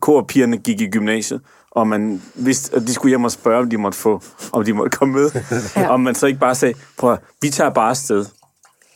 korpigerne 0.00 0.56
gik 0.56 0.80
i 0.80 0.90
gymnasiet, 0.90 1.40
og 1.70 1.88
man 1.88 2.22
vidste, 2.34 2.76
at 2.76 2.82
de 2.82 2.94
skulle 2.94 3.10
hjem 3.10 3.24
og 3.24 3.32
spørge, 3.32 3.58
om 3.58 3.70
de 3.70 3.76
måtte 3.76 3.98
få, 3.98 4.20
om 4.52 4.64
de 4.64 4.72
måtte 4.72 4.98
komme 4.98 5.14
med. 5.14 5.30
Ja. 5.76 5.80
ja. 5.82 5.88
Og 5.88 6.00
man 6.00 6.14
så 6.14 6.26
ikke 6.26 6.40
bare 6.40 6.54
sagde, 6.54 6.74
prøv 6.98 7.12
at, 7.12 7.18
vi 7.42 7.50
tager 7.50 7.70
bare 7.70 7.90
afsted. 7.90 8.24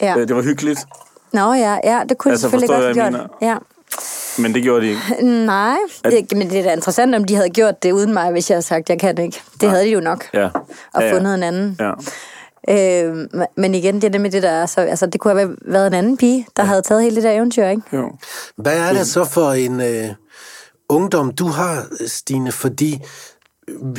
Ja. 0.00 0.18
Øh, 0.18 0.28
Det 0.28 0.36
var 0.36 0.42
hyggeligt, 0.42 0.80
Nå 1.32 1.52
ja, 1.52 1.78
ja, 1.84 2.02
det 2.08 2.18
kunne 2.18 2.32
Altså, 2.32 2.46
altså, 2.46 2.58
selvfølgelig 2.58 2.68
godt 2.68 2.96
have 2.96 3.10
gjort. 3.12 3.30
Ja. 3.42 3.56
men 4.38 4.54
det 4.54 4.62
gjorde 4.62 4.86
de 4.86 4.88
ikke. 4.88 5.00
Nej, 5.46 5.76
det, 6.04 6.36
men 6.36 6.50
det 6.50 6.58
er 6.58 6.62
da 6.62 6.72
interessant, 6.72 7.14
om 7.14 7.24
de 7.24 7.34
havde 7.34 7.50
gjort 7.50 7.82
det 7.82 7.92
uden 7.92 8.12
mig, 8.12 8.30
hvis 8.30 8.50
jeg 8.50 8.54
havde 8.54 8.66
sagt, 8.66 8.88
jeg 8.88 8.98
kan 8.98 9.16
det 9.16 9.22
ikke. 9.22 9.42
Det 9.60 9.70
havde 9.70 9.84
de 9.84 9.90
jo 9.90 10.00
nok. 10.00 10.24
Ja. 10.34 10.44
Og 10.92 11.02
ja, 11.02 11.06
ja. 11.06 11.16
fundet 11.16 11.34
en 11.34 11.42
anden. 11.42 11.76
Ja. 11.80 11.92
Øh, 12.68 13.28
men 13.56 13.74
igen, 13.74 13.94
det 13.94 14.04
er 14.04 14.08
det 14.08 14.20
med 14.20 14.30
det 14.30 14.42
der, 14.42 14.66
så, 14.66 14.80
altså, 14.80 15.06
det 15.06 15.20
kunne 15.20 15.38
have 15.38 15.56
været 15.64 15.86
en 15.86 15.94
anden 15.94 16.16
pige, 16.16 16.46
der 16.56 16.62
havde 16.62 16.82
taget 16.82 17.02
hele 17.02 17.16
det 17.16 17.24
der 17.24 17.32
eventyr, 17.32 17.66
ikke? 17.66 17.82
Jo. 17.92 18.10
Hvad 18.56 18.78
er 18.78 18.92
det 18.92 19.06
så 19.06 19.24
for 19.24 19.50
en 19.52 19.80
øh, 19.80 20.08
ungdom, 20.88 21.32
du 21.32 21.46
har, 21.46 21.86
Stine? 22.06 22.52
Fordi 22.52 23.02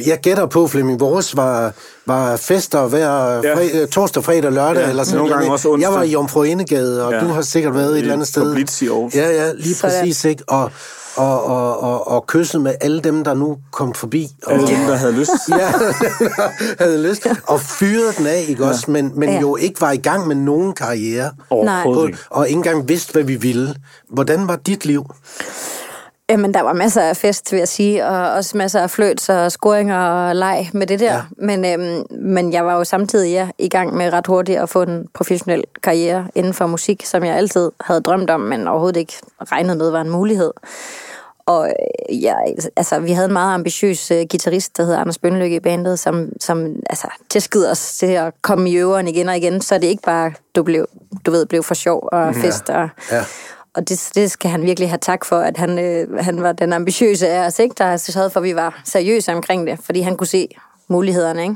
jeg 0.07 0.19
gætter 0.19 0.45
på, 0.45 0.67
Flemming, 0.67 0.99
vores 0.99 1.35
var, 1.37 1.73
var 2.05 2.35
fester 2.37 2.87
hver 2.87 3.33
Ja. 3.43 3.55
fre, 3.55 3.85
torsdag, 3.85 4.23
fredag, 4.23 4.51
lørdag, 4.51 4.83
Ja, 4.83 4.89
eller 4.89 5.03
sådan 5.03 5.17
nogle 5.17 5.29
noget. 5.29 5.41
gange 5.43 5.53
også 5.53 5.69
onsdag. 5.69 5.89
Jeg 5.89 5.97
var 5.97 6.03
i 6.03 6.09
Jomfru 6.11 6.43
Enegade, 6.43 7.05
og 7.05 7.13
Ja. 7.13 7.19
du 7.19 7.25
har 7.27 7.41
sikkert 7.41 7.75
været 7.75 7.91
et 7.91 7.97
eller 7.97 8.13
andet 8.13 8.27
sted. 8.27 8.53
Blitz 8.53 8.81
i 8.81 8.87
Aarhus. 8.87 9.15
Ja, 9.15 9.29
ja, 9.29 9.51
lige 9.53 9.75
Sådan. 9.75 9.99
præcis, 10.01 10.25
ikke? 10.25 10.43
Og, 10.47 10.71
og, 11.15 11.45
og, 11.45 11.83
og, 11.83 12.07
og 12.07 12.27
kysset 12.27 12.61
med 12.61 12.73
alle 12.81 12.99
dem, 13.01 13.23
der 13.23 13.33
nu 13.33 13.57
kom 13.71 13.93
forbi. 13.93 14.27
Og, 14.45 14.53
Alle 14.53 14.67
dem, 14.67 14.77
der 14.87 14.95
havde 14.95 15.13
lyst. 15.13 15.31
ja, 15.59 15.71
havde 16.79 17.09
lyst. 17.09 17.27
Og 17.47 17.59
fyret 17.61 18.17
den 18.17 18.27
af, 18.27 18.45
ikke 18.47 18.65
også? 18.65 18.91
Men, 18.91 19.11
men 19.15 19.29
Ja. 19.29 19.39
jo 19.39 19.55
ikke 19.55 19.81
var 19.81 19.91
i 19.91 19.97
gang 19.97 20.27
med 20.27 20.35
nogen 20.35 20.73
karriere. 20.73 21.31
Overhovedet 21.49 22.15
og 22.29 22.47
ikke 22.47 22.57
engang 22.57 22.89
vidste, 22.89 23.11
hvad 23.13 23.23
vi 23.23 23.35
ville. 23.35 23.75
Hvordan 24.09 24.47
var 24.47 24.55
dit 24.55 24.85
liv? 24.85 25.05
Jamen, 26.31 26.53
der 26.53 26.61
var 26.61 26.73
masser 26.73 27.01
af 27.01 27.17
fest, 27.17 27.51
vil 27.51 27.57
jeg 27.57 27.67
sige, 27.67 28.05
og 28.05 28.31
også 28.31 28.57
masser 28.57 28.79
af 28.81 28.89
fløjts 28.89 29.29
og 29.29 29.51
scoringer 29.51 29.97
og 29.97 30.35
leg 30.35 30.69
med 30.73 30.87
det 30.87 30.99
der. 30.99 31.13
Ja. 31.13 31.21
Men, 31.37 31.65
øhm, 31.65 32.05
men 32.21 32.53
jeg 32.53 32.65
var 32.65 32.75
jo 32.75 32.83
samtidig 32.83 33.31
ja, 33.31 33.49
i 33.57 33.69
gang 33.69 33.93
med 33.93 34.13
ret 34.13 34.27
hurtigt 34.27 34.59
at 34.59 34.69
få 34.69 34.81
en 34.81 35.07
professionel 35.13 35.63
karriere 35.83 36.27
inden 36.35 36.53
for 36.53 36.67
musik, 36.67 37.05
som 37.05 37.23
jeg 37.23 37.35
altid 37.35 37.71
havde 37.81 38.01
drømt 38.01 38.29
om, 38.29 38.39
men 38.39 38.67
overhovedet 38.67 38.99
ikke 38.99 39.13
regnet 39.51 39.77
med 39.77 39.91
var 39.91 40.01
en 40.01 40.09
mulighed. 40.09 40.51
Og 41.45 41.67
øh, 41.67 42.23
ja, 42.23 42.33
altså, 42.75 42.99
vi 42.99 43.11
havde 43.11 43.27
en 43.27 43.33
meget 43.33 43.53
ambitiøs 43.53 44.11
uh, 44.11 44.17
guitarist, 44.17 44.77
der 44.77 44.83
hedder 44.83 44.99
Anders 44.99 45.17
Bønlykke 45.17 45.55
i 45.55 45.59
bandet, 45.59 45.99
som, 45.99 46.29
som 46.39 46.75
altså, 46.89 47.07
tæskede 47.29 47.71
os 47.71 47.97
til 47.97 48.05
at 48.05 48.33
komme 48.41 48.69
i 48.69 48.77
øveren 48.77 49.07
igen 49.07 49.29
og 49.29 49.37
igen, 49.37 49.61
så 49.61 49.75
det 49.75 49.83
ikke 49.83 50.03
bare, 50.03 50.33
du, 50.55 50.63
blev, 50.63 50.85
du 51.25 51.31
ved, 51.31 51.45
blev 51.45 51.63
for 51.63 51.73
sjov 51.73 52.09
og 52.11 52.35
fest. 52.35 52.69
Og, 52.69 52.89
Ja 53.11 53.23
og 53.75 53.89
det, 53.89 54.11
det 54.15 54.31
skal 54.31 54.51
han 54.51 54.63
virkelig 54.63 54.89
have 54.89 54.97
tak 54.97 55.25
for, 55.25 55.37
at 55.39 55.57
han, 55.57 55.79
øh, 55.79 56.17
han 56.17 56.43
var 56.43 56.51
den 56.51 56.73
ambitiøse 56.73 57.27
af 57.27 57.45
os, 57.45 57.59
ikke? 57.59 57.75
der 57.77 57.97
sørgede 57.97 58.29
for, 58.29 58.39
at 58.39 58.43
vi 58.43 58.55
var 58.55 58.81
seriøse 58.85 59.33
omkring 59.33 59.67
det, 59.67 59.79
fordi 59.83 60.01
han 60.01 60.17
kunne 60.17 60.27
se 60.27 60.47
mulighederne. 60.87 61.43
Ikke? 61.43 61.55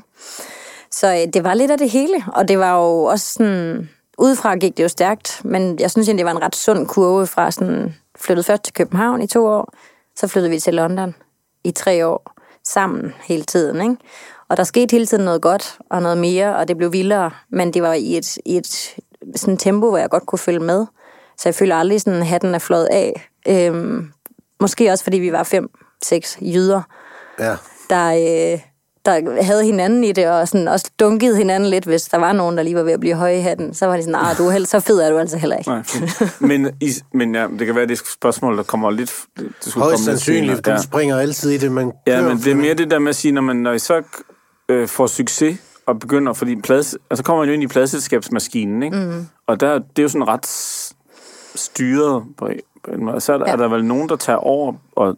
Så 0.91 1.13
øh, 1.13 1.33
det 1.33 1.43
var 1.43 1.53
lidt 1.53 1.71
af 1.71 1.77
det 1.77 1.89
hele, 1.89 2.23
og 2.33 2.47
det 2.47 2.59
var 2.59 2.75
jo 2.75 3.03
også 3.03 3.33
sådan... 3.33 3.89
Udefra 4.17 4.55
gik 4.55 4.77
det 4.77 4.83
jo 4.83 4.87
stærkt, 4.87 5.41
men 5.43 5.79
jeg 5.79 5.91
synes 5.91 6.07
egentlig, 6.07 6.25
det 6.25 6.33
var 6.33 6.39
en 6.39 6.43
ret 6.43 6.55
sund 6.55 6.87
kurve 6.87 7.27
fra 7.27 7.51
sådan... 7.51 7.95
Flyttede 8.17 8.45
først 8.45 8.63
til 8.63 8.73
København 8.73 9.21
i 9.21 9.27
to 9.27 9.45
år, 9.47 9.73
så 10.15 10.27
flyttede 10.27 10.51
vi 10.51 10.59
til 10.59 10.73
London 10.73 11.15
i 11.63 11.71
tre 11.71 12.07
år, 12.07 12.35
sammen 12.63 13.13
hele 13.23 13.43
tiden, 13.43 13.81
ikke? 13.81 13.95
Og 14.49 14.57
der 14.57 14.63
skete 14.63 14.91
hele 14.91 15.05
tiden 15.05 15.25
noget 15.25 15.41
godt 15.41 15.77
og 15.89 16.01
noget 16.01 16.17
mere, 16.17 16.55
og 16.55 16.67
det 16.67 16.77
blev 16.77 16.93
vildere, 16.93 17.31
men 17.49 17.73
det 17.73 17.83
var 17.83 17.93
i 17.93 18.17
et, 18.17 18.37
i 18.45 18.57
et 18.57 18.95
sådan 19.35 19.57
tempo, 19.57 19.89
hvor 19.89 19.97
jeg 19.97 20.09
godt 20.09 20.25
kunne 20.25 20.39
følge 20.39 20.59
med. 20.59 20.85
Så 21.37 21.49
jeg 21.49 21.55
føler 21.55 21.75
aldrig, 21.75 22.01
sådan 22.01 22.23
hatten 22.23 22.55
er 22.55 22.59
flået 22.59 22.87
af. 22.91 23.29
Øhm, 23.47 24.11
måske 24.61 24.91
også, 24.91 25.03
fordi 25.03 25.17
vi 25.19 25.31
var 25.31 25.43
fem, 25.43 25.69
seks 26.03 26.37
jyder, 26.41 26.81
Ja. 27.39 27.55
der, 27.89 28.07
øh, 28.53 28.59
der 29.05 29.43
havde 29.43 29.63
hinanden 29.65 30.03
i 30.03 30.11
det, 30.11 30.27
og 30.29 30.47
sådan 30.47 30.67
også 30.67 30.89
dunkede 30.99 31.37
hinanden 31.37 31.69
lidt, 31.69 31.85
hvis 31.85 32.03
der 32.03 32.17
var 32.17 32.33
nogen, 32.33 32.57
der 32.57 32.63
lige 32.63 32.75
var 32.75 32.83
ved 32.83 32.91
at 32.93 32.99
blive 32.99 33.15
høje 33.15 33.37
i 33.37 33.41
hatten. 33.41 33.73
Så 33.73 33.85
var 33.85 33.95
de 33.97 34.03
sådan, 34.03 34.15
ah, 34.15 34.37
du 34.37 34.47
er 34.47 34.51
heller, 34.51 34.67
så 34.67 34.79
fed 34.79 34.99
er 34.99 35.09
du 35.09 35.17
altså 35.17 35.37
heller 35.37 35.57
ikke. 35.57 35.69
Nej, 35.69 35.83
men, 36.39 36.69
I, 36.81 36.91
men 37.13 37.35
ja, 37.35 37.47
det 37.59 37.65
kan 37.65 37.75
være, 37.75 37.85
det 37.87 37.91
er 37.97 38.01
et 38.01 38.07
spørgsmål, 38.13 38.57
der 38.57 38.63
kommer 38.63 38.91
lidt... 38.91 39.15
Det 39.37 39.45
skulle 39.61 39.83
Højst 39.83 39.95
komme 39.97 40.11
lidt 40.11 40.21
sandsynligt, 40.21 40.65
senere. 40.65 40.77
du 40.77 40.83
springer 40.83 41.19
altid 41.19 41.49
i 41.51 41.57
det, 41.57 41.71
men... 41.71 41.91
Ja, 42.07 42.21
men 42.21 42.37
det 42.37 42.47
er 42.47 42.55
mere 42.55 42.73
det 42.73 42.91
der 42.91 42.99
med 42.99 43.09
at 43.09 43.15
sige, 43.15 43.31
når, 43.31 43.41
man, 43.41 43.55
når 43.55 43.71
I 43.73 43.79
så 43.79 44.01
øh, 44.69 44.87
får 44.87 45.07
succes 45.07 45.57
og 45.85 45.99
begynder, 45.99 46.33
fordi 46.33 46.55
plade, 46.61 46.83
altså 47.09 47.23
kommer 47.23 47.41
man 47.41 47.47
jo 47.49 47.53
ind 47.53 47.63
i 47.63 47.67
pladselskabsmaskinen, 47.67 48.83
ikke? 48.83 48.97
Mm. 48.97 49.27
Og 49.47 49.59
der, 49.59 49.73
det 49.73 49.99
er 49.99 50.03
jo 50.03 50.09
sådan 50.09 50.27
ret 50.27 50.45
styret 51.55 52.23
på, 52.37 52.45
en- 52.47 52.59
på 52.83 52.91
en 52.91 53.05
måde. 53.05 53.21
Så 53.21 53.33
er 53.33 53.37
der, 53.37 53.45
ja. 53.47 53.51
Er 53.53 53.57
der 53.57 53.67
vel 53.67 53.85
nogen, 53.85 54.09
der 54.09 54.15
tager 54.15 54.37
over 54.37 54.73
og 54.95 55.17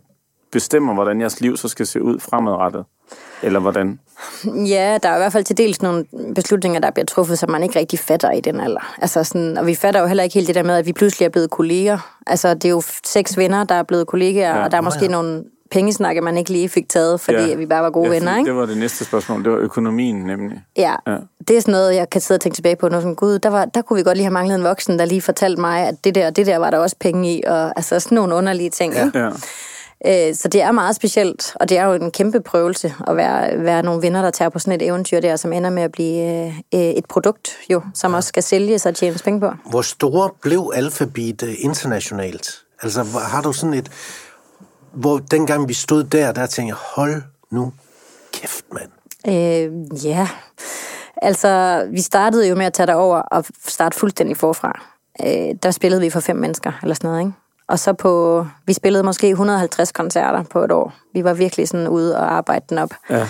bestemmer, 0.52 0.94
hvordan 0.94 1.22
jeres 1.22 1.42
liv 1.42 1.58
så 1.58 1.68
skal 1.68 1.86
se 1.88 2.02
ud 2.02 2.20
fremadrettet? 2.20 2.86
Eller 3.44 3.60
hvordan? 3.60 4.00
Ja, 4.46 4.98
der 5.04 5.10
er 5.10 5.16
i 5.16 5.20
hvert 5.20 5.32
fald 5.32 5.44
til 5.44 5.58
dels 5.58 5.82
nogle 5.82 6.06
beslutninger, 6.36 6.80
der 6.80 6.92
bliver 6.92 7.06
truffet, 7.06 7.40
som 7.40 7.52
man 7.52 7.64
ikke 7.64 7.80
rigtig 7.80 8.00
fatter 8.00 8.32
i 8.32 8.40
den 8.40 8.60
alder. 8.60 8.96
Altså 9.02 9.24
sådan, 9.24 9.58
og 9.58 9.68
vi 9.68 9.76
fatter 9.76 10.00
jo 10.02 10.08
heller 10.08 10.24
ikke 10.24 10.34
helt 10.34 10.48
det 10.48 10.56
der 10.56 10.64
med, 10.64 10.76
at 10.76 10.86
vi 10.86 10.94
pludselig 10.94 11.26
er 11.26 11.30
blevet 11.30 11.50
kolleger. 11.50 12.18
Altså, 12.28 12.54
det 12.54 12.66
er 12.66 12.70
jo 12.70 12.82
seks 13.06 13.38
venner, 13.38 13.64
der 13.64 13.76
er 13.76 13.84
blevet 13.84 14.08
kollegaer, 14.08 14.50
Ja. 14.50 14.58
ja. 14.58 14.64
og 14.64 14.72
der 14.72 14.78
er 14.78 14.82
måske 14.82 15.06
ja. 15.06 15.12
nogle 15.12 15.44
pengesnakke, 15.72 16.22
man 16.22 16.38
ikke 16.38 16.52
lige 16.52 16.70
fik 16.70 16.90
taget, 16.90 17.22
fordi 17.22 17.38
ja. 17.50 17.56
vi 17.56 17.66
bare 17.66 17.84
var 17.84 17.90
gode 17.90 18.08
ja, 18.08 18.14
venner, 18.14 18.38
ikke? 18.38 18.50
Det 18.50 18.56
var 18.56 18.66
det 18.66 18.78
næste 18.78 19.06
spørgsmål. 19.06 19.44
Det 19.44 19.52
var 19.52 19.58
økonomien 19.58 20.16
nemlig. 20.16 20.62
Ja, 20.78 20.96
Ja. 21.08 21.12
ja, 21.12 21.18
det 21.48 21.58
er 21.58 21.62
sådan 21.62 21.72
noget, 21.72 21.96
jeg 21.96 22.10
kan 22.10 22.22
sidde 22.22 22.38
og 22.38 22.42
tænke 22.42 22.56
tilbage 22.56 22.76
på. 22.76 22.90
Nu 22.90 22.96
sådan, 22.96 23.16
gud, 23.16 23.40
der, 23.40 23.50
var, 23.50 23.66
der 23.66 23.82
kunne 23.82 23.98
vi 23.98 24.04
godt 24.04 24.18
lige 24.18 24.26
have 24.26 24.34
manglet 24.34 24.56
en 24.56 24.64
voksen, 24.64 25.00
der 25.00 25.06
lige 25.06 25.22
fortalte 25.22 25.62
mig, 25.62 25.88
at 25.88 25.96
det 26.04 26.16
der, 26.16 26.30
det 26.30 26.46
der 26.46 26.58
var 26.58 26.70
der 26.70 26.78
også 26.78 26.96
penge 27.00 27.34
i, 27.34 27.44
og 27.48 27.74
altså 27.76 28.00
sådan 28.00 28.16
nogle 28.16 28.36
underlige 28.36 28.70
ting. 28.70 28.94
Ja. 28.94 29.10
Ja. 29.16 29.30
Øh, 30.06 30.36
så 30.36 30.48
det 30.48 30.62
er 30.62 30.72
meget 30.72 30.96
specielt, 30.96 31.52
og 31.56 31.70
det 31.70 31.78
er 31.78 31.86
jo 31.86 31.94
en 31.94 32.12
kæmpe 32.12 32.42
prøvelse 32.42 32.94
at 33.08 33.18
være, 33.18 33.64
være 33.64 33.84
nogle 33.84 34.02
venner, 34.02 34.22
der 34.22 34.32
tager 34.32 34.50
på 34.50 34.60
sådan 34.60 34.82
et 34.82 34.88
eventyr 34.88 35.20
der, 35.20 35.36
som 35.36 35.54
ender 35.54 35.70
med 35.70 35.84
at 35.84 35.92
blive 35.92 36.48
øh, 36.74 36.80
et 36.80 37.06
produkt, 37.06 37.58
jo, 37.70 37.82
som 37.94 38.14
også 38.14 38.28
skal 38.28 38.44
sælges 38.44 38.86
og 38.86 38.96
tjenes 38.96 39.22
penge 39.22 39.40
på. 39.40 39.52
Hvor 39.70 39.82
store 39.82 40.30
blev 40.42 40.72
Alphabet 40.76 41.44
øh, 41.44 41.54
internationalt? 41.60 42.50
Altså, 42.82 43.04
har 43.04 43.42
du 43.42 43.54
sådan 43.54 43.74
et... 43.74 43.92
Hvor 44.98 45.18
dengang 45.18 45.68
vi 45.68 45.74
stod 45.74 46.04
der, 46.04 46.32
der 46.32 46.46
tænkte 46.46 46.70
jeg, 46.70 47.04
hold 47.04 47.22
nu 47.50 47.74
kæft, 48.34 48.66
mand. 48.74 48.90
Øh, 49.28 50.06
ja, 50.06 50.28
altså 51.22 51.84
vi 51.92 52.02
startede 52.02 52.48
jo 52.48 52.56
med 52.56 52.66
at 52.66 52.74
tage 52.74 52.88
derover 52.88 53.18
og 53.18 53.46
starte 53.68 53.98
fuldstændig 53.98 54.38
forfra. 54.38 54.82
Øh, 55.26 55.56
der 55.64 55.72
spillede 55.72 56.02
vi 56.02 56.10
for 56.10 56.20
fem 56.20 56.36
mennesker, 56.36 56.72
eller 56.82 56.96
sådan 56.96 57.08
noget, 57.08 57.22
ikke? 57.22 57.34
Og 57.68 57.80
så 57.80 57.94
på, 57.94 58.46
vi 58.66 58.74
spillede 58.74 59.04
måske 59.04 59.30
150 59.30 59.92
koncerter 59.92 60.44
på 60.44 60.64
et 60.64 60.72
år. 60.72 60.94
Vi 61.14 61.24
var 61.24 61.34
virkelig 61.34 61.68
sådan 61.68 61.88
ude 61.88 62.18
og 62.18 62.34
arbejde 62.34 62.66
den 62.70 62.78
op. 62.78 62.90
Ja. 63.10 63.28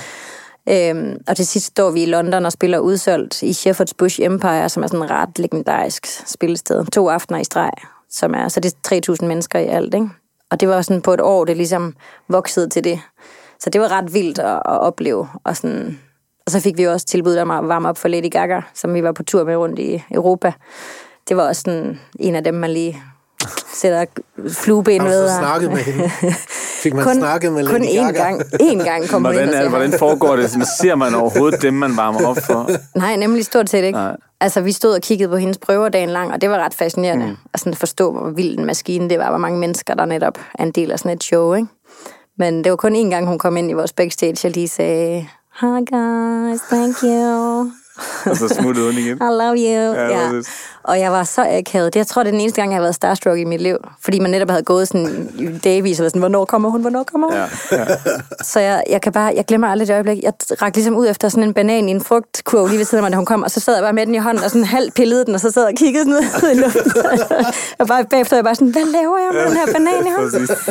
Øhm, 0.69 1.17
og 1.27 1.36
til 1.36 1.47
sidst 1.47 1.65
står 1.65 1.91
vi 1.91 2.03
i 2.03 2.06
London 2.06 2.45
og 2.45 2.51
spiller 2.51 2.80
udsolgt 2.80 3.43
i 3.43 3.51
Shepherd's 3.51 3.93
Bush 3.97 4.19
Empire, 4.21 4.69
som 4.69 4.84
er 4.84 4.88
sådan 4.88 5.10
ret 5.10 5.39
legendarisk 5.39 6.08
spillested. 6.25 6.86
To 6.86 7.10
aftener 7.10 7.39
i 7.39 7.43
streg, 7.43 7.71
som 8.10 8.34
er, 8.34 8.47
så 8.47 8.60
det 8.60 8.73
er 8.91 9.13
3.000 9.21 9.25
mennesker 9.25 9.60
i 9.60 9.67
alt, 9.67 9.93
ikke? 9.93 10.10
Og 10.51 10.60
det 10.60 10.69
var 10.69 10.81
sådan 10.81 11.01
på 11.01 11.13
et 11.13 11.21
år, 11.21 11.45
det 11.45 11.57
ligesom 11.57 11.95
voksede 12.27 12.69
til 12.69 12.83
det. 12.83 12.99
Så 13.60 13.69
det 13.69 13.81
var 13.81 13.91
ret 13.91 14.13
vildt 14.13 14.39
at, 14.39 14.55
at 14.55 14.79
opleve. 14.79 15.27
Og, 15.43 15.57
sådan, 15.57 15.99
og 16.45 16.51
så 16.51 16.60
fik 16.60 16.77
vi 16.77 16.83
jo 16.83 16.91
også 16.91 17.05
tilbud 17.05 17.36
om 17.36 17.51
at 17.51 17.67
varme 17.67 17.89
op 17.89 17.97
for 17.97 18.07
Lady 18.07 18.31
Gaga, 18.31 18.62
som 18.73 18.93
vi 18.93 19.03
var 19.03 19.12
på 19.12 19.23
tur 19.23 19.43
med 19.43 19.55
rundt 19.55 19.79
i 19.79 20.03
Europa. 20.12 20.53
Det 21.29 21.38
var 21.38 21.47
også 21.47 21.62
sådan 21.62 21.99
en 22.19 22.36
af 22.36 22.43
dem, 22.43 22.53
man 22.53 22.69
lige 22.69 23.03
sætter 23.73 24.05
flueben 24.49 25.01
Har 25.01 25.07
du 25.07 25.13
ved. 25.13 25.27
så 25.27 25.33
og- 25.33 25.39
snakket 25.39 25.69
med 25.71 25.77
hende? 25.77 26.10
Fik 26.83 26.93
man 26.93 27.15
snakket 27.15 27.51
med 27.53 27.67
kun 27.67 27.81
Lady 27.81 27.89
én 27.89 28.12
gang, 28.12 28.41
én 28.41 28.83
gang 28.83 29.07
kom 29.10 29.25
hun 29.25 29.33
ind 29.33 29.41
Hvordan, 29.41 29.60
og 29.60 29.65
er, 29.65 29.69
hvordan 29.69 29.99
foregår 29.99 30.36
det? 30.36 30.49
Ser 30.81 30.95
man 30.95 31.15
overhovedet 31.15 31.62
dem, 31.62 31.73
man 31.73 31.97
varmer 31.97 32.27
op 32.27 32.38
for? 32.45 32.69
Nej, 32.99 33.15
nemlig 33.15 33.45
stort 33.45 33.69
set 33.69 33.83
ikke. 33.83 33.91
Nej. 33.91 34.07
Nej. 34.07 34.17
Altså, 34.41 34.62
vi 34.62 34.71
stod 34.71 34.93
og 34.95 35.01
kiggede 35.01 35.29
på 35.29 35.36
hendes 35.38 35.57
prøver 35.57 35.89
dagen 35.89 36.10
lang, 36.10 36.33
og 36.33 36.41
det 36.41 36.49
var 36.49 36.57
ret 36.57 36.73
fascinerende. 36.73 37.25
Mm. 37.25 37.36
At 37.53 37.60
sådan 37.60 37.73
forstå, 37.75 38.12
hvor 38.12 38.29
vild 38.29 38.60
en 38.60 38.65
maskine 38.65 39.10
det 39.10 39.19
var, 39.19 39.29
hvor 39.29 39.38
mange 39.38 39.60
mennesker, 39.60 39.93
der 39.93 40.05
netop 40.05 40.38
er 40.60 40.63
en 40.63 40.71
del 40.71 40.91
af 40.91 40.99
sådan 40.99 41.12
et 41.12 41.23
show, 41.23 41.53
ikke? 41.53 41.67
Men 42.38 42.63
det 42.63 42.69
var 42.69 42.75
kun 42.75 42.95
én 42.95 43.10
gang, 43.10 43.27
hun 43.27 43.39
kom 43.39 43.57
ind 43.57 43.69
i 43.69 43.73
vores 43.73 43.93
backstage, 43.93 44.47
og 44.47 44.51
lige 44.51 44.67
sagde, 44.67 45.27
Hi 45.62 45.65
guys, 45.65 46.62
thank 46.71 46.95
you. 47.03 47.71
Og 48.31 48.37
så 48.37 48.47
smuttede 48.47 48.85
hun 48.85 48.95
igen. 48.97 49.17
I 49.17 49.19
love 49.21 49.55
you. 49.57 49.93
Ja, 49.93 50.07
Ja, 50.07 50.29
præcis. 50.29 50.53
Og 50.83 50.99
jeg 50.99 51.11
var 51.11 51.23
så 51.23 51.41
akavet. 51.49 51.93
Det, 51.93 51.99
jeg 51.99 52.07
tror, 52.07 52.23
det 52.23 52.27
er 52.27 52.31
den 52.31 52.41
eneste 52.41 52.61
gang, 52.61 52.71
jeg 52.71 52.77
har 52.77 52.81
været 52.81 52.95
starstruck 52.95 53.37
i 53.39 53.43
mit 53.43 53.61
liv. 53.61 53.77
Fordi 54.03 54.19
man 54.19 54.31
netop 54.31 54.49
havde 54.49 54.63
gået 54.63 54.87
sådan 54.87 55.59
dagvis, 55.63 55.99
været 55.99 56.11
sådan, 56.11 56.19
hvornår 56.19 56.45
kommer 56.45 56.69
hun, 56.69 56.81
hvornår 56.81 57.03
kommer 57.03 57.27
hun? 57.27 57.35
Ja, 57.71 57.77
ja. 57.77 57.85
Så 58.51 58.59
jeg, 58.59 58.83
jeg 58.89 59.01
kan 59.01 59.11
bare, 59.11 59.33
jeg 59.35 59.45
glemmer 59.45 59.67
aldrig 59.67 59.87
det 59.87 59.93
øjeblik. 59.93 60.23
Jeg 60.23 60.33
rak 60.61 60.75
ligesom 60.75 60.95
ud 60.95 61.07
efter 61.09 61.29
sådan 61.29 61.43
en 61.43 61.53
banan 61.53 61.87
i 61.89 61.91
en 61.91 62.01
frugtkurv 62.03 62.67
lige 62.67 62.77
ved 62.77 62.85
siden 62.85 62.97
af 62.97 63.03
mig, 63.03 63.11
da 63.11 63.15
hun 63.15 63.25
kom, 63.25 63.43
og 63.43 63.51
så 63.51 63.59
sad 63.59 63.73
jeg 63.73 63.83
bare 63.83 63.93
med 63.93 64.05
den 64.05 64.15
i 64.15 64.17
hånden, 64.17 64.43
og 64.43 64.49
sådan 64.51 64.65
halvt 64.65 64.93
pillede 64.93 65.25
den, 65.25 65.33
og 65.35 65.39
så 65.41 65.51
sad 65.51 65.61
jeg 65.63 65.71
og 65.71 65.77
kiggede 65.77 66.05
sådan 66.05 66.49
ud 66.49 66.55
i 66.55 66.59
luften. 66.63 66.91
og 67.79 67.87
bare 67.87 68.05
bagefter 68.09 68.35
var 68.35 68.37
jeg 68.37 68.43
bare 68.45 68.55
sådan, 68.55 68.67
hvad 68.71 68.85
laver 68.85 69.17
jeg 69.17 69.29
med 69.33 69.41
den 69.45 69.57
her 69.57 69.65
banan 69.73 70.07
i 70.07 70.09
hånden? 70.17 70.47
Præcis. 70.47 70.65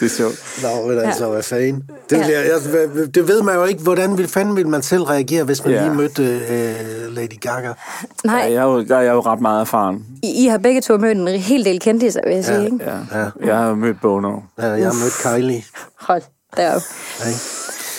Det 0.00 0.04
er 0.06 0.08
sjovt. 0.16 0.34
Nå, 0.62 0.88
men 0.88 0.98
altså, 0.98 1.28
hvad 1.30 1.42
fanden. 1.42 1.82
Det, 2.10 2.16
Ja. 2.18 2.26
jeg, 2.26 2.46
jeg, 2.46 3.14
det 3.14 3.28
ved 3.28 3.42
man 3.42 3.54
jo 3.54 3.64
ikke, 3.64 3.82
hvordan 3.82 4.18
vil, 4.18 4.28
fanden 4.28 4.56
vil 4.56 4.68
man 4.68 4.82
selv 4.82 5.02
reagere, 5.02 5.44
hvis 5.44 5.64
man 5.64 5.74
Ja. 5.74 5.82
lige 5.82 5.94
mødte 5.94 6.33
øh, 6.34 7.14
Lady 7.16 7.40
Gaga. 7.40 7.72
Nej, 8.24 8.36
Ja, 8.36 8.44
jeg, 8.44 8.54
er 8.54 8.62
jo, 8.62 8.84
jeg 8.88 9.06
er 9.06 9.12
jo 9.12 9.20
ret 9.20 9.40
meget 9.40 9.60
erfaren. 9.60 10.06
I, 10.22 10.44
I 10.44 10.46
har 10.46 10.58
begge 10.58 10.80
to 10.80 10.98
mødt 10.98 11.18
en 11.18 11.28
hel 11.28 11.64
del 11.64 11.80
kendte 11.80 12.06
vil 12.26 12.34
jeg 12.34 12.44
sige, 12.44 12.64
ikke? 12.64 12.78
Ja. 13.12 13.26
Jeg 13.44 13.56
har 13.56 13.74
mødt 13.74 14.00
Bono. 14.02 14.36
Ja, 14.58 14.66
jeg 14.66 14.86
har 14.86 14.92
mødt 15.02 15.12
Kylie. 15.22 15.62
Hold 16.00 16.22
derop. 16.56 16.82
Ikke? 17.26 17.38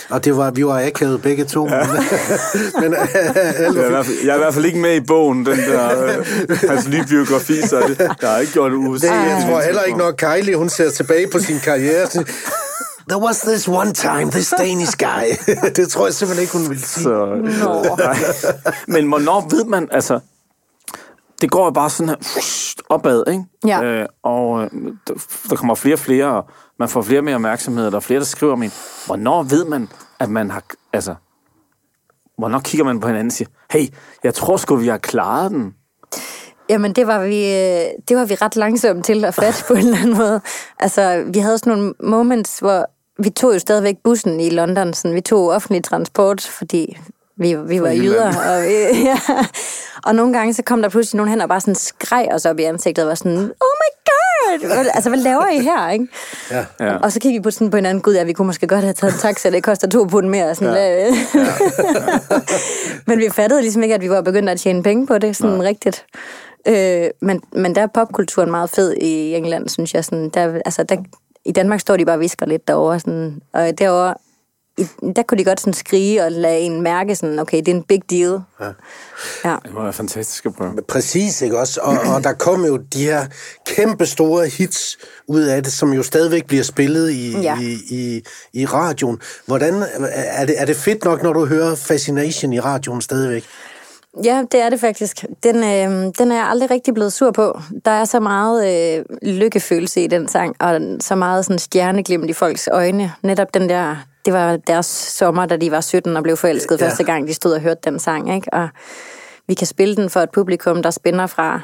Og 0.09 0.25
det 0.25 0.37
var, 0.37 0.51
vi 0.51 0.65
var 0.65 0.79
akavet 0.79 1.21
begge 1.21 1.45
to. 1.45 1.67
Ja. 1.69 1.87
men 2.81 2.93
øh, 2.93 2.99
Jeg 3.13 3.65
er, 3.65 3.87
i 3.87 3.89
hvert 3.89 4.05
fald, 4.05 4.17
jeg 4.25 4.31
er 4.31 4.35
i 4.35 4.37
hvert 4.37 4.53
fald 4.53 4.65
ikke 4.65 4.79
med 4.79 4.95
i 4.95 4.99
bogen, 4.99 5.45
den 5.45 5.57
der 5.57 6.03
øh, 6.03 6.59
hans 6.69 6.89
nye 6.89 7.03
biografi, 7.09 7.61
så 7.61 7.83
det, 7.87 7.97
der 7.97 8.27
har 8.27 8.37
ikke 8.37 8.53
gjort 8.53 8.71
det 8.71 9.01
det, 9.01 9.07
jeg 9.07 9.45
tror 9.49 9.61
heller 9.61 9.81
ikke, 9.81 9.97
når 9.97 10.11
Kylie 10.11 10.55
hun 10.55 10.69
ser 10.69 10.89
tilbage 10.89 11.27
på 11.31 11.39
sin 11.39 11.59
karriere. 11.59 12.07
There 13.09 13.21
was 13.21 13.41
this 13.41 13.67
one 13.67 13.93
time, 13.93 14.31
this 14.31 14.53
Danish 14.57 14.95
guy. 14.97 15.25
det 15.77 15.89
tror 15.89 16.05
jeg 16.05 16.13
simpelthen 16.13 16.41
ikke, 16.41 16.57
hun 16.57 16.69
ville 16.69 16.83
sige. 16.83 17.03
Så, 17.03 17.25
Nå. 17.63 17.97
Men 18.87 19.07
hvornår 19.07 19.47
ved 19.49 19.65
man, 19.65 19.87
altså, 19.91 20.19
det 21.41 21.51
går 21.51 21.65
jo 21.65 21.71
bare 21.71 21.89
sådan 21.89 22.09
her 22.09 22.15
opad, 22.89 23.23
ikke? 23.27 23.43
Ja. 23.67 23.83
Øh, 23.83 24.07
og 24.23 24.63
øh, 24.63 24.69
der, 25.49 25.55
kommer 25.55 25.75
flere 25.75 25.95
og 25.95 25.99
flere, 25.99 26.25
og 26.25 26.45
man 26.79 26.89
får 26.89 27.01
flere 27.01 27.19
og 27.19 27.23
mere 27.23 27.35
opmærksomhed, 27.35 27.85
og 27.85 27.91
der 27.91 27.97
er 27.97 28.01
flere, 28.01 28.19
der 28.19 28.25
skriver 28.25 28.53
om 28.53 28.63
en. 28.63 28.71
Hvornår 29.05 29.43
ved 29.43 29.65
man, 29.65 29.89
at 30.19 30.29
man 30.29 30.51
har, 30.51 30.63
altså, 30.93 31.15
hvornår 32.37 32.59
kigger 32.59 32.85
man 32.85 32.99
på 32.99 33.07
hinanden 33.07 33.27
og 33.27 33.33
siger, 33.33 33.49
hey, 33.71 33.87
jeg 34.23 34.33
tror 34.33 34.57
sgu, 34.57 34.75
vi 34.75 34.87
har 34.87 34.97
klaret 34.97 35.51
den. 35.51 35.73
Jamen, 36.69 36.93
det 36.93 37.07
var, 37.07 37.25
vi, 37.25 37.45
øh, 37.45 37.85
det 38.07 38.17
var 38.17 38.25
vi 38.25 38.35
ret 38.35 38.55
langsomme 38.55 39.01
til 39.01 39.25
at 39.25 39.35
fatte 39.35 39.63
på 39.67 39.73
en 39.73 39.79
eller 39.79 39.97
anden 39.97 40.17
måde. 40.17 40.41
Altså, 40.79 41.23
vi 41.33 41.39
havde 41.39 41.57
sådan 41.57 41.77
nogle 41.77 41.93
moments, 42.03 42.59
hvor 42.59 42.85
vi 43.19 43.29
tog 43.29 43.53
jo 43.53 43.59
stadigvæk 43.59 43.95
bussen 44.03 44.39
i 44.39 44.49
London. 44.49 44.93
Sådan, 44.93 45.15
vi 45.15 45.21
tog 45.21 45.49
offentlig 45.49 45.83
transport, 45.83 46.41
fordi 46.41 46.97
vi, 47.37 47.55
vi 47.55 47.81
var 47.81 47.89
jyder. 47.89 48.27
Og, 48.27 48.63
vi, 48.63 48.73
ja. 49.09 49.19
og 50.05 50.15
nogle 50.15 50.33
gange, 50.37 50.53
så 50.53 50.63
kom 50.63 50.81
der 50.81 50.89
pludselig 50.89 51.17
nogen 51.17 51.29
hen 51.29 51.41
og 51.41 51.49
bare 51.49 51.61
sådan 51.61 51.75
skreg 51.75 52.27
os 52.31 52.45
op 52.45 52.59
i 52.59 52.63
ansigtet 52.63 53.03
og 53.03 53.07
var 53.07 53.15
sådan, 53.15 53.37
oh 53.37 53.41
my 53.81 53.91
god! 54.05 54.65
Hvad- 54.67 54.85
Altså, 54.93 55.09
hvad 55.09 55.19
laver 55.19 55.47
I 55.47 55.59
her, 55.59 55.89
ikke? 55.89 56.07
Ja. 56.51 56.65
Ja. 56.79 56.95
Og 56.97 57.11
så 57.11 57.19
kiggede 57.19 57.39
vi 57.39 57.43
på, 57.43 57.51
sådan 57.51 57.69
på 57.71 57.77
hinanden, 57.77 58.01
gud, 58.01 58.13
ja, 58.13 58.23
vi 58.23 58.33
kunne 58.33 58.45
måske 58.47 58.67
godt 58.67 58.81
have 58.83 58.93
taget 58.93 59.13
en 59.13 59.19
taxa, 59.19 59.49
det 59.49 59.63
koster 59.63 59.87
to 59.89 60.03
pund 60.03 60.27
mere. 60.29 60.55
Sådan, 60.55 60.73
ja. 60.75 61.15
men 63.07 63.19
vi 63.19 63.29
fattede 63.29 63.61
ligesom 63.61 63.83
ikke, 63.83 63.95
at 63.95 64.01
vi 64.01 64.09
var 64.09 64.21
begyndt 64.21 64.49
at 64.49 64.59
tjene 64.59 64.83
penge 64.83 65.07
på 65.07 65.17
det, 65.17 65.35
sådan 65.35 65.55
Nej. 65.55 65.65
rigtigt. 65.67 66.05
Øh, 66.67 67.05
men, 67.21 67.41
men 67.51 67.75
der 67.75 67.81
er 67.81 67.87
popkulturen 67.93 68.51
meget 68.51 68.69
fed 68.69 68.93
i 69.01 69.35
England, 69.35 69.69
synes 69.69 69.93
jeg. 69.93 70.05
Sådan, 70.05 70.29
der, 70.29 70.59
altså, 70.65 70.83
der, 70.83 70.95
I 71.45 71.51
Danmark 71.51 71.79
står 71.79 71.97
de 71.97 72.05
bare 72.05 72.15
og 72.15 72.19
visker 72.19 72.45
lidt 72.45 72.67
derovre, 72.67 72.99
sådan, 72.99 73.41
og 73.53 73.77
derovre, 73.79 74.13
i, 74.77 74.87
der 75.15 75.23
kunne 75.23 75.37
de 75.37 75.43
godt 75.43 75.59
sådan 75.59 75.73
skrige 75.73 76.23
og 76.23 76.31
lade 76.31 76.59
en 76.59 76.81
mærke, 76.81 77.15
sådan, 77.15 77.39
okay, 77.39 77.57
det 77.57 77.67
er 77.67 77.75
en 77.75 77.83
big 77.83 78.01
deal. 78.09 78.39
Ja. 78.59 78.65
ja. 79.45 79.55
Det 79.65 79.75
være 79.75 79.93
fantastisk 79.93 80.45
at 80.45 80.55
prøve. 80.55 80.73
Præcis, 80.87 81.41
ikke 81.41 81.59
også? 81.59 81.79
Og, 81.83 81.97
og 82.15 82.23
der 82.23 82.33
kom 82.33 82.65
jo 82.65 82.77
de 82.77 83.03
her 83.03 83.25
kæmpe 83.65 84.05
store 84.05 84.47
hits 84.47 84.97
ud 85.27 85.41
af 85.41 85.63
det, 85.63 85.73
som 85.73 85.93
jo 85.93 86.03
stadigvæk 86.03 86.47
bliver 86.47 86.63
spillet 86.63 87.11
i, 87.11 87.31
Ja. 87.41 87.59
i, 87.59 87.77
i, 87.89 88.21
i 88.53 88.65
radioen. 88.65 89.19
Hvordan, 89.45 89.83
er 90.13 90.45
det, 90.45 90.61
er 90.61 90.65
det 90.65 90.75
fedt 90.75 91.03
nok, 91.03 91.23
når 91.23 91.33
du 91.33 91.45
hører 91.45 91.75
Fascination 91.75 92.53
i 92.53 92.59
radioen 92.59 93.01
stadigvæk? 93.01 93.45
Ja, 94.23 94.43
det 94.51 94.61
er 94.61 94.69
det 94.69 94.79
faktisk. 94.79 95.25
Den, 95.43 95.55
øh, 95.55 96.11
den 96.17 96.31
er 96.31 96.35
jeg 96.35 96.45
aldrig 96.49 96.71
rigtig 96.71 96.93
blevet 96.93 97.13
sur 97.13 97.31
på. 97.31 97.59
Der 97.85 97.91
er 97.91 98.05
så 98.05 98.19
meget 98.19 98.97
øh, 98.99 99.05
lykkefølelse 99.21 100.01
i 100.03 100.07
den 100.07 100.27
sang, 100.27 100.55
og 100.59 100.81
så 100.99 101.15
meget 101.15 101.45
sådan 101.45 101.59
stjerneglimt 101.59 102.29
i 102.29 102.33
folks 102.33 102.69
øjne. 102.71 103.11
Netop 103.23 103.53
den 103.53 103.69
der, 103.69 103.95
det 104.25 104.33
var 104.33 104.55
deres 104.57 104.85
sommer, 104.85 105.45
da 105.45 105.57
de 105.57 105.71
var 105.71 105.81
17 105.81 106.17
og 106.17 106.23
blev 106.23 106.37
forelsket 106.37 106.81
Ja. 106.81 106.85
første 106.85 107.03
gang, 107.03 107.27
de 107.27 107.33
stod 107.33 107.53
og 107.53 107.61
hørte 107.61 107.81
den 107.83 107.99
sang. 107.99 108.35
Ikke? 108.35 108.53
Og 108.53 108.69
vi 109.47 109.53
kan 109.53 109.67
spille 109.67 109.95
den 109.95 110.09
for 110.09 110.19
et 110.19 110.29
publikum, 110.31 110.83
der 110.83 110.91
spænder 110.91 111.27
fra 111.27 111.59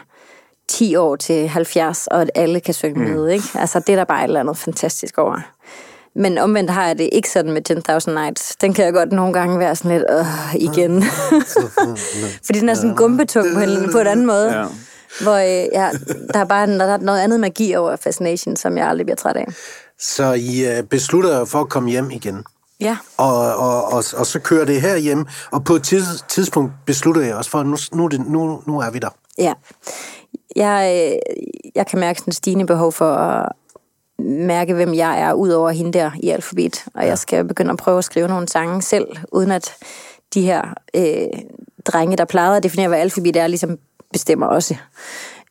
10 0.69 0.95
år 0.95 1.15
til 1.15 1.47
70, 1.47 2.07
og 2.07 2.21
at 2.21 2.31
alle 2.35 2.59
kan 2.59 2.73
synge 2.73 2.99
med. 2.99 3.27
Ikke? 3.29 3.45
Altså, 3.55 3.79
det 3.79 3.89
er 3.89 3.95
der 3.95 4.03
bare 4.03 4.19
et 4.19 4.23
eller 4.27 4.39
andet 4.39 4.57
fantastisk 4.57 5.17
over. 5.17 5.39
Men 6.15 6.37
omvendt 6.37 6.71
har 6.71 6.87
jeg 6.87 6.97
det 6.97 7.09
ikke 7.11 7.29
sådan 7.29 7.51
med 7.51 7.71
10.000 8.09 8.11
Nights. 8.11 8.55
Den 8.55 8.73
kan 8.73 8.85
jeg 8.85 8.93
godt 8.93 9.11
nogle 9.11 9.33
gange 9.33 9.59
være 9.59 9.75
sådan 9.75 9.91
lidt, 9.91 10.03
øh, 10.09 10.55
igen. 10.55 11.03
Fordi 12.45 12.59
den 12.59 12.69
er 12.69 12.73
sådan 12.73 12.95
gumpetung 12.95 13.53
på 13.53 13.59
en, 13.59 13.91
på 13.91 13.99
en 13.99 14.07
anden 14.07 14.25
måde. 14.25 14.59
Ja. 14.59 14.65
Hvor 15.21 15.35
øh, 15.35 15.67
ja, 15.73 15.89
der 16.33 16.39
er 16.39 16.45
bare 16.45 16.67
der 16.67 16.85
er 16.85 16.97
noget 16.97 17.19
andet 17.19 17.39
magi 17.39 17.75
over 17.75 17.95
Fascination, 17.95 18.55
som 18.55 18.77
jeg 18.77 18.87
aldrig 18.87 19.05
bliver 19.05 19.15
træt 19.15 19.35
af. 19.35 19.45
Så 19.99 20.33
I 20.33 20.65
øh, 20.65 20.83
beslutter 20.83 21.45
for 21.45 21.59
at 21.59 21.69
komme 21.69 21.89
hjem 21.89 22.11
igen. 22.11 22.43
Ja. 22.81 22.97
Og, 23.17 23.55
og, 23.55 23.83
og, 23.83 24.03
og 24.17 24.25
så 24.25 24.39
kører 24.39 24.65
det 24.65 24.81
her 24.81 24.97
hjem, 24.97 25.25
og 25.51 25.63
på 25.63 25.75
et 25.75 25.83
tids, 25.83 26.25
tidspunkt 26.27 26.71
beslutter 26.85 27.21
jeg 27.21 27.35
også 27.35 27.49
for, 27.49 27.57
at 27.57 27.65
nu, 27.65 27.77
nu, 27.93 28.05
er 28.05 28.09
det, 28.09 28.27
nu, 28.27 28.61
nu 28.67 28.79
er 28.79 28.91
vi 28.91 28.99
der. 28.99 29.09
Ja. 29.37 29.53
Jeg, 30.55 31.09
øh, 31.11 31.35
jeg 31.75 31.87
kan 31.87 31.99
mærke 31.99 32.19
sådan 32.19 32.31
et 32.31 32.35
stigende 32.35 32.65
behov 32.65 32.91
for 32.91 33.13
at 33.13 33.51
mærke, 34.23 34.73
hvem 34.73 34.93
jeg 34.93 35.21
er, 35.21 35.33
ud 35.33 35.49
over 35.49 35.69
hende 35.69 35.93
der 35.93 36.11
i 36.23 36.29
alfabet. 36.29 36.83
Og 36.93 37.01
ja. 37.01 37.07
jeg 37.07 37.17
skal 37.17 37.43
begynde 37.43 37.71
at 37.71 37.77
prøve 37.77 37.97
at 37.97 38.03
skrive 38.03 38.27
nogle 38.27 38.47
sange 38.47 38.81
selv, 38.81 39.07
uden 39.31 39.51
at 39.51 39.73
de 40.33 40.41
her 40.41 40.61
øh, 40.95 41.41
drenge, 41.85 42.17
der 42.17 42.25
plejede 42.25 42.57
at 42.57 42.63
definere, 42.63 42.87
hvad 42.87 42.99
alfabet 42.99 43.35
er, 43.35 43.47
ligesom 43.47 43.77
bestemmer 44.13 44.47
også. 44.47 44.75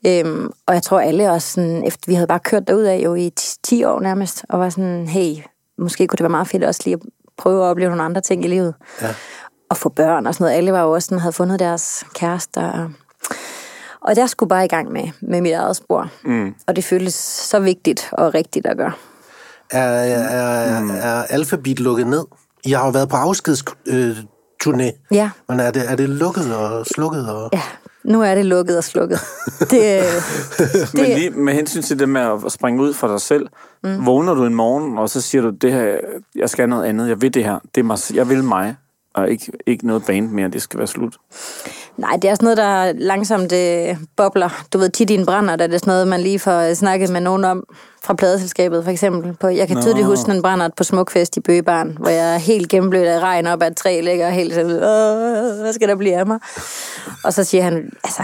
Øhm, 0.07 0.51
og 0.67 0.75
jeg 0.75 0.83
tror 0.83 1.01
alle 1.01 1.31
også, 1.31 1.53
sådan, 1.53 1.87
efter 1.87 2.03
vi 2.07 2.15
havde 2.15 2.27
bare 2.27 2.41
kørt 2.41 2.69
derud 2.69 2.83
af 2.83 3.01
jo 3.05 3.15
i 3.15 3.31
10 3.37 3.57
10 3.63 3.85
år 3.85 4.01
nærmest, 4.01 4.45
og 4.49 4.61
var 4.61 4.71
sådan, 4.71 5.09
hey, 5.09 5.37
måske 5.79 6.07
kunne 6.07 6.17
det 6.17 6.23
være 6.23 6.31
meget 6.31 6.49
fedt 6.49 6.65
også 6.65 6.81
lige 6.85 6.95
at 6.95 7.01
prøve 7.39 7.65
at 7.65 7.71
opleve 7.71 7.91
nogle 7.91 8.03
andre 8.03 8.21
ting 8.21 8.45
i 8.45 8.49
livet. 8.49 8.75
Ja. 9.03 9.15
Og 9.71 9.77
få 9.77 9.89
børn 9.89 10.27
og 10.27 10.35
sådan 10.35 10.45
noget. 10.45 10.57
Alle 10.57 10.73
var 10.73 10.83
jo 10.83 10.91
også 10.91 11.07
sådan, 11.07 11.19
havde 11.19 11.33
fundet 11.33 11.59
deres 11.59 12.05
kærester. 12.15 12.71
Og, 12.71 12.91
og 14.01 14.17
der 14.17 14.27
skulle 14.27 14.49
bare 14.49 14.65
i 14.65 14.69
gang 14.69 14.93
med, 14.93 15.09
med 15.21 15.41
mit 15.41 15.53
eget 15.53 15.77
spor. 15.77 16.11
Mm. 16.25 16.55
Og 16.67 16.77
det 16.77 16.85
føltes 16.85 17.15
så 17.15 17.61
vigtigt 17.61 18.09
og 18.13 18.35
rigtigt 18.35 18.67
at 18.67 18.77
gøre. 18.77 18.93
Er, 19.71 19.81
er, 19.81 20.81
mm. 20.81 20.91
er 20.91 21.23
Alphabet 21.23 21.81
lukket 21.81 22.07
ned? 22.07 22.25
I 22.65 22.73
har 22.73 22.85
jo 22.85 22.91
været 22.91 23.09
på 23.09 23.17
afskedsturné. 23.17 24.83
Øh. 24.83 24.93
Ja. 25.11 25.31
Men 25.49 25.61
er 25.61 25.71
det, 25.71 25.91
er 25.91 25.97
det 25.97 26.09
lukket 26.09 26.57
og 26.57 26.87
slukket? 26.87 27.31
Og... 27.31 27.51
Ja, 27.53 27.63
nu 28.05 28.23
er 28.23 28.35
det 28.35 28.47
lukket 28.47 28.79
og 28.79 28.85
slukket. 28.85 29.21
Det, 29.71 30.03
Men 30.95 31.05
det, 31.05 31.19
lige 31.19 31.31
med 31.31 31.55
hensyn 31.55 31.83
til 31.83 31.99
det 31.99 32.09
med 32.09 32.21
at 32.21 32.53
springe 32.53 32.83
ud 32.83 32.95
for 32.95 33.09
dig 33.09 33.21
selv, 33.21 33.47
mm. 33.85 34.07
vågner 34.07 34.35
du 34.35 34.45
en 34.45 34.55
morgen, 34.55 34.99
og 34.99 35.11
så 35.11 35.21
siger 35.21 35.43
du, 35.43 35.51
det 35.51 35.73
her, 35.73 35.97
jeg 36.37 36.51
skal 36.51 36.69
noget 36.69 36.85
andet, 36.85 37.09
jeg 37.09 37.23
vil 37.23 37.35
det 37.35 37.45
her, 37.45 37.59
det 37.75 37.81
er 37.81 37.85
mig, 37.85 37.99
jeg 38.15 38.29
vil 38.29 38.45
mig, 38.45 38.77
og 39.15 39.31
ikke, 39.31 39.53
ikke 39.67 39.87
noget 39.87 40.03
band 40.07 40.31
mere, 40.31 40.49
det 40.49 40.63
skal 40.63 40.79
være 40.79 40.87
slut. 40.87 41.17
Nej, 41.97 42.17
det 42.23 42.31
er 42.31 42.35
sådan 42.35 42.45
noget, 42.45 42.57
der 42.57 42.93
langsomt 42.93 43.53
øh, 43.53 43.97
bobler. 44.17 44.65
Du 44.73 44.79
ved, 44.79 44.91
tit 44.91 45.11
i 45.11 45.15
en 45.15 45.27
brænder, 45.27 45.57
der 45.57 45.65
er 45.65 45.69
det 45.69 45.81
sådan 45.81 45.93
noget, 45.93 46.09
man 46.09 46.21
lige 46.21 46.39
får 46.39 46.75
snakket 46.75 47.11
med 47.11 47.21
nogen 47.21 47.45
om 47.45 47.65
fra 48.05 48.15
pladeselskabet, 48.15 48.85
for 48.85 48.91
eksempel. 48.91 49.37
På, 49.41 49.49
jeg 49.49 49.69
kan 49.69 49.77
Nå. 49.77 49.83
tydeligt 49.83 50.07
huske 50.07 50.33
en 50.33 50.43
brænder 50.43 50.69
på 50.77 50.85
Smukfest 50.85 51.37
i 51.37 51.41
Bøgebarn, 51.41 51.97
hvor 52.01 52.09
jeg 52.09 52.35
er 52.35 52.39
helt 52.39 52.69
gennemblødt 52.69 53.07
af 53.07 53.21
regn 53.21 53.47
op 53.47 53.63
et 53.63 53.77
træ, 53.77 54.01
ligger 54.01 54.31
helt 54.31 54.55
sådan, 54.55 54.71
Åh, 54.71 55.61
hvad 55.61 55.73
skal 55.73 55.89
der 55.89 55.97
blive 55.97 56.15
af 56.15 56.27
mig? 56.27 56.39
Og 57.25 57.33
så 57.33 57.45
siger 57.45 57.63
han, 57.63 57.93
altså, 58.05 58.23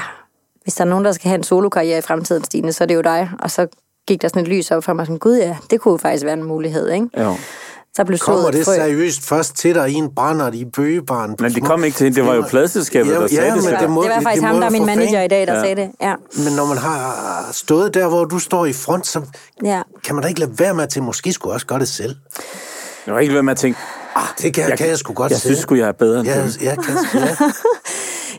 hvis 0.63 0.75
der 0.75 0.85
er 0.85 0.89
nogen, 0.89 1.05
der 1.05 1.13
skal 1.13 1.29
have 1.29 1.39
en 1.39 1.45
solokarriere 1.45 1.99
i 1.99 2.03
fremtiden, 2.03 2.45
Stine, 2.45 2.73
så 2.73 2.85
er 2.85 2.89
det 2.89 2.95
jo 2.95 3.01
dig. 3.01 3.31
Og 3.39 3.51
så 3.51 3.67
gik 4.09 4.23
der 4.23 4.29
sådan 4.29 4.43
et 4.43 4.49
lys 4.49 4.71
op 4.71 4.85
for 4.85 4.93
mig, 4.93 5.07
sådan, 5.07 5.19
gud 5.19 5.37
ja, 5.37 5.57
det 5.71 5.81
kunne 5.81 5.93
jo 5.93 5.99
faktisk 5.99 6.25
være 6.25 6.35
en 6.35 6.45
mulighed, 6.45 6.91
ikke? 6.91 7.09
Jo. 7.23 7.35
Så 7.97 8.05
blev 8.05 8.19
Kommer 8.19 8.51
det 8.51 8.65
frø. 8.65 8.75
seriøst 8.75 9.23
først 9.23 9.57
til 9.57 9.75
dig 9.75 9.91
i 9.91 9.95
en 9.95 10.15
brænder 10.15 10.51
i 10.53 10.65
bøgebaren? 10.65 11.37
Men 11.41 11.55
det 11.55 11.65
kom 11.65 11.85
ikke 11.85 11.97
til 11.97 12.05
hende. 12.05 12.17
Det 12.21 12.27
var 12.27 12.35
jo 12.35 12.43
pladselskabet, 12.49 13.13
der 13.13 13.27
sagde 13.29 13.45
det 13.47 13.55
men 13.55 13.63
selv. 13.63 13.79
det, 13.79 13.91
må, 13.91 14.03
det 14.03 14.11
var 14.11 14.21
faktisk 14.21 14.43
må 14.43 14.49
ham, 14.49 14.57
der 14.61 14.67
er 14.67 14.71
min 14.71 14.81
for 14.81 14.87
manager 14.87 15.07
fanden- 15.11 15.25
i 15.25 15.29
dag, 15.29 15.47
der 15.47 15.55
Ja. 15.55 15.61
sagde 15.63 15.77
det. 15.77 15.91
Ja. 16.01 16.15
Men 16.45 16.53
når 16.53 16.67
man 16.67 16.79
har 16.79 17.49
stået 17.53 17.95
der, 17.95 18.09
hvor 18.09 18.25
du 18.25 18.39
står 18.39 18.67
i 18.67 18.73
front, 18.73 19.07
så 19.07 19.21
ja. 19.65 19.83
kan 20.05 20.15
man 20.15 20.23
da 20.23 20.29
ikke 20.29 20.41
lade 20.41 20.53
være 20.59 20.75
med 20.75 20.87
til, 20.89 21.03
måske 21.03 21.33
skulle 21.33 21.51
jeg 21.51 21.55
også 21.55 21.67
gøre 21.67 21.79
det 21.79 21.89
selv. 21.89 22.17
Jeg 23.07 23.15
var 23.15 23.21
ikke 23.21 23.35
ved 23.35 23.43
med 23.43 23.51
at 23.53 23.59
tænke, 23.59 23.79
Ah, 24.17 24.23
det 24.43 24.55
kan 24.55 24.69
jeg, 24.69 24.79
kan 24.79 24.89
jeg 24.89 24.99
sgu 24.99 25.13
godt 25.13 25.33
jeg 25.33 25.39
selv. 25.39 25.49
synes 25.51 25.59
sgu, 25.63 25.75
jeg 25.75 25.89
er 25.89 25.93
bedre 25.93 26.21
end 26.21 26.29
Ja, 26.29 26.43
dem. 26.43 26.51
jeg 26.63 26.77
kan, 26.85 26.95
ja. 27.15 27.37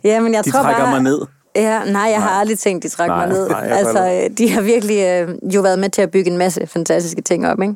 Ja, 0.11 0.19
men 0.19 0.33
jeg 0.33 0.45
De 0.45 0.51
tror 0.51 0.61
trækker 0.61 0.81
bare... 0.83 0.91
mig 0.91 1.01
ned. 1.03 1.19
Ja, 1.57 1.83
nej, 1.83 2.09
jeg 2.11 2.21
har 2.21 2.29
aldrig 2.29 2.59
tænkt, 2.59 2.83
de 2.83 2.89
trækker 2.89 3.15
Nej, 3.15 3.27
mig 3.27 3.35
ned. 3.35 3.49
nej, 3.49 3.67
altså, 3.71 4.29
de 4.37 4.51
har 4.51 4.61
virkelig 4.61 4.99
øh, 4.99 5.55
jo 5.55 5.61
været 5.61 5.79
med 5.79 5.89
til 5.89 6.01
at 6.01 6.11
bygge 6.11 6.31
en 6.31 6.37
masse 6.37 6.67
fantastiske 6.67 7.21
ting 7.21 7.47
op, 7.47 7.61
ikke? 7.61 7.75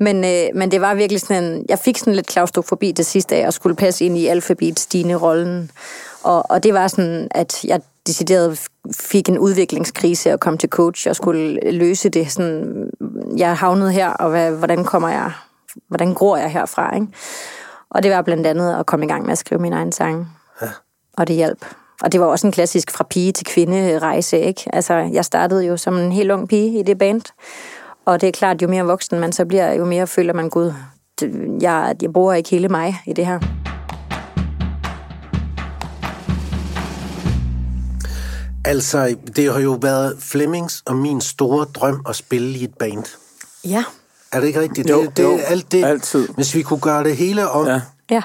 Men, 0.00 0.24
øh, 0.24 0.46
men 0.54 0.70
det 0.70 0.80
var 0.80 0.94
virkelig 0.94 1.20
sådan 1.20 1.44
en... 1.44 1.64
Jeg 1.68 1.78
fik 1.78 1.98
sådan 1.98 2.14
lidt 2.14 2.26
klaustrofobi 2.26 2.92
til 2.92 3.04
sidst 3.04 3.32
af, 3.32 3.46
at 3.46 3.54
skulle 3.54 3.76
passe 3.76 4.04
ind 4.04 4.18
i 4.18 4.26
alfabet-stigende-rollen. 4.26 5.70
Og, 6.22 6.50
og 6.50 6.62
det 6.62 6.74
var 6.74 6.88
sådan, 6.88 7.28
at 7.30 7.64
jeg 7.64 7.80
decideret 8.06 8.60
fik 9.00 9.28
en 9.28 9.38
udviklingskrise 9.38 10.32
og 10.32 10.40
kom 10.40 10.58
til 10.58 10.68
coach 10.68 11.08
og 11.08 11.16
skulle 11.16 11.72
løse 11.72 12.08
det. 12.08 12.32
Sådan, 12.32 12.90
jeg 13.36 13.56
havnede 13.56 13.92
her, 13.92 14.08
og 14.08 14.30
hvad, 14.30 14.52
hvordan 14.52 14.84
kommer 14.84 15.08
jeg... 15.08 15.32
Hvordan 15.88 16.14
gror 16.14 16.36
jeg 16.36 16.50
herfra, 16.50 16.94
ikke? 16.94 17.06
Og 17.90 18.02
det 18.02 18.10
var 18.10 18.22
blandt 18.22 18.46
andet 18.46 18.78
at 18.78 18.86
komme 18.86 19.06
i 19.06 19.08
gang 19.08 19.22
med 19.22 19.32
at 19.32 19.38
skrive 19.38 19.60
min 19.60 19.72
egen 19.72 19.92
sang. 19.92 20.28
Ja. 20.62 20.68
Og 21.16 21.26
det 21.26 21.36
hjalp. 21.36 21.64
Og 22.02 22.12
det 22.12 22.20
var 22.20 22.26
også 22.26 22.46
en 22.46 22.52
klassisk 22.52 22.90
fra 22.90 23.04
pige 23.10 23.32
til 23.32 23.46
kvinde 23.46 23.98
rejse, 23.98 24.38
ikke? 24.38 24.64
Altså, 24.72 24.94
jeg 24.94 25.24
startede 25.24 25.66
jo 25.66 25.76
som 25.76 25.98
en 25.98 26.12
helt 26.12 26.30
ung 26.30 26.48
pige 26.48 26.80
i 26.80 26.82
det 26.82 26.98
band. 26.98 27.22
Og 28.04 28.20
det 28.20 28.26
er 28.26 28.32
klart, 28.32 28.62
jo 28.62 28.68
mere 28.68 28.84
voksen 28.84 29.20
man 29.20 29.32
så 29.32 29.44
bliver, 29.44 29.72
jo 29.72 29.84
mere 29.84 30.06
føler 30.06 30.32
man, 30.32 30.48
gud, 30.48 30.72
jeg, 31.60 31.96
jeg 32.02 32.12
bruger 32.12 32.32
ikke 32.34 32.50
hele 32.50 32.68
mig 32.68 33.00
i 33.06 33.12
det 33.12 33.26
her. 33.26 33.38
Altså, 38.64 39.16
det 39.36 39.52
har 39.52 39.60
jo 39.60 39.78
været 39.82 40.16
Flemmings 40.20 40.82
og 40.86 40.96
min 40.96 41.20
store 41.20 41.64
drøm 41.64 42.04
at 42.08 42.16
spille 42.16 42.58
i 42.58 42.64
et 42.64 42.74
band. 42.78 43.04
Ja. 43.64 43.84
Er 44.32 44.40
det 44.40 44.46
ikke 44.46 44.60
rigtigt? 44.60 44.90
Jo, 44.90 45.02
det, 45.02 45.16
det, 45.16 45.22
jo, 45.22 45.38
alt 45.46 45.72
det, 45.72 45.84
altid. 45.84 46.28
Hvis 46.28 46.54
vi 46.54 46.62
kunne 46.62 46.80
gøre 46.80 47.04
det 47.04 47.16
hele 47.16 47.48
om. 47.48 47.66
Ja, 47.66 47.80
Ja. 48.10 48.22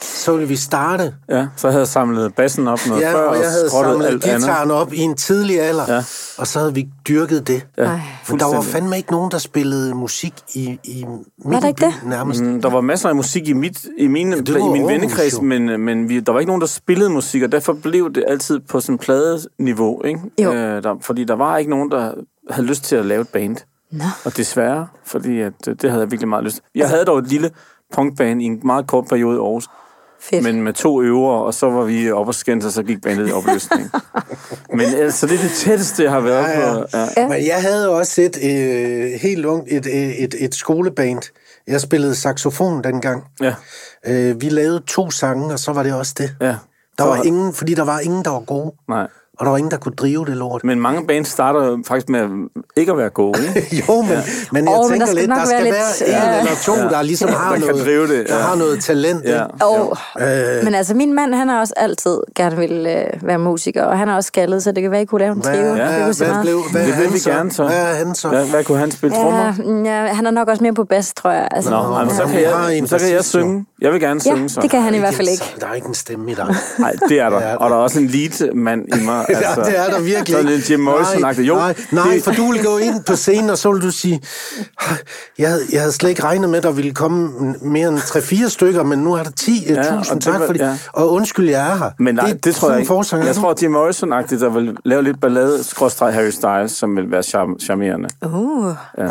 Så 0.00 0.32
ville 0.32 0.48
vi 0.48 0.56
starte. 0.56 1.14
ja, 1.28 1.46
så 1.56 1.68
havde 1.68 1.80
jeg 1.80 1.88
samlet 1.88 2.34
bassen 2.34 2.68
op 2.68 2.78
noget 2.88 3.00
Ja, 3.02 3.12
før, 3.14 3.18
og 3.28 3.36
jeg 3.40 3.50
havde 3.50 3.68
skrottet 3.68 3.92
samlet 3.92 4.06
alt 4.06 4.24
andet. 4.24 4.40
gitaren 4.40 4.70
op 4.70 4.92
i 4.92 4.98
en 4.98 5.16
tidlig 5.16 5.60
alder, 5.60 5.94
Ja. 5.94 6.02
og 6.38 6.46
så 6.46 6.58
havde 6.58 6.74
vi 6.74 6.88
dyrket 7.08 7.46
det. 7.46 7.66
Ja. 7.78 8.00
Men 8.28 8.38
der 8.40 8.54
var 8.54 8.60
fandme 8.60 8.96
ikke 8.96 9.10
nogen, 9.12 9.30
der 9.30 9.38
spillede 9.38 9.94
musik 9.94 10.32
i, 10.54 10.78
i 10.84 11.04
min 11.44 11.62
der 11.62 11.68
ikke 11.68 11.80
by 11.80 11.84
det? 11.86 11.94
nærmest. 12.04 12.40
Mm, 12.42 12.62
der 12.62 12.70
var 12.70 12.80
masser 12.80 13.08
af 13.08 13.16
musik 13.16 13.48
i, 13.48 13.52
mit, 13.52 13.86
i, 13.98 14.06
mine, 14.06 14.36
det 14.40 14.48
ja, 14.48 14.52
var 14.58 14.68
i 14.68 14.72
min 14.78 14.86
vennekreds, 14.88 15.40
men, 15.40 15.80
men 15.80 16.08
vi, 16.08 16.20
der 16.20 16.32
var 16.32 16.40
ikke 16.40 16.48
nogen, 16.50 16.60
der 16.60 16.66
spillede 16.66 17.10
musik, 17.10 17.42
og 17.42 17.52
derfor 17.52 17.72
blev 17.72 18.12
det 18.14 18.24
altid 18.28 18.60
på 18.60 18.80
sådan 18.80 18.98
pladeniveau. 18.98 20.02
Ikke? 20.04 20.20
Jo. 20.42 20.52
Øh, 20.52 20.82
der, 20.82 20.94
fordi 21.00 21.24
der 21.24 21.34
var 21.34 21.56
ikke 21.58 21.70
nogen, 21.70 21.90
der 21.90 22.12
havde 22.50 22.66
lyst 22.66 22.84
til 22.84 22.96
at 22.96 23.06
lave 23.06 23.20
et 23.20 23.28
band. 23.28 23.56
Nå. 23.92 24.04
Og 24.24 24.36
desværre, 24.36 24.86
fordi 25.06 25.40
at, 25.40 25.52
øh, 25.68 25.74
det 25.82 25.90
havde 25.90 26.02
jeg 26.02 26.10
virkelig 26.10 26.28
meget 26.28 26.44
lyst 26.44 26.60
Jeg 26.74 26.88
havde 26.88 27.04
dog 27.04 27.18
et 27.18 27.26
lille 27.26 27.50
punkband 27.94 28.42
i 28.42 28.44
en 28.44 28.60
meget 28.64 28.86
kort 28.86 29.04
periode 29.08 29.36
i 29.36 29.38
Aarhus, 29.38 29.68
Fedt. 30.30 30.42
men 30.44 30.62
med 30.62 30.72
to 30.72 31.02
øver, 31.02 31.32
og 31.32 31.54
så 31.54 31.70
var 31.70 31.84
vi 31.84 32.10
oppe 32.10 32.30
og 32.30 32.34
skændes, 32.34 32.66
og 32.66 32.72
så 32.72 32.82
gik 32.82 33.02
bandet 33.02 33.28
i 33.28 33.32
opløsning. 33.32 33.90
men 34.78 34.80
altså, 34.80 35.26
det 35.26 35.34
er 35.34 35.42
det 35.42 35.50
tætteste, 35.50 36.02
jeg 36.02 36.12
har 36.12 36.20
været 36.20 36.42
Ja, 36.44 36.60
ja. 36.68 36.74
på. 36.74 36.84
Ja. 36.94 37.06
Ja. 37.16 37.28
Men 37.28 37.46
jeg 37.46 37.62
havde 37.62 37.88
også 37.90 38.20
et 38.22 38.38
øh, 38.44 39.10
helt 39.20 39.44
ungt, 39.46 39.72
et, 39.72 39.86
et, 39.86 40.24
et, 40.24 40.34
et 40.38 40.54
skoleband. 40.54 41.22
Jeg 41.66 41.80
spillede 41.80 42.14
saxofon 42.14 42.84
dengang. 42.84 43.24
Ja, 43.40 43.54
Øh, 44.06 44.40
vi 44.40 44.48
lavede 44.48 44.80
to 44.86 45.10
sange, 45.10 45.52
og 45.52 45.58
så 45.58 45.72
var 45.72 45.82
det 45.82 45.94
også 45.94 46.14
det. 46.18 46.34
ja. 46.40 46.56
Der 46.98 47.04
var 47.04 47.22
ingen, 47.22 47.52
fordi 47.52 47.74
der 47.74 47.84
var 47.84 48.00
ingen, 48.00 48.24
der 48.24 48.30
var 48.30 48.40
gode. 48.40 48.72
Nej. 48.88 49.06
Og 49.38 49.44
der 49.46 49.50
var 49.50 49.56
ingen, 49.58 49.70
der 49.70 49.76
kunne 49.76 49.94
drive 49.94 50.24
det 50.26 50.36
lort. 50.36 50.64
Men 50.64 50.80
mange 50.80 51.06
bands 51.06 51.28
starter 51.28 51.64
jo 51.66 51.78
faktisk 51.86 52.08
med 52.08 52.20
at 52.20 52.28
ikke 52.76 52.92
at 52.92 52.98
være 52.98 53.10
gode, 53.10 53.38
ikke? 53.56 53.76
jo, 53.88 54.02
men, 54.02 54.08
men 54.52 54.64
jeg 54.68 54.74
men 54.80 54.90
tænker 54.90 54.98
der 54.98 55.06
skal 55.06 55.16
lidt, 55.16 55.28
nok 55.28 55.38
der 55.38 55.44
skal 55.44 55.64
være 55.64 55.72
være, 55.72 55.82
lidt- 55.98 56.08
en 56.08 56.32
ja. 56.32 56.38
eller 56.38 56.52
to, 56.64 56.74
Ja. 56.74 56.82
der 56.88 57.02
ligesom 57.02 57.28
har 57.28 57.52
Der 57.52 57.58
kan 57.60 57.68
noget, 57.68 57.84
drive 57.86 58.02
det, 58.18 58.28
der 58.28 58.36
ja. 58.36 58.42
har 58.42 58.56
noget 58.56 58.80
talent. 58.84 59.24
Ja. 59.24 59.30
ikke? 59.44 59.64
Og, 59.64 59.96
Øh. 60.20 60.64
men 60.64 60.74
altså, 60.74 60.94
min 60.94 61.14
mand, 61.14 61.34
han 61.34 61.48
har 61.48 61.60
også 61.60 61.74
altid 61.76 62.18
gerne 62.36 62.56
vil 62.56 62.86
øh, 62.86 63.26
være 63.28 63.38
musiker, 63.38 63.84
og 63.84 63.98
han 63.98 64.08
er 64.08 64.14
også 64.16 64.26
skaldet, 64.28 64.62
så 64.62 64.72
det 64.72 64.82
kan 64.82 64.90
være, 64.90 65.02
I 65.02 65.04
kunne 65.04 65.18
lave 65.20 65.32
en 65.32 65.40
trio. 65.42 65.54
ja, 65.54 65.62
Det 65.72 66.16
kunne 66.16 66.26
hvad, 66.32 66.42
blev, 66.42 66.60
hvad 66.72 66.86
Det 66.86 66.98
vil 66.98 67.12
vi 67.12 67.18
så? 67.18 67.30
gerne 67.30 67.52
så. 67.52 67.64
Hvad 67.64 67.76
er 67.76 67.94
han 68.06 68.14
så? 68.14 68.28
Hvad, 68.28 68.44
hvad 68.46 68.64
kunne 68.64 68.78
han 68.78 68.90
spille 68.90 69.16
trommer? 69.16 69.44
Ja, 69.44 69.52
mm, 69.64 69.84
ja, 69.84 70.06
han 70.06 70.26
er 70.26 70.30
nok 70.30 70.48
også 70.48 70.62
mere 70.62 70.74
på 70.74 70.84
bas, 70.84 71.12
tror 71.16 71.30
jeg. 71.30 71.48
Altså, 71.50 71.70
Nå, 71.70 71.76
jamen, 71.98 72.14
så 72.14 72.22
kan 72.32 72.40
jeg, 72.42 72.78
en 72.78 72.86
så 72.88 72.98
kan 72.98 73.12
jeg 73.12 73.24
synge. 73.24 73.64
Jeg 73.80 73.92
vil 73.92 74.00
gerne 74.00 74.20
ja, 74.26 74.34
synge 74.34 74.48
så. 74.48 74.60
det 74.60 74.70
kan 74.70 74.82
han 74.82 74.94
i 74.94 74.98
hvert 74.98 75.14
fald 75.14 75.28
ikke. 75.28 75.44
Der 75.60 75.66
er 75.66 75.74
ikke 75.74 75.88
en 75.88 75.94
stemme 75.94 76.30
i 76.30 76.34
dig. 76.34 76.54
Nej, 76.78 76.92
det 77.08 77.20
er 77.20 77.30
der. 77.30 77.40
Ja, 77.48 77.54
Og 77.56 77.70
der 77.70 77.76
er 77.76 77.80
også 77.80 77.98
en 78.00 78.06
lead-mand 78.06 78.84
i 79.00 79.04
mig. 79.04 79.24
Altså, 79.36 79.60
ja, 79.64 79.66
det 79.70 79.78
er 79.78 79.90
der 79.90 80.00
virkelig. 80.00 80.26
Sådan 80.36 80.52
en 80.52 80.60
Jim 80.70 80.80
morrison 80.80 81.20
nej, 81.20 81.32
Jo, 81.40 81.54
nej, 81.54 81.74
nej, 81.92 82.12
det- 82.14 82.24
for 82.24 82.32
du 82.32 82.52
vil 82.52 82.64
gå 82.64 82.76
ind 82.78 83.04
på 83.04 83.16
scenen, 83.16 83.50
og 83.50 83.58
så 83.58 83.72
vil 83.72 83.82
du 83.82 83.90
sige, 83.90 84.20
jeg 85.38 85.48
havde, 85.48 85.62
jeg 85.72 85.80
havde 85.80 85.92
slet 85.92 86.10
ikke 86.10 86.22
regnet 86.24 86.50
med, 86.50 86.56
at 86.56 86.62
der 86.62 86.70
ville 86.70 86.94
komme 86.94 87.54
mere 87.62 87.88
end 87.88 87.98
3-4 87.98 88.48
stykker, 88.48 88.82
men 88.82 88.98
nu 88.98 89.12
er 89.12 89.22
der 89.22 89.30
10.000 89.40 89.74
Ja, 89.74 89.82
ja, 89.84 89.98
og 89.98 90.04
det 90.14 90.22
tak 90.22 90.40
var- 90.40 90.46
for 90.46 90.52
det. 90.52 90.60
ja. 90.60 90.76
Og 90.92 91.12
undskyld, 91.12 91.48
jeg 91.50 91.70
er 91.72 91.76
her. 91.76 91.90
Men 91.98 92.14
nej, 92.14 92.26
det, 92.32 92.44
det 92.44 92.54
tror 92.54 92.70
jeg 92.70 92.80
ikke. 92.80 92.94
Jeg 93.12 93.28
er 93.28 93.32
tror, 93.32 93.54
Jim 93.62 93.70
Morrison-agtigt, 93.74 94.40
der 94.40 94.48
vil 94.50 94.76
lave 94.84 95.02
lidt 95.02 95.20
ballade, 95.20 95.64
skråstreg 95.64 96.12
Harry 96.14 96.30
Styles, 96.30 96.72
som 96.72 96.96
vil 96.96 97.10
være 97.10 97.22
charm- 97.22 97.64
charmerende. 97.64 98.08
Uh. 98.26 98.72
Ja. 98.98 99.08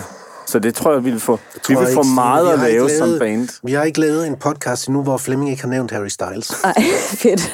Så 0.47 0.59
det 0.59 0.75
tror 0.75 0.93
jeg, 0.93 1.05
vi 1.05 1.09
vil 1.11 1.19
få. 1.19 1.39
Vi 1.67 1.75
vil 1.75 1.83
jeg 1.83 1.93
få 1.93 1.99
ikke, 2.01 2.13
meget 2.15 2.45
vi 2.47 2.51
at 2.65 2.71
lave 2.71 2.89
som 2.89 3.07
lavet- 3.07 3.19
band. 3.19 3.49
Vi 3.63 3.73
har 3.73 3.83
ikke 3.83 3.99
lavet 3.99 4.27
en 4.27 4.35
podcast 4.35 4.87
endnu, 4.87 5.03
hvor 5.03 5.17
Flemming 5.17 5.51
ikke 5.51 5.61
har 5.63 5.69
nævnt 5.69 5.91
Harry 5.91 6.07
Styles. 6.07 6.51
Ej, 6.63 6.73
fedt. 7.23 7.51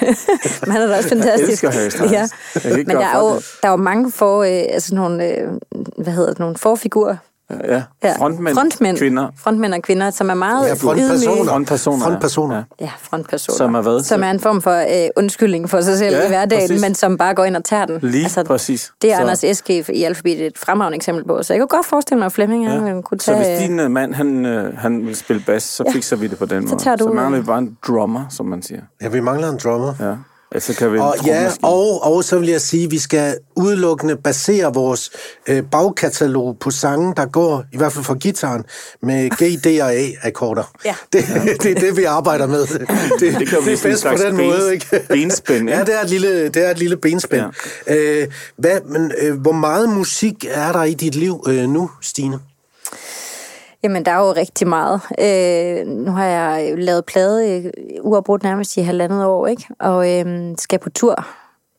Men 0.62 0.72
han 0.72 0.82
er 0.82 0.88
da 0.88 0.98
også 0.98 1.10
fantastisk. 1.10 1.50
elsker 1.64 1.72
Harry 1.72 1.90
Styles. 1.90 2.12
Ja. 2.12 2.28
Jeg 2.64 2.78
Men 2.78 2.90
der 2.90 3.06
er, 3.06 3.20
jo, 3.20 3.36
det. 3.36 3.46
der 3.62 3.68
er 3.68 3.72
jo 3.72 3.78
mange 3.78 4.12
for, 4.12 4.44
øh, 4.44 4.50
altså 4.50 4.96
nogle, 4.96 5.28
øh, 5.38 5.48
hvad 5.98 6.14
hedder 6.14 6.30
det, 6.30 6.40
nogle 6.40 6.58
forfigurer. 6.58 7.16
Ja, 7.64 7.84
Ja. 8.04 8.14
frontmænd, 8.18 8.56
frontmænd, 8.56 8.98
kvinder, 8.98 9.28
Frontmænd 9.38 9.74
og 9.74 9.82
kvinder, 9.82 10.10
som 10.10 10.30
er 10.30 10.34
meget 10.34 10.68
Ja, 10.68 10.74
frontpersoner. 10.74 11.46
frontpersoner. 11.52 12.04
Frontpersoner. 12.06 12.56
Ja. 12.56 12.64
Ja, 12.86 12.90
frontpersoner. 13.02 13.58
Som 13.58 13.76
er 13.76 13.82
hvad? 13.82 14.04
Som 14.04 14.24
er 14.24 14.32
en 14.32 14.40
form 14.40 14.62
for 14.62 14.72
øh, 14.74 15.10
undskyldning 15.18 15.70
for 15.70 15.82
sig 15.82 15.98
selv 15.98 16.16
Ja, 16.16 16.26
i 16.26 16.28
hverdagen, 16.28 16.62
præcis. 16.70 16.82
men 16.82 16.96
som 16.96 17.18
bare 17.18 17.34
går 17.34 17.44
ind 17.46 17.56
og 17.56 17.64
tager 17.64 17.86
den. 17.86 18.00
Lige 18.02 18.44
præcis. 18.46 18.92
Det 19.02 19.12
er 19.12 19.16
Så- 19.16 19.22
Anders 19.22 19.44
Eske 19.44 19.86
i 19.94 20.04
Alphabet 20.04 20.46
et 20.46 20.58
fremragende 20.58 20.96
eksempel 20.96 21.26
på. 21.28 21.44
Så 21.44 21.54
jeg 21.54 21.62
kunne 21.62 21.68
godt 21.68 21.86
forestille 21.86 22.20
mig, 22.20 22.26
at 22.26 22.32
Flemming 22.32 22.64
ja. 22.66 22.74
Ja. 22.86 23.02
kunne 23.02 23.20
Så 23.20 23.26
tage... 23.26 23.38
hvis 23.58 23.68
din 23.68 23.80
øh, 23.80 23.92
mand, 23.92 24.14
han, 24.14 24.46
øh, 24.46 24.78
han 24.78 25.06
vil 25.06 25.16
spille 25.16 25.44
bas, 25.46 25.64
så 25.64 25.84
Ja. 25.88 25.92
fikser 25.94 26.16
vi 26.16 26.28
det 26.28 26.38
på 26.38 26.46
den 26.46 26.64
måde. 26.66 26.76
tager 26.78 26.96
du, 26.98 27.04
så 27.04 27.10
mangler 27.14 27.38
vi 27.38 27.42
øh, 27.42 27.46
bare 27.46 27.58
en 27.60 27.78
drummer, 27.88 28.26
som 28.30 28.46
man 28.46 28.62
siger. 28.62 28.82
Ja, 29.02 29.08
vi 29.08 29.20
mangler 29.20 29.50
en 29.50 29.60
drummer. 29.64 29.94
Ja. 30.00 30.14
Altså 30.54 30.74
kan 30.76 30.94
vi 30.94 31.00
Og, 31.00 31.16
ja, 31.26 31.52
og, 31.62 32.04
og 32.04 32.24
så 32.24 32.40
vil 32.40 32.50
jeg 32.50 32.62
sige, 32.62 32.84
at 32.86 32.92
vi 32.92 33.00
skal 33.00 33.38
udelukkende 33.56 34.16
basere 34.16 34.74
vores 34.74 35.10
øh, 35.48 35.64
bagkatalog 35.72 36.58
på 36.60 36.72
sange, 36.72 37.14
der 37.18 37.26
går, 37.26 37.64
i 37.74 37.78
hvert 37.78 37.94
fald 37.94 38.06
for 38.06 38.14
gitaren, 38.14 38.64
med 39.02 39.30
G, 39.30 39.64
D 39.64 39.82
og 39.82 39.94
A-akkorder. 39.94 40.64
Ja. 40.86 40.96
Det, 41.14 41.26
det 41.64 41.72
er 41.72 41.76
det, 41.80 41.98
vi 41.98 42.04
arbejder 42.04 42.48
med. 42.48 42.62
Det, 42.68 42.80
det, 42.80 43.20
Det 43.20 43.40
det 43.40 43.54
er 43.54 43.80
bedst 43.84 44.06
på 44.06 44.16
den 44.18 44.40
ben- 44.40 44.44
måde, 44.44 44.74
ikke? 44.74 45.06
benspænd, 45.10 45.70
Ja, 45.70 45.80
ikke? 45.80 45.92
det 45.92 46.00
er 46.00 46.04
et 46.04 46.10
lille, 46.10 46.50
det 46.50 46.66
er 46.66 46.72
et 46.72 46.80
lille 46.80 46.98
benspænd. 46.98 47.44
Ja. 47.88 47.96
Øh, 47.96 48.28
hvad, 48.58 48.80
men, 48.86 49.12
øh, 49.22 49.42
hvor 49.42 49.52
meget 49.52 49.90
musik 49.90 50.46
er 50.50 50.72
der 50.72 50.84
i 50.84 50.94
dit 50.94 51.16
liv 51.16 51.44
øh, 51.48 51.70
nu, 51.70 51.90
Stine? 52.02 52.40
Jamen, 53.84 54.06
der 54.06 54.12
er 54.12 54.20
jo 54.20 54.32
rigtig 54.32 54.68
meget. 54.68 55.02
Øh, 55.20 55.88
nu 55.88 56.12
har 56.12 56.26
jeg 56.26 56.68
jo 56.72 56.76
lavet 56.76 57.06
plade 57.06 57.52
øh, 57.58 57.72
uafbrudt 58.02 58.44
nærmest 58.44 58.78
i 58.78 58.82
halvandet 58.82 59.26
år, 59.26 59.48
ikke? 59.48 59.68
Og 59.80 60.12
øh, 60.20 60.56
skal 60.58 60.80
på 60.80 60.90
tur 60.90 61.26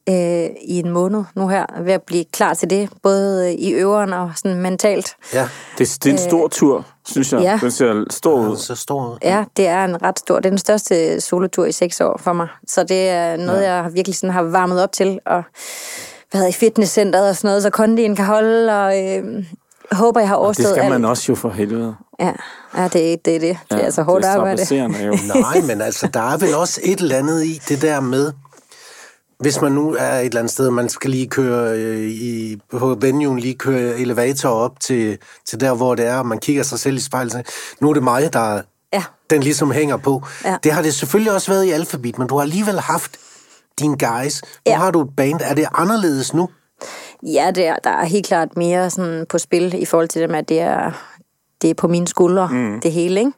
øh, 0.08 0.46
i 0.62 0.78
en 0.78 0.90
måned 0.90 1.24
nu 1.36 1.48
her, 1.48 1.66
ved 1.82 1.92
at 1.92 2.02
blive 2.02 2.24
klar 2.32 2.54
til 2.54 2.70
det, 2.70 2.88
både 3.02 3.54
i 3.54 3.72
øveren 3.72 4.12
og 4.12 4.32
sådan 4.36 4.60
mentalt. 4.60 5.16
Ja, 5.34 5.48
Det, 5.78 5.98
det 6.04 6.06
er 6.06 6.12
en 6.12 6.18
stor 6.18 6.48
tur, 6.48 6.86
synes 7.06 7.32
jeg. 7.32 7.40
ja. 7.42 7.58
Den 7.62 7.70
ser 7.70 8.04
stor 8.10 8.48
ud. 8.48 8.56
så 8.56 8.74
står 8.74 9.18
Ja, 9.22 9.44
det 9.56 9.66
er 9.66 9.84
en 9.84 10.02
ret 10.02 10.18
stor, 10.18 10.36
det 10.36 10.46
er 10.46 10.50
den 10.50 10.58
største 10.58 11.20
solotur 11.20 11.64
i 11.64 11.72
seks 11.72 12.00
år 12.00 12.20
for 12.22 12.32
mig. 12.32 12.48
Så 12.68 12.84
det 12.84 13.08
er 13.08 13.36
noget, 13.36 13.62
ja. 13.62 13.74
jeg 13.74 13.94
virkelig 13.94 14.16
sådan 14.16 14.32
har 14.34 14.42
varmet 14.42 14.82
op 14.82 14.92
til, 14.92 15.18
og 15.26 15.42
været 16.32 16.48
i 16.48 16.52
fitnesscenteret 16.52 17.28
og 17.28 17.36
sådan 17.36 17.48
noget, 17.48 17.62
så 17.62 17.70
kondien 17.70 18.16
kan 18.16 18.24
holde, 18.24 18.72
og 18.84 19.02
øh, 19.04 19.44
håber, 19.94 20.20
jeg 20.20 20.28
har 20.28 20.36
Det 20.36 20.44
overstået 20.44 20.68
skal 20.68 20.80
alt. 20.82 20.90
man 20.92 21.04
også 21.04 21.24
jo 21.28 21.34
for 21.34 21.50
helvede. 21.50 21.94
Ja, 22.20 22.32
ja 22.76 22.88
det, 22.88 23.12
er- 23.12 23.16
det 23.24 23.36
er 23.36 23.40
det. 23.40 23.58
Det 23.70 23.80
er 23.80 23.84
altså 23.84 24.02
hårdt 24.02 24.22
det 24.24 24.30
er 24.30 24.34
arbejde. 24.34 24.74
jo. 25.04 25.16
Nej, 25.40 25.60
men 25.60 25.80
altså, 25.80 26.06
der 26.06 26.32
er 26.32 26.36
vel 26.36 26.54
også 26.54 26.80
et 26.84 27.00
eller 27.00 27.16
andet 27.16 27.44
i 27.44 27.60
det 27.68 27.82
der 27.82 28.00
med, 28.00 28.32
hvis 29.40 29.60
man 29.60 29.72
nu 29.72 29.96
er 29.98 30.12
et 30.18 30.24
eller 30.26 30.38
andet 30.40 30.52
sted, 30.52 30.70
man 30.70 30.88
skal 30.88 31.10
lige 31.10 31.26
køre 31.28 31.78
øh, 31.78 32.10
i, 32.10 32.56
på 32.72 32.96
venuen, 33.00 33.38
lige 33.38 33.54
køre 33.54 33.98
elevator 33.98 34.48
op 34.48 34.80
til, 34.80 35.18
til 35.46 35.60
der, 35.60 35.74
hvor 35.74 35.94
det 35.94 36.06
er, 36.06 36.16
og 36.16 36.26
man 36.26 36.38
kigger 36.38 36.62
sig 36.62 36.78
selv 36.78 36.96
i 36.96 37.00
spejlet, 37.00 37.46
nu 37.80 37.90
er 37.90 37.94
det 37.94 38.02
mig, 38.02 38.32
der 38.32 38.60
Ja. 38.92 39.02
den 39.30 39.42
ligesom 39.42 39.70
hænger 39.70 39.96
på. 39.96 40.22
Ja. 40.44 40.56
Det 40.64 40.72
har 40.72 40.82
det 40.82 40.94
selvfølgelig 40.94 41.32
også 41.32 41.52
været 41.52 41.64
i 41.64 41.70
Alphabet, 41.70 42.18
men 42.18 42.28
du 42.28 42.34
har 42.36 42.42
alligevel 42.42 42.80
haft 42.80 43.10
dine 43.80 43.96
guys. 43.98 44.42
Nu 44.42 44.48
Ja. 44.66 44.76
har 44.76 44.90
du 44.90 45.00
et 45.02 45.08
band. 45.16 45.40
Er 45.44 45.54
det 45.54 45.66
anderledes 45.74 46.34
nu? 46.34 46.48
Ja, 47.24 47.50
det 47.54 47.66
er, 47.66 47.76
der 47.84 47.90
er 47.90 48.04
helt 48.04 48.26
klart 48.26 48.56
mere 48.56 48.90
sådan 48.90 49.26
på 49.28 49.38
spil 49.38 49.74
i 49.82 49.84
forhold 49.84 50.08
til 50.08 50.22
det 50.22 50.30
med, 50.30 50.38
at 50.38 50.48
det 50.48 50.60
er, 50.60 50.90
det 51.62 51.70
er 51.70 51.74
på 51.74 51.88
mine 51.88 52.08
skuldre, 52.08 52.48
mm. 52.52 52.80
det 52.80 52.92
hele, 52.92 53.20
ikke? 53.20 53.32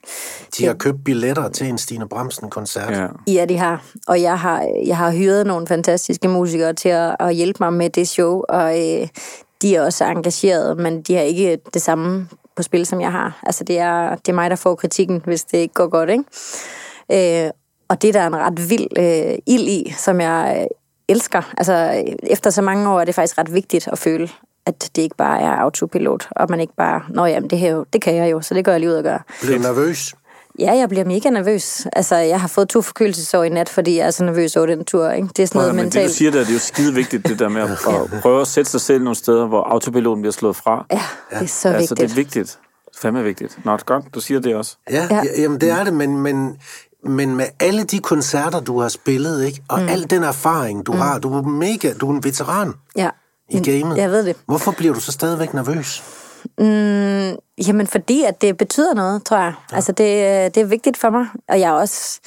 De 0.58 0.66
har 0.66 0.74
købt 0.74 1.04
billetter 1.04 1.48
til 1.48 1.66
en 1.68 1.78
Stine 1.78 2.08
Bramsen-koncert. 2.08 2.92
Ja. 2.92 3.06
Ja, 3.32 3.44
de 3.44 3.56
har. 3.56 3.84
Og 4.06 4.22
jeg 4.22 4.38
har, 4.38 4.68
jeg 4.86 4.96
har 4.96 5.12
hyret 5.12 5.46
nogle 5.46 5.66
fantastiske 5.66 6.28
musikere 6.28 6.72
til 6.72 6.88
at, 6.88 7.16
at 7.20 7.34
hjælpe 7.34 7.56
mig 7.60 7.72
med 7.72 7.90
det 7.90 8.08
show, 8.08 8.42
og 8.48 8.78
øh, 8.78 9.08
de 9.62 9.76
er 9.76 9.82
også 9.82 10.04
engageret, 10.04 10.78
men 10.78 11.02
de 11.02 11.14
har 11.14 11.22
ikke 11.22 11.58
det 11.74 11.82
samme 11.82 12.28
på 12.56 12.62
spil, 12.62 12.86
som 12.86 13.00
jeg 13.00 13.12
har. 13.12 13.40
Altså, 13.42 13.64
det 13.64 13.78
er, 13.78 14.14
det 14.14 14.28
er 14.28 14.32
mig, 14.32 14.50
der 14.50 14.56
får 14.56 14.74
kritikken, 14.74 15.22
hvis 15.24 15.44
det 15.44 15.58
ikke 15.58 15.74
går 15.74 15.88
godt, 15.88 16.10
ikke? 16.10 17.44
Øh, 17.44 17.50
og 17.88 18.02
det 18.02 18.14
der 18.14 18.20
er 18.20 18.26
en 18.26 18.36
ret 18.36 18.70
vild 18.70 18.86
øh, 18.98 19.38
ild 19.46 19.68
i, 19.68 19.94
som 19.96 20.20
jeg 20.20 20.58
øh, 20.60 20.66
elsker. 21.08 21.52
Altså, 21.58 22.04
efter 22.22 22.50
så 22.50 22.62
mange 22.62 22.88
år 22.88 23.00
er 23.00 23.04
det 23.04 23.14
faktisk 23.14 23.38
ret 23.38 23.54
vigtigt 23.54 23.88
at 23.92 23.98
føle, 23.98 24.28
at 24.66 24.90
det 24.96 25.02
ikke 25.02 25.16
bare 25.16 25.40
er 25.40 25.50
autopilot, 25.50 26.28
og 26.30 26.46
man 26.50 26.60
ikke 26.60 26.72
bare, 26.76 27.02
nå 27.08 27.24
jamen, 27.26 27.50
det, 27.50 27.58
her, 27.58 27.70
jo- 27.70 27.84
det 27.92 28.02
kan 28.02 28.14
jeg 28.14 28.30
jo, 28.32 28.40
så 28.40 28.54
det 28.54 28.64
går 28.64 28.72
jeg 28.72 28.80
lige 28.80 28.90
ud 28.90 28.94
og 28.94 29.02
gør. 29.02 29.18
Blev 29.42 29.58
nervøs. 29.58 30.14
Ja, 30.58 30.72
jeg 30.72 30.88
bliver 30.88 31.04
mega 31.04 31.30
nervøs. 31.30 31.86
Altså, 31.92 32.16
jeg 32.16 32.40
har 32.40 32.48
fået 32.48 32.68
to 32.68 32.82
forkølelsesår 32.82 33.42
i 33.44 33.48
nat, 33.48 33.68
fordi 33.68 33.96
jeg 33.98 34.06
er 34.06 34.10
så 34.10 34.24
nervøs 34.24 34.56
over 34.56 34.66
den 34.66 34.84
tur. 34.84 35.10
Ikke? 35.10 35.28
Det 35.36 35.42
er 35.42 35.46
sådan 35.46 35.58
noget 35.58 35.68
at- 35.68 35.74
men 35.74 35.84
det, 35.84 35.94
mentalt. 35.94 36.08
du 36.10 36.14
siger 36.14 36.30
der, 36.30 36.38
det 36.38 36.48
er 36.48 36.52
jo 36.52 36.58
skide 36.58 36.94
vigtigt, 36.94 37.28
det 37.28 37.38
der 37.38 37.48
med 37.48 37.62
at, 37.62 37.68
prøve 38.22 38.40
at 38.40 38.46
sætte 38.46 38.70
sig 38.70 38.80
selv 38.80 39.02
nogle 39.02 39.16
steder, 39.16 39.46
hvor 39.46 39.62
autopiloten 39.62 40.22
bliver 40.22 40.32
slået 40.32 40.56
fra. 40.56 40.86
Ja, 40.92 41.02
det 41.30 41.42
er 41.42 41.46
så 41.46 41.68
altså, 41.68 41.94
vigtigt. 41.94 41.98
det 42.00 42.10
er 42.10 42.14
vigtigt. 42.14 42.58
Fandme 42.98 43.24
vigtigt. 43.24 43.58
Nå, 43.64 43.76
godt, 43.86 44.04
du 44.14 44.20
siger 44.20 44.40
det 44.40 44.54
også. 44.54 44.76
Ja, 44.90 45.06
Ja. 45.10 45.16
ja. 45.16 45.42
jamen 45.42 45.60
det 45.60 45.70
er 45.70 45.84
det, 45.84 45.94
men, 45.94 46.18
men, 46.20 46.56
men 47.08 47.36
med 47.36 47.46
alle 47.60 47.84
de 47.84 47.98
koncerter, 47.98 48.60
du 48.60 48.80
har 48.80 48.88
spillet, 48.88 49.44
ikke? 49.44 49.62
og 49.68 49.80
mm. 49.80 49.88
al 49.88 50.10
den 50.10 50.22
erfaring, 50.22 50.86
du 50.86 50.92
mm. 50.92 50.98
har, 50.98 51.18
du 51.18 51.34
er 51.38 51.42
mega, 51.42 51.92
du 52.00 52.10
er 52.10 52.14
en 52.14 52.24
veteran 52.24 52.72
Ja. 52.96 53.10
i 53.48 53.58
gamet. 53.70 53.96
Jeg 53.96 54.10
ved 54.10 54.24
det. 54.24 54.36
Hvorfor 54.46 54.70
bliver 54.72 54.94
du 54.94 55.00
så 55.00 55.12
stadigvæk 55.12 55.54
nervøs? 55.54 56.02
Mm, 56.58 57.38
jamen, 57.66 57.86
fordi 57.86 58.24
at 58.24 58.40
det 58.42 58.56
betyder 58.56 58.94
noget, 58.94 59.24
tror 59.24 59.36
jeg. 59.36 59.52
Ja. 59.70 59.76
Altså, 59.76 59.92
det, 59.92 60.54
det 60.54 60.60
er 60.60 60.64
vigtigt 60.64 60.96
for 60.96 61.10
mig. 61.10 61.26
Og 61.48 61.60
jeg 61.60 61.68
er 61.68 61.72
også 61.72 62.20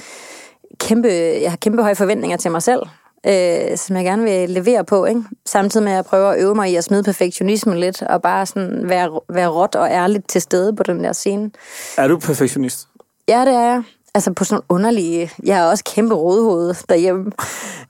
kæmpe, 0.79 1.07
jeg 1.41 1.51
har 1.51 1.57
kæmpe 1.57 1.81
høje 1.81 1.95
forventninger 1.95 2.37
til 2.37 2.51
mig 2.51 2.63
selv, 2.63 2.81
øh, 3.27 3.77
som 3.77 3.95
jeg 3.95 4.05
gerne 4.05 4.23
vil 4.23 4.49
levere 4.49 4.83
på, 4.85 5.05
ikke? 5.05 5.23
Samtidig 5.45 5.83
med 5.83 5.91
at 5.91 5.95
jeg 5.95 6.05
prøver 6.05 6.29
at 6.29 6.41
øve 6.41 6.55
mig 6.55 6.71
i 6.71 6.75
at 6.75 6.83
smide 6.83 7.03
perfektionismen 7.03 7.77
lidt, 7.77 8.01
og 8.01 8.21
bare 8.21 8.45
sådan 8.45 8.81
være, 8.89 9.19
være 9.29 9.47
råt 9.47 9.75
og 9.75 9.89
ærligt 9.89 10.29
til 10.29 10.41
stede 10.41 10.75
på 10.75 10.83
den 10.83 11.03
der 11.03 11.13
scene. 11.13 11.51
Er 11.97 12.07
du 12.07 12.17
perfektionist? 12.19 12.87
Ja, 13.27 13.45
det 13.45 13.53
er 13.53 13.61
jeg. 13.61 13.83
Altså 14.19 14.33
på 14.33 14.43
sådan 14.43 14.55
nogle 14.55 14.65
underlige... 14.69 15.31
Jeg 15.43 15.59
er 15.59 15.63
også 15.63 15.83
kæmpe 15.83 16.15
rodhoved 16.15 16.75
derhjemme. 16.89 17.25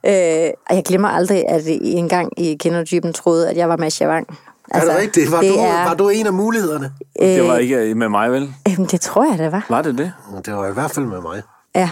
Øh, 0.06 0.50
og 0.70 0.76
jeg 0.76 0.84
glemmer 0.84 1.08
aldrig, 1.08 1.48
at 1.48 1.66
I 1.66 1.92
engang 1.92 2.40
i 2.40 2.56
Kendertypen 2.60 3.12
troede, 3.12 3.50
at 3.50 3.56
jeg 3.56 3.68
var 3.68 3.76
Masha 3.76 4.08
Wang. 4.08 4.38
Altså, 4.70 4.90
er 4.90 4.94
det 4.94 5.02
rigtigt? 5.02 5.32
Var, 5.32 5.40
det 5.40 5.50
du, 5.50 5.58
er, 5.58 5.84
var 5.84 5.94
du 5.94 6.08
en 6.08 6.26
af 6.26 6.32
mulighederne? 6.32 6.92
Det 7.20 7.48
var 7.48 7.56
ikke 7.56 7.94
med 7.94 8.08
mig, 8.08 8.32
vel? 8.32 8.54
Øhm, 8.68 8.86
det 8.86 9.00
tror 9.00 9.30
jeg, 9.30 9.38
det 9.38 9.52
var. 9.52 9.66
Var 9.68 9.82
det 9.82 9.98
det? 9.98 10.12
Det 10.46 10.54
var 10.54 10.68
i 10.68 10.72
hvert 10.72 10.90
fald 10.90 11.06
med 11.06 11.20
mig. 11.20 11.42
Ja. 11.74 11.90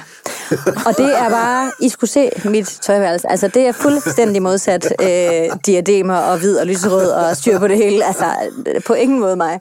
Og 0.86 0.96
det 0.98 1.18
er 1.18 1.30
bare, 1.30 1.72
I 1.80 1.88
skulle 1.88 2.10
se 2.10 2.30
mit 2.44 2.78
tøjværelse. 2.82 3.30
Altså, 3.30 3.48
det 3.48 3.66
er 3.66 3.72
fuldstændig 3.72 4.42
modsat 4.42 4.92
øh, 5.02 5.58
diademer 5.66 6.16
og 6.16 6.38
hvid 6.38 6.58
og 6.58 6.66
lyserød 6.66 7.10
og 7.10 7.36
styr 7.36 7.58
på 7.58 7.68
det 7.68 7.76
hele. 7.76 8.04
Altså, 8.04 8.24
på 8.86 8.94
ingen 8.94 9.20
måde 9.20 9.36
mig. 9.36 9.58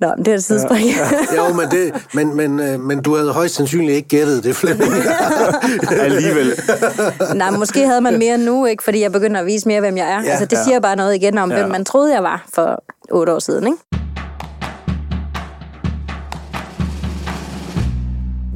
Nå, 0.00 0.12
men 0.16 0.24
det 0.24 0.32
er 0.32 0.36
et 0.36 0.44
sidespring. 0.44 0.86
Ja. 0.86 1.36
Jo, 1.48 1.52
men, 1.54 1.70
det, 1.70 2.06
men, 2.14 2.36
men, 2.36 2.60
øh, 2.60 2.80
men 2.80 3.02
du 3.02 3.16
havde 3.16 3.32
højst 3.32 3.54
sandsynligt 3.54 3.92
ikke 3.96 4.08
gættet 4.08 4.44
det, 4.44 4.56
Flemming. 4.56 4.92
Alligevel. 6.00 6.52
Nej, 7.34 7.50
måske 7.50 7.86
havde 7.86 8.00
man 8.00 8.18
mere 8.18 8.38
nu, 8.38 8.66
ikke? 8.66 8.84
Fordi 8.84 9.00
jeg 9.00 9.12
begynder 9.12 9.40
at 9.40 9.46
vise 9.46 9.68
mere, 9.68 9.80
hvem 9.80 9.96
jeg 9.96 10.06
er. 10.10 10.22
Ja, 10.22 10.30
altså, 10.30 10.44
det 10.44 10.56
ja. 10.56 10.64
siger 10.64 10.80
bare 10.80 10.96
noget 10.96 11.14
igen 11.14 11.38
om, 11.38 11.50
Ja. 11.50 11.58
hvem 11.58 11.70
man 11.70 11.84
troede, 11.84 12.14
jeg 12.14 12.22
var 12.22 12.44
for 12.54 12.82
otte 13.10 13.32
år 13.34 13.38
siden, 13.38 13.66
ikke? 13.66 13.78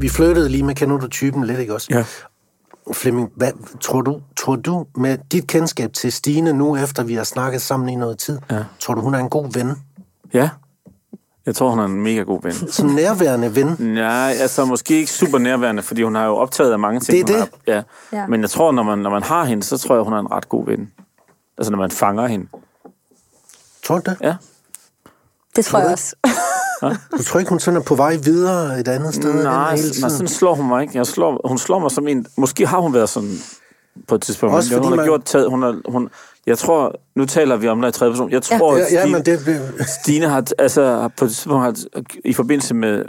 Vi 0.01 0.09
flyttede 0.09 0.49
lige 0.49 0.63
med, 0.63 0.75
kender 0.75 0.99
du 0.99 1.09
typen 1.09 1.45
lidt, 1.45 1.59
ikke 1.59 1.75
også? 1.75 1.87
Ja. 1.91 2.05
Flemming, 2.93 3.29
hvad 3.37 3.51
tror 3.81 4.01
du, 4.01 4.21
tror 4.37 4.57
du 4.57 4.87
med 4.97 5.19
dit 5.33 5.47
kendskab 5.47 5.93
til 5.93 6.13
Stine 6.13 6.53
nu, 6.53 6.77
efter 6.77 7.03
vi 7.03 7.15
har 7.15 7.25
snakket 7.25 7.63
sammen 7.63 7.89
i 7.89 7.95
noget 7.95 8.19
tid, 8.19 8.39
Ja. 8.51 8.57
tror 8.81 8.95
du, 8.95 9.01
hun 9.01 9.15
er 9.15 9.19
en 9.19 9.31
god 9.31 9.53
ven? 9.53 9.73
Ja. 10.35 10.49
Jeg 11.47 11.55
tror, 11.55 11.71
hun 11.71 11.79
er 11.79 11.85
en 11.85 12.01
mega 12.03 12.21
god 12.23 12.43
ven. 12.43 12.53
Som 12.53 12.87
nærværende 12.89 13.55
ven? 13.55 13.77
Nej, 13.79 14.35
altså 14.41 14.65
måske 14.65 14.95
ikke 14.95 15.13
super 15.13 15.39
nærværende, 15.39 15.83
fordi 15.83 16.03
hun 16.03 16.15
har 16.15 16.25
jo 16.27 16.37
optaget 16.37 16.73
af 16.73 16.79
mange 16.79 17.01
ting. 17.01 17.29
Det 17.29 17.35
er 17.35 17.39
hun 17.39 17.47
det. 17.47 17.51
Har, 17.75 17.75
ja. 18.13 18.19
Ja. 18.21 18.27
Men 18.27 18.41
jeg 18.41 18.51
tror, 18.51 18.73
når 18.73 18.83
man, 18.83 18.99
når 18.99 19.11
man 19.11 19.23
har 19.23 19.45
hende, 19.45 19.63
så 19.63 19.79
tror 19.79 19.95
jeg, 19.95 20.05
hun 20.05 20.13
er 20.13 20.19
en 20.19 20.31
ret 20.33 20.49
god 20.49 20.67
ven. 20.67 20.93
Altså, 21.59 21.71
når 21.71 21.79
man 21.79 21.91
fanger 21.91 22.27
hende. 22.27 22.47
Tror 23.85 23.99
du 23.99 24.11
det? 24.11 24.17
Ja. 24.21 24.35
Det 25.57 25.65
tror 25.65 25.79
du 25.79 25.85
jeg 25.85 25.93
også. 25.93 26.17
Du 27.19 27.23
tror 27.23 27.41
ikke, 27.41 27.49
hun 27.51 27.61
sådan 27.61 27.81
er 27.81 27.85
på 27.85 27.95
vej 27.95 28.17
videre 28.17 28.81
et 28.81 28.89
andet 28.89 29.15
sted 29.15 29.33
Nej, 29.35 29.43
hele 29.43 29.45
nej, 29.45 29.77
tiden? 29.77 30.11
sådan 30.11 30.29
slår 30.29 30.55
hun 30.55 30.69
mig 30.69 30.83
ikke. 30.83 30.99
Jeg 30.99 31.07
slår, 31.07 31.49
hun 31.49 31.59
slår 31.59 31.79
mig 31.79 31.91
som 31.91 32.09
en... 32.09 32.27
Måske 32.37 32.67
har 32.67 32.79
hun 32.81 32.95
været 32.95 33.09
sådan 33.09 33.31
på 34.09 34.15
et 34.15 34.23
tidspunkt. 34.23 34.55
Også 34.55 34.75
hun 34.75 34.77
fordi 34.85 34.89
har 34.89 34.97
man- 34.97 35.07
gjort 35.07 35.25
taget... 35.25 35.51
Hun 35.51 35.63
har, 35.63 35.91
hun, 35.91 36.09
jeg 36.47 36.59
tror... 36.59 37.01
Nu 37.17 37.27
taler 37.27 37.57
vi 37.57 37.69
om 37.69 37.81
dig 37.81 37.89
i 37.89 37.93
tredje 37.93 38.13
person. 38.13 38.31
Jeg 38.31 38.43
tror, 38.43 38.77
Ja, 38.77 38.83
at 38.85 38.93
ja, 38.93 39.01
Stine, 39.01 39.13
men 39.17 39.25
det, 39.25 39.89
Stine 40.03 40.29
har, 40.29 40.45
altså, 40.59 41.09
på 41.17 41.25
et 41.25 41.31
tidspunkt 41.31 41.63
har, 41.65 41.75
i 42.25 42.33
forbindelse 42.33 42.75
med 42.75 43.05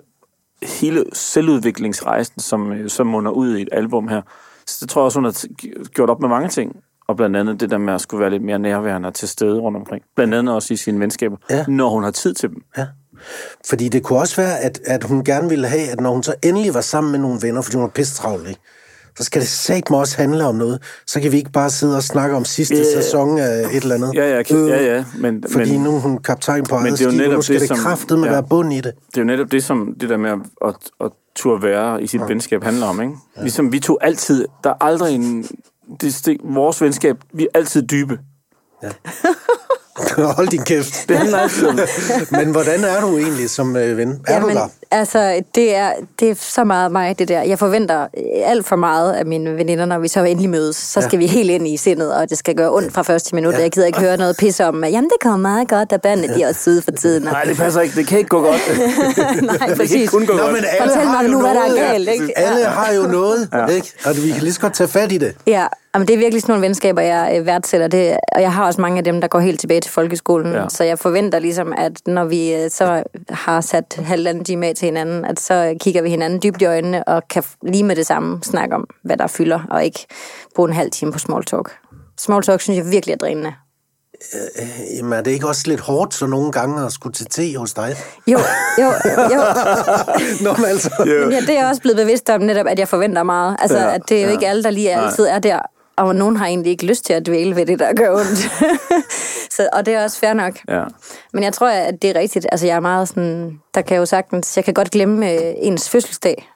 hele 0.79 1.03
selvudviklingsrejsen, 1.13 2.39
som, 2.41 2.71
øh, 2.73 2.89
som 2.89 3.07
munder 3.07 3.31
ud 3.31 3.57
i 3.57 3.61
et 3.61 3.69
album 3.71 4.07
her, 4.07 4.21
så 4.67 4.77
det 4.81 4.89
tror 4.89 5.01
jeg 5.01 5.05
også, 5.05 5.19
hun 5.19 5.25
har 5.25 5.87
gjort 5.87 6.09
op 6.09 6.19
med 6.21 6.29
mange 6.29 6.49
ting. 6.49 6.75
Og 7.07 7.15
blandt 7.17 7.37
andet 7.37 7.59
det 7.59 7.69
der 7.71 7.77
med 7.77 7.93
at 7.93 8.01
skulle 8.01 8.21
være 8.21 8.29
lidt 8.29 8.43
mere 8.43 8.59
nærværende 8.59 9.07
og 9.07 9.13
til 9.13 9.27
stede 9.27 9.59
rundt 9.59 9.77
omkring. 9.77 10.03
Blandt 10.15 10.33
andet 10.33 10.55
også 10.55 10.73
i 10.73 10.77
sine 10.77 10.99
venskaber, 10.99 11.37
Ja. 11.49 11.65
når 11.67 11.89
hun 11.89 12.03
har 12.03 12.11
tid 12.11 12.33
til 12.33 12.49
dem. 12.49 12.57
ja. 12.77 12.87
Fordi 13.69 13.89
det 13.89 14.03
kunne 14.03 14.19
også 14.19 14.35
være, 14.41 14.59
at, 14.59 14.79
at 14.85 15.03
hun 15.03 15.23
gerne 15.23 15.49
ville 15.49 15.67
have, 15.67 15.89
at 15.89 15.99
når 15.99 16.11
hun 16.11 16.23
så 16.23 16.33
endelig 16.43 16.73
var 16.73 16.81
sammen 16.81 17.11
med 17.11 17.19
nogle 17.19 17.39
venner, 17.41 17.61
fordi 17.61 17.75
hun 17.75 17.81
var 17.83 17.89
pisse 17.89 18.15
travlt, 18.15 18.47
ikke? 18.49 18.61
Så 19.17 19.23
skal 19.23 19.41
det 19.41 19.49
satme 19.49 19.97
også 19.97 20.17
handle 20.17 20.45
om 20.45 20.55
noget. 20.55 20.81
Så 21.07 21.19
kan 21.21 21.31
vi 21.31 21.37
ikke 21.37 21.51
bare 21.51 21.69
sidde 21.69 21.95
og 21.95 22.03
snakke 22.03 22.35
om 22.35 22.45
sidste 22.45 22.75
Ja. 22.75 22.83
sæson 23.01 23.37
af 23.39 23.59
et 23.73 23.83
eller 23.83 23.95
andet. 23.95 24.11
Ja, 24.13 24.29
ja, 24.29 24.55
Øh, 24.55 24.69
ja, 24.69 24.95
ja. 24.95 25.03
Men, 25.19 25.43
Fordi 25.51 25.71
men, 25.71 25.81
nu 25.83 25.95
er 25.95 25.99
hun 25.99 26.17
kaptajn 26.17 26.63
på 26.65 26.75
eget 26.75 26.91
er 26.91 26.95
skib, 26.95 27.31
nu 27.31 27.41
skal 27.41 27.53
det, 27.53 27.61
det, 27.61 27.67
som- 27.67 27.77
kraftet 27.77 28.19
med 28.19 28.27
ja. 28.27 28.33
være 28.33 28.43
bund 28.49 28.73
i 28.73 28.77
det. 28.77 28.83
det 28.83 29.17
er 29.17 29.21
jo 29.21 29.25
netop 29.25 29.51
det, 29.51 29.63
som 29.63 29.95
det 30.01 30.09
der 30.09 30.17
med 30.17 30.29
at, 30.29 30.39
at, 30.67 30.75
at 31.05 31.11
turde 31.35 31.63
være 31.63 32.03
i 32.03 32.07
sit 32.07 32.21
venskab 32.27 32.63
handler 32.63 32.85
om. 32.85 33.01
Ikke? 33.01 33.13
Ligesom 33.41 33.71
vi 33.71 33.79
to 33.79 33.97
altid... 34.01 34.45
Der 34.63 34.69
er 34.69 34.83
aldrig 34.83 35.15
en... 35.15 35.43
Det, 36.01 36.21
det, 36.25 36.37
vores 36.43 36.81
venskab, 36.81 37.17
vi 37.33 37.43
er 37.43 37.47
altid 37.59 37.81
dybe. 37.87 38.19
Hold 40.37 40.47
din 40.47 40.61
kæft. 40.63 41.09
Det 41.09 41.17
handler 41.17 41.37
altid 41.37 41.67
om... 41.67 41.79
Men 42.39 42.51
hvordan 42.51 42.83
er 42.83 43.01
du 43.01 43.17
egentlig 43.17 43.49
som 43.49 43.75
øh, 43.75 43.97
ven? 43.97 44.21
Er 44.27 44.39
du 44.41 44.49
der? 44.49 44.67
Altså, 44.91 45.41
det 45.55 45.75
er, 45.75 45.91
det 46.19 46.29
er 46.29 46.35
så 46.39 46.63
meget 46.63 46.91
mig, 46.91 47.19
det 47.19 47.27
der. 47.27 47.41
Jeg 47.41 47.59
forventer 47.59 48.07
alt 48.45 48.65
for 48.65 48.75
meget 48.75 49.13
af 49.13 49.25
mine 49.25 49.57
veninder, 49.57 49.85
når 49.85 49.99
vi 49.99 50.07
så 50.07 50.23
endelig 50.23 50.49
mødes. 50.49 50.75
Så 50.75 50.99
Ja. 50.99 51.07
skal 51.07 51.19
vi 51.19 51.27
helt 51.27 51.49
ind 51.51 51.67
i 51.67 51.77
sindet, 51.77 52.13
og 52.15 52.29
det 52.29 52.37
skal 52.37 52.55
gøre 52.55 52.71
ondt 52.73 52.93
fra 52.93 53.01
første 53.01 53.35
minut. 53.35 53.53
Ja. 53.53 53.59
Jeg 53.61 53.71
gider 53.71 53.87
ikke 53.87 53.99
høre 53.99 54.17
noget 54.17 54.37
pis 54.37 54.59
om, 54.59 54.83
at 54.83 54.91
jamen, 54.91 55.09
det 55.09 55.17
kommer 55.21 55.37
meget 55.37 55.67
godt, 55.69 55.91
da 55.91 55.97
bandet 55.97 56.29
de 56.35 56.43
er 56.43 56.47
også 56.47 56.61
søde 56.63 56.81
for 56.81 56.91
tiden. 56.91 57.23
Nej, 57.23 57.43
det 57.43 57.57
passer 57.57 57.81
ikke. 57.81 57.95
Det 57.95 58.07
kan 58.07 58.17
ikke 58.17 58.29
gå 58.29 58.41
godt. 58.41 58.61
Nej, 59.41 59.57
Det 59.57 59.59
kan 59.67 59.77
præcis. 59.77 59.91
ikke 59.95 60.07
kun 60.07 60.25
gå 60.25 60.33
Nå, 60.33 60.39
godt. 60.41 60.53
men 60.53 60.63
alle 60.79 60.91
Fortæl 60.93 61.07
har 61.07 61.21
mig 61.21 61.27
jo 61.29 61.31
nu, 61.33 61.41
hvad 61.41 61.49
der 61.55 61.61
er 61.61 61.67
noget. 61.67 61.91
galt, 61.91 62.09
ikke? 62.09 62.37
Alle 62.39 62.65
har 62.65 62.93
jo 62.93 63.01
noget, 63.01 63.49
ikke? 63.75 63.93
Og 64.05 64.15
vi 64.23 64.29
kan 64.31 64.41
lige 64.43 64.53
så 64.53 64.59
godt 64.61 64.73
tage 64.73 64.87
fat 64.87 65.11
i 65.11 65.17
det. 65.17 65.35
Ja, 65.47 65.65
jamen, 65.95 66.07
det 66.07 66.13
er 66.13 66.17
virkelig 66.17 66.41
sådan 66.41 66.53
nogle 66.53 66.67
venskaber, 66.67 67.01
jeg 67.01 67.35
øh, 67.39 67.45
værdsætter. 67.45 67.87
Det, 67.87 68.17
og 68.35 68.41
jeg 68.41 68.53
har 68.53 68.65
også 68.65 68.81
mange 68.81 68.97
af 68.97 69.03
dem, 69.03 69.21
der 69.21 69.27
går 69.27 69.39
helt 69.39 69.59
tilbage 69.59 69.81
til 69.81 69.91
folkeskolen. 69.91 70.53
Ja. 70.53 70.61
Ja. 70.61 70.69
Så 70.69 70.83
jeg 70.83 70.99
forventer 70.99 71.39
ligesom, 71.39 71.73
at 71.77 71.91
når 72.07 72.25
vi 72.25 72.53
øh, 72.53 72.69
så 72.71 73.03
har 73.29 73.61
sat 73.61 73.99
halvanden 74.03 74.43
time 74.43 74.67
af 74.67 74.75
til 74.81 74.85
hinanden, 74.85 75.25
at 75.25 75.39
så 75.39 75.77
kigger 75.81 76.01
vi 76.01 76.09
hinanden 76.09 76.39
dybt 76.43 76.61
i 76.61 76.65
øjnene 76.65 77.03
og 77.03 77.27
kan 77.29 77.43
lige 77.63 77.83
med 77.83 77.95
det 77.95 78.07
samme 78.07 78.39
snakke 78.43 78.75
om, 78.75 78.87
hvad 79.03 79.17
der 79.17 79.27
fylder, 79.27 79.59
og 79.71 79.85
ikke 79.85 80.07
bruge 80.55 80.69
en 80.69 80.75
halv 80.75 80.91
time 80.91 81.11
på 81.11 81.19
small 81.19 81.43
talk. 81.43 81.71
Small 82.19 82.43
talk 82.43 82.61
synes 82.61 82.77
jeg 82.77 82.91
virkelig 82.91 83.13
er 83.13 83.17
drænende. 83.17 83.53
Jamen, 84.97 85.13
er 85.13 85.21
det 85.21 85.31
ikke 85.31 85.47
også 85.47 85.63
lidt 85.65 85.79
hårdt 85.79 86.13
så 86.13 86.25
nogle 86.25 86.51
gange 86.51 86.85
at 86.85 86.91
skulle 86.91 87.13
til 87.13 87.25
te 87.25 87.57
hos 87.57 87.73
dig? 87.73 87.95
Jo, 88.27 88.39
jo, 88.77 88.87
jo. 89.33 89.41
Nå, 90.45 90.53
men 90.57 90.65
altså... 90.65 90.89
Men 90.99 91.31
ja, 91.31 91.39
det 91.39 91.49
er 91.49 91.59
jeg 91.59 91.67
også 91.69 91.81
blevet 91.81 91.97
bevidst 91.97 92.29
om 92.29 92.41
netop, 92.41 92.65
at 92.67 92.79
jeg 92.79 92.87
forventer 92.87 93.23
meget. 93.23 93.55
Altså, 93.59 93.77
Ja, 93.77 93.93
at 93.95 94.01
det 94.09 94.17
er 94.17 94.21
jo 94.21 94.27
ja. 94.27 94.33
ikke 94.33 94.47
alle, 94.47 94.63
der 94.63 94.69
lige 94.69 94.95
altid 94.95 95.25
er 95.25 95.39
der. 95.39 95.59
Og 96.01 96.15
nogen 96.15 96.37
har 96.37 96.45
egentlig 96.45 96.71
ikke 96.71 96.85
lyst 96.85 97.05
til 97.05 97.13
at 97.13 97.25
dvæle 97.25 97.55
ved 97.55 97.65
det, 97.65 97.79
der 97.79 97.93
gør 97.93 98.11
ondt. 98.11 98.51
så, 99.55 99.69
og 99.73 99.85
det 99.85 99.93
er 99.93 100.03
også 100.03 100.19
fair 100.19 100.33
nok. 100.33 100.53
Ja. 100.67 100.83
Men 101.33 101.43
jeg 101.43 101.53
tror, 101.53 101.69
at 101.69 102.01
det 102.01 102.09
er 102.09 102.19
rigtigt. 102.19 102.47
Altså, 102.51 102.67
jeg 102.67 102.75
er 102.75 102.79
meget 102.79 103.07
sådan... 103.07 103.59
Der 103.75 103.81
kan 103.81 103.93
jeg 103.93 103.99
jo 103.99 104.05
sagtens... 104.05 104.57
Jeg 104.57 104.65
kan 104.65 104.73
godt 104.73 104.91
glemme 104.91 105.31
øh, 105.31 105.53
ens 105.55 105.89
fødselsdag. 105.89 106.49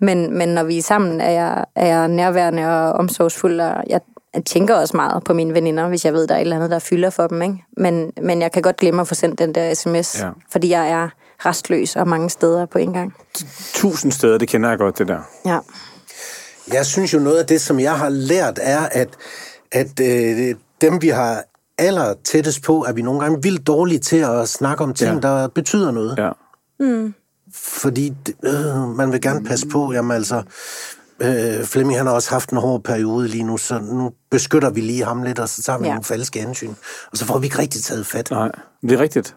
Men, 0.00 0.38
men 0.38 0.48
når 0.48 0.62
vi 0.62 0.78
er 0.78 0.82
sammen, 0.82 1.20
er 1.20 1.30
jeg, 1.30 1.64
er 1.76 1.86
jeg 1.86 2.08
nærværende 2.08 2.66
og 2.66 2.92
omsorgsfuld. 2.92 3.60
Og 3.60 3.84
jeg, 3.86 4.00
jeg 4.34 4.44
tænker 4.44 4.74
også 4.74 4.96
meget 4.96 5.24
på 5.24 5.34
mine 5.34 5.54
veninder, 5.54 5.88
hvis 5.88 6.04
jeg 6.04 6.12
ved, 6.12 6.26
der 6.26 6.34
er 6.34 6.38
et 6.38 6.42
eller 6.42 6.56
andet, 6.56 6.70
der 6.70 6.78
fylder 6.78 7.10
for 7.10 7.26
dem. 7.26 7.42
Ikke? 7.42 7.64
Men, 7.76 8.12
men 8.22 8.42
jeg 8.42 8.52
kan 8.52 8.62
godt 8.62 8.76
glemme 8.76 9.00
at 9.00 9.08
få 9.08 9.14
sendt 9.14 9.38
den 9.38 9.54
der 9.54 9.74
sms. 9.74 10.20
Ja. 10.20 10.28
Fordi 10.52 10.70
jeg 10.70 10.90
er 10.90 11.08
restløs 11.46 11.96
og 11.96 12.08
mange 12.08 12.30
steder 12.30 12.66
på 12.66 12.78
en 12.78 12.92
gang. 12.92 13.14
Tusind 13.74 14.12
steder, 14.12 14.38
det 14.38 14.48
kender 14.48 14.68
jeg 14.68 14.78
godt, 14.78 14.98
det 14.98 15.08
der. 15.08 15.20
Ja. 15.46 15.58
Jeg 16.72 16.86
synes 16.86 17.14
jo, 17.14 17.18
noget 17.18 17.38
af 17.38 17.46
det, 17.46 17.60
som 17.60 17.80
jeg 17.80 17.98
har 17.98 18.08
lært, 18.08 18.58
er, 18.62 18.80
at, 18.80 19.08
at 19.72 20.00
øh, 20.00 20.54
dem, 20.80 21.02
vi 21.02 21.08
har 21.08 21.42
aller 21.78 22.14
tættest 22.24 22.62
på, 22.62 22.84
er 22.88 22.92
vi 22.92 23.02
nogle 23.02 23.20
gange 23.20 23.42
vildt 23.42 23.66
dårlige 23.66 23.98
til 23.98 24.16
at 24.16 24.48
snakke 24.48 24.84
om 24.84 24.94
ting, 24.94 25.14
Ja. 25.14 25.20
der 25.20 25.48
betyder 25.48 25.90
noget. 25.90 26.18
Ja. 26.18 26.30
Mm. 26.80 27.14
Fordi 27.54 28.12
øh, 28.44 28.88
man 28.96 29.12
vil 29.12 29.20
gerne 29.20 29.44
passe 29.44 29.66
på, 29.68 29.92
jamen 29.92 30.10
altså, 30.16 30.42
øh, 31.20 31.64
Flemming 31.64 31.98
han 31.98 32.06
har 32.06 32.14
også 32.14 32.30
haft 32.30 32.50
en 32.50 32.58
hård 32.58 32.82
periode 32.82 33.28
lige 33.28 33.44
nu, 33.44 33.56
så 33.56 33.78
nu 33.78 34.10
beskytter 34.30 34.70
vi 34.70 34.80
lige 34.80 35.04
ham 35.04 35.22
lidt, 35.22 35.38
og 35.38 35.48
så 35.48 35.62
tager 35.62 35.78
vi 35.78 35.84
Ja. 35.84 35.88
ja. 35.88 35.94
nogle 35.94 36.04
falske 36.04 36.40
hensyn. 36.40 36.74
Og 37.12 37.18
så 37.18 37.24
får 37.24 37.38
vi 37.38 37.46
ikke 37.46 37.58
rigtig 37.58 37.82
taget 37.82 38.06
fat. 38.06 38.30
Nej, 38.30 38.50
det 38.82 38.92
er 38.92 38.98
rigtigt. 39.00 39.36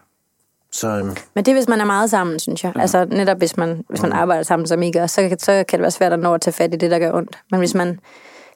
Så 0.74 0.88
øh, 0.88 1.04
Men 1.04 1.44
det 1.44 1.48
er, 1.48 1.54
hvis 1.54 1.68
man 1.68 1.80
er 1.80 1.84
meget 1.84 2.10
sammen, 2.10 2.38
synes 2.38 2.64
jeg. 2.64 2.72
Ja. 2.76 2.80
Altså 2.80 3.04
netop 3.04 3.38
hvis 3.38 3.56
man, 3.56 3.84
hvis 3.88 4.02
man 4.02 4.12
arbejder 4.12 4.42
sammen, 4.42 4.66
som 4.66 4.82
I 4.82 4.92
gør, 4.92 5.06
så, 5.06 5.36
så 5.38 5.64
kan 5.68 5.78
det 5.78 5.80
være 5.80 5.90
svært 5.90 6.12
at 6.12 6.18
nå 6.18 6.34
at 6.34 6.40
tage 6.40 6.54
fat 6.54 6.74
i 6.74 6.76
det, 6.76 6.90
der 6.90 6.98
gør 6.98 7.12
ondt. 7.12 7.38
Men 7.50 7.58
hvis 7.58 7.74
man 7.74 8.00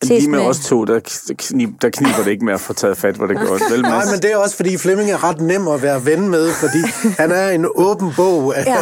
Lige 0.02 0.30
med 0.30 0.38
med... 0.38 0.46
os 0.48 0.58
to, 0.60 0.84
der, 0.84 1.00
knib, 1.38 1.70
der 1.82 1.90
kniber 1.90 2.22
det 2.24 2.30
ikke 2.30 2.44
med 2.44 2.54
at 2.54 2.60
få 2.60 2.72
taget 2.72 2.98
fat, 2.98 3.14
hvor 3.14 3.26
det 3.26 3.36
går. 3.36 3.58
Vel, 3.72 3.82
Nej, 3.82 4.04
men 4.04 4.22
det 4.22 4.32
er 4.32 4.36
også, 4.36 4.56
fordi 4.56 4.78
Flemming 4.78 5.10
er 5.10 5.24
ret 5.24 5.40
nem 5.40 5.68
at 5.68 5.82
være 5.82 6.04
ven 6.06 6.28
med, 6.28 6.50
fordi 6.52 6.78
han 7.18 7.30
er 7.32 7.48
en 7.48 7.66
åben 7.74 8.12
bog 8.16 8.56
af, 8.56 8.64
Ja, 8.66 8.76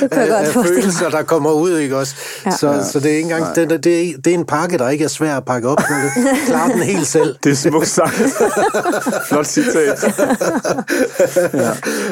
det 0.00 0.10
kan 0.10 0.20
jeg 0.20 0.28
godt 0.28 0.46
af 0.46 0.56
mig. 0.56 0.66
følelser, 0.66 1.10
der 1.10 1.22
kommer 1.22 1.50
ud, 1.50 1.78
ikke 1.78 1.96
også? 1.96 2.14
Ja. 2.44 2.50
Ja. 2.50 2.56
Så, 2.56 2.90
så 2.92 3.00
det 3.00 3.12
er 3.12 3.16
ikke 3.16 3.30
engang, 3.30 3.54
det, 3.54 3.84
det, 3.84 4.10
er, 4.10 4.12
det 4.24 4.26
er 4.30 4.34
en 4.34 4.44
pakke, 4.44 4.78
der 4.78 4.88
ikke 4.88 5.04
er 5.04 5.08
svær 5.08 5.36
at 5.36 5.44
pakke 5.44 5.68
op, 5.68 5.78
men 5.90 6.24
det 6.26 6.38
klarer 6.46 6.68
den 6.72 6.82
helt 6.82 7.06
selv. 7.06 7.36
Det 7.44 7.52
er 7.52 7.56
smukt 7.56 7.88
sagt. 7.88 8.14
Flot 9.28 9.46
citat. 9.46 10.04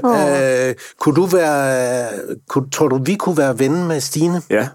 Øh, 0.05 0.75
kunne 1.01 1.15
du 1.15 1.27
være, 1.27 2.09
kunne, 2.49 2.71
tror 2.71 2.89
du, 2.89 3.01
vi 3.05 3.15
kunne 3.15 3.37
være 3.37 3.59
ven 3.59 3.89
med 3.89 4.01
Stine? 4.01 4.43
Ja. 4.51 4.69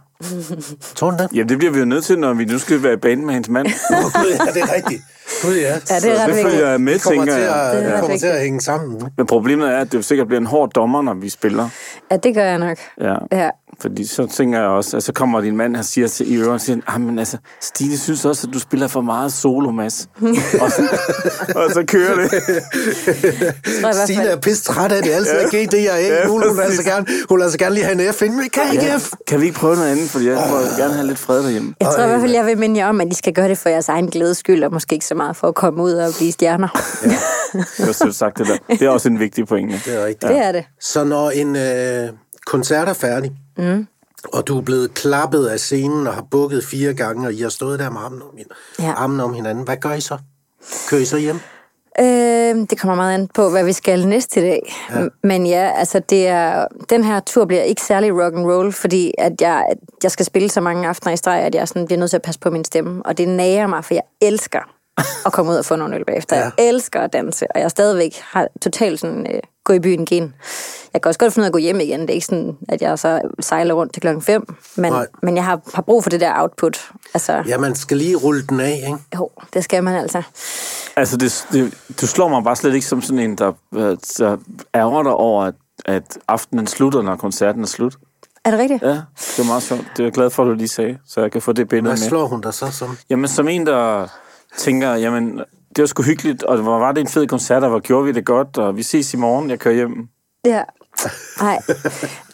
Tror 0.95 1.11
du 1.11 1.17
det? 1.17 1.30
Jamen, 1.34 1.49
det 1.49 1.57
bliver 1.57 1.72
vi 1.74 1.80
jo 1.80 1.86
nødt 1.86 2.05
til, 2.05 2.19
når 2.19 2.34
vi 2.34 2.45
nu 2.45 2.59
skal 2.59 2.84
være 2.84 2.93
i 2.93 2.97
banen 2.97 3.26
med 3.26 3.34
hendes 3.34 3.49
mand. 3.49 3.67
Åh, 3.91 4.03
Gud, 4.03 4.30
ja, 4.45 4.51
det 4.53 4.61
er 4.61 4.76
rigtigt. 4.76 5.01
Gud, 5.43 5.55
ja. 5.55 5.67
Ja, 5.67 5.74
det 5.76 5.91
er 5.91 5.99
Så 5.99 6.22
ret 6.22 6.34
det 6.36 6.43
følger 6.45 6.69
jeg 6.69 6.82
med, 6.82 6.93
Det 6.93 7.01
kommer, 7.03 7.22
tænker 7.26 7.34
til 7.36 7.43
jeg. 7.43 7.65
at, 7.65 7.78
Det 7.78 7.86
er 7.86 7.91
det 7.91 7.99
kommer 7.99 8.17
til 8.17 8.28
at 8.28 8.41
hænge 8.41 8.61
sammen. 8.61 9.01
Men 9.17 9.26
problemet 9.26 9.67
er, 9.69 9.78
at 9.78 9.91
det 9.91 9.97
jo 9.97 10.01
sikkert 10.01 10.28
bliver 10.28 10.39
en 10.39 10.45
hård 10.45 10.69
dommer, 10.69 11.01
når 11.01 11.13
vi 11.13 11.30
spiller. 11.30 11.69
Ja, 12.11 12.17
det 12.17 12.36
gør 12.36 12.43
jeg 12.43 12.59
nok. 12.59 12.78
Ja. 13.01 13.13
Ja. 13.32 13.49
Fordi 13.80 14.07
så 14.07 14.28
tænker 14.28 14.59
jeg 14.59 14.67
også, 14.67 14.97
at 14.97 15.03
så 15.03 15.13
kommer 15.13 15.41
din 15.41 15.57
mand, 15.57 15.76
han 15.76 15.84
siger 15.86 16.07
til 16.07 16.32
i 16.32 16.36
øvrigt, 16.36 16.63
siger, 16.63 16.78
"Ah, 16.88 17.01
men 17.01 17.19
altså, 17.19 17.38
Stine 17.61 17.97
synes 17.97 18.26
også, 18.26 18.47
at 18.47 18.53
du 18.53 18.59
spiller 18.59 18.88
for 18.88 19.01
meget 19.01 19.34
solo, 19.34 19.72
Mads. 19.72 20.09
og, 20.61 20.72
så, 20.72 20.82
og 21.59 21.72
så 21.74 21.84
kører 21.88 22.15
det. 22.15 22.30
Tror 23.82 23.88
jeg 23.88 23.95
Stine 24.05 24.24
er 24.28 24.36
pisse 24.36 24.63
træt 24.63 24.91
af 24.91 25.03
det. 25.03 25.11
Altid 25.11 25.32
er 25.32 25.47
GD 25.47 25.74
og 25.74 25.80
Ja, 26.01 26.24
A. 26.24 26.28
Hun, 26.28 26.47
hun, 26.47 26.57
vil 26.57 26.61
altså 26.63 26.84
gerne, 26.84 27.05
hun 27.30 27.38
vil 27.38 27.43
altså 27.43 27.57
gerne 27.57 27.76
lige 27.76 27.84
have 27.86 28.07
en 28.07 28.13
F? 28.13 28.22
Men 28.22 28.49
kan 28.53 28.63
ikke 28.74 28.86
F. 28.99 29.11
Kan 29.28 29.41
vi 29.41 29.45
ikke 29.45 29.59
prøve 29.59 29.76
noget 29.76 29.91
andet, 29.91 30.09
fordi 30.09 30.28
jeg 30.28 30.36
må 30.49 30.57
gerne 30.78 30.93
have 30.93 31.07
lidt 31.07 31.17
fred 31.19 31.43
derhjemme. 31.43 31.74
Jeg 31.82 31.88
tror 31.95 32.03
i 32.03 32.07
hvert 32.07 32.22
fald, 32.22 32.32
jeg 32.34 32.45
vil 32.45 32.57
minde 32.57 32.80
jer 32.80 32.88
om, 32.88 33.01
at 33.01 33.07
I 33.11 33.15
skal 33.15 33.34
gøre 33.34 33.49
det 33.49 33.57
for 33.57 33.69
jeres 33.69 33.89
egen 33.89 34.07
glædes 34.07 34.38
skyld, 34.38 34.63
og 34.63 34.74
måske 34.74 34.93
ikke 34.93 35.05
så 35.05 35.15
meget 35.15 35.36
for 35.36 35.47
at 35.47 35.55
komme 35.55 35.84
ud 35.84 35.91
og 35.91 36.13
blive 36.17 36.32
stjerner. 36.32 36.67
Det 37.78 37.88
var 37.88 37.91
selv 37.93 38.11
sagt 38.13 38.38
det 38.38 38.47
der. 38.47 38.57
Det 38.76 38.82
er 38.82 38.89
også 38.89 39.09
en 39.09 39.19
vigtig 39.19 39.47
pointe. 39.47 39.76
Det 39.86 39.95
er 40.01 40.05
rigtigt. 40.05 40.32
Det 40.32 40.38
er 40.38 40.51
det. 40.51 40.63
Så 40.82 41.03
når 41.03 41.30
en 41.30 41.55
øh, 41.55 42.09
koncert 42.45 42.89
er 42.89 42.93
færdig, 42.93 43.32
mm. 43.62 43.88
og 44.34 44.47
du 44.47 44.57
er 44.57 44.62
blevet 44.62 44.93
klappet 44.93 45.47
af 45.47 45.59
scenen 45.59 46.07
og 46.07 46.14
har 46.14 46.26
bukket 46.32 46.64
fire 46.66 46.93
gange, 46.93 47.28
og 47.28 47.34
I 47.34 47.41
har 47.41 47.49
stået 47.49 47.80
der 47.80 47.89
med 47.89 48.01
armen 48.01 48.22
om, 48.22 48.38
hin- 48.38 48.84
Ja. 48.84 48.91
armen 48.91 49.20
om 49.20 49.34
hinanden, 49.34 49.64
hvad 49.64 49.78
gør 49.78 49.93
I 49.93 50.01
så? 50.01 50.18
Kører 50.89 51.01
I 51.01 51.05
så 51.05 51.18
hjem? 51.18 51.39
Øh, 51.99 52.68
det 52.70 52.80
kommer 52.80 52.95
meget 52.95 53.14
an 53.14 53.28
på, 53.36 53.49
hvad 53.49 53.64
vi 53.64 53.74
skal 53.74 54.07
næste 54.07 54.41
dag. 54.41 54.74
Ja. 54.91 55.07
Men 55.24 55.47
ja, 55.47 55.72
altså 55.76 55.99
det 56.09 56.28
er, 56.28 56.68
den 56.89 57.03
her 57.03 57.20
tur 57.20 57.45
bliver 57.45 57.62
ikke 57.64 57.82
særlig 57.82 58.14
rock 58.24 58.36
and 58.36 58.45
roll, 58.45 58.72
fordi 58.74 59.12
at 59.18 59.41
jeg, 59.41 59.66
jeg 60.03 60.12
skal 60.12 60.26
spille 60.26 60.49
så 60.49 60.62
mange 60.62 60.88
aftener 60.88 61.14
i 61.14 61.18
streg, 61.18 61.39
at 61.41 61.55
jeg 61.55 61.68
sådan 61.68 61.86
bliver 61.86 61.99
nødt 61.99 62.09
til 62.09 62.18
at 62.18 62.22
passe 62.22 62.39
på 62.39 62.49
min 62.49 62.66
stemme. 62.66 63.05
Og 63.05 63.18
det 63.18 63.28
nager 63.28 63.68
mig, 63.68 63.86
for 63.86 63.93
jeg 63.93 64.03
elsker 64.22 64.59
at 65.26 65.34
komme 65.34 65.52
ud 65.52 65.58
og 65.58 65.66
få 65.66 65.76
nogle 65.76 65.95
øl 65.95 66.06
bagefter. 66.06 66.36
Ja. 66.38 66.43
Jeg 66.58 66.68
elsker 66.68 66.99
at 67.02 67.14
danse, 67.14 67.45
og 67.56 67.62
jeg 67.62 67.72
stadigvæk 67.72 68.16
har 68.22 68.47
totalt 68.62 68.99
sådan, 68.99 69.28
øh, 69.34 69.39
gå 69.64 69.74
i 69.74 69.80
byen 69.80 70.06
gen. 70.06 70.34
Jeg 70.93 71.02
kan 71.02 71.10
også 71.10 71.20
godt 71.20 71.34
finde 71.34 71.43
ud 71.43 71.45
af 71.45 71.49
at 71.49 71.54
gå 71.54 71.60
hjem 71.60 71.80
igen. 71.80 72.02
Det 72.02 72.10
er 72.10 72.14
ikke 72.14 72.26
sådan, 72.26 72.58
at 72.70 72.82
jeg 72.82 72.99
så 72.99 73.22
sejler 73.39 73.74
rundt 73.74 73.93
til 73.93 74.02
klokken 74.02 74.22
5, 74.22 74.56
men, 74.76 74.91
Nej. 74.91 75.08
men 75.24 75.36
jeg 75.36 75.45
har, 75.45 75.60
har 75.74 75.82
brug 75.82 76.04
for 76.04 76.10
det 76.10 76.22
der 76.22 76.41
output. 76.41 76.91
Altså, 77.14 77.43
Ja, 77.47 77.58
man 77.58 77.76
skal 77.76 77.97
lige 77.97 78.16
rulle 78.16 78.43
den 78.49 78.60
af, 78.60 78.76
ikke? 78.88 78.97
jo, 79.16 79.30
det 79.54 79.64
skal 79.64 79.84
man 79.84 79.95
altså. 79.95 80.22
Altså, 80.95 81.18
det, 81.18 81.45
det, 81.52 81.74
du 82.02 82.08
slår 82.08 82.28
mig 82.28 82.43
bare 82.43 82.56
slet 82.56 82.74
ikke 82.74 82.86
som 82.88 83.02
sådan 83.02 83.20
en, 83.20 83.38
der, 83.38 83.52
der 84.18 84.38
ærger 84.76 85.04
dig 85.04 85.12
over, 85.14 85.43
at, 85.45 85.54
at 85.86 86.18
aftenen 86.28 86.68
slutter, 86.68 87.02
når 87.02 87.16
koncerten 87.16 87.62
er 87.64 87.68
slut. 87.68 87.95
Er 88.45 88.52
det 88.52 88.60
rigtigt? 88.60 88.82
Ja, 88.84 88.88
det 89.18 89.39
er 89.39 89.43
meget 89.45 89.64
sjovt. 89.64 89.82
Det 89.97 89.99
er 89.99 90.04
jeg 90.04 90.12
glad 90.14 90.30
for, 90.30 90.43
at 90.43 90.47
du 90.47 90.54
lige 90.54 90.68
sagde, 90.68 90.97
så 91.08 91.22
jeg 91.22 91.32
kan 91.32 91.41
få 91.41 91.54
det 91.54 91.68
billede 91.70 91.89
Hvad 91.89 92.02
med. 92.02 92.08
slår 92.10 92.28
hun 92.28 92.41
der 92.41 92.52
så 92.52 92.72
som? 92.72 92.97
Jamen, 93.10 93.28
som 93.28 93.47
en, 93.47 93.66
der 93.66 94.08
tænker, 94.58 94.95
jamen, 94.95 95.38
det 95.76 95.82
var 95.82 95.86
sgu 95.86 96.04
hyggeligt, 96.04 96.43
og 96.43 96.58
hvor 96.58 96.80
var 96.80 96.91
det 96.91 97.02
en 97.02 97.08
fed 97.08 97.28
koncert, 97.28 97.64
og 97.64 97.70
hvor 97.70 97.80
gjorde 97.80 98.06
vi 98.06 98.12
det 98.12 98.26
godt, 98.26 98.58
og 98.58 98.78
vi 98.78 98.84
ses 98.84 99.14
i 99.14 99.18
morgen, 99.18 99.49
jeg 99.49 99.60
kører 99.60 99.76
hjem. 99.76 100.08
Ja. 100.45 100.62
Nej, 101.41 101.60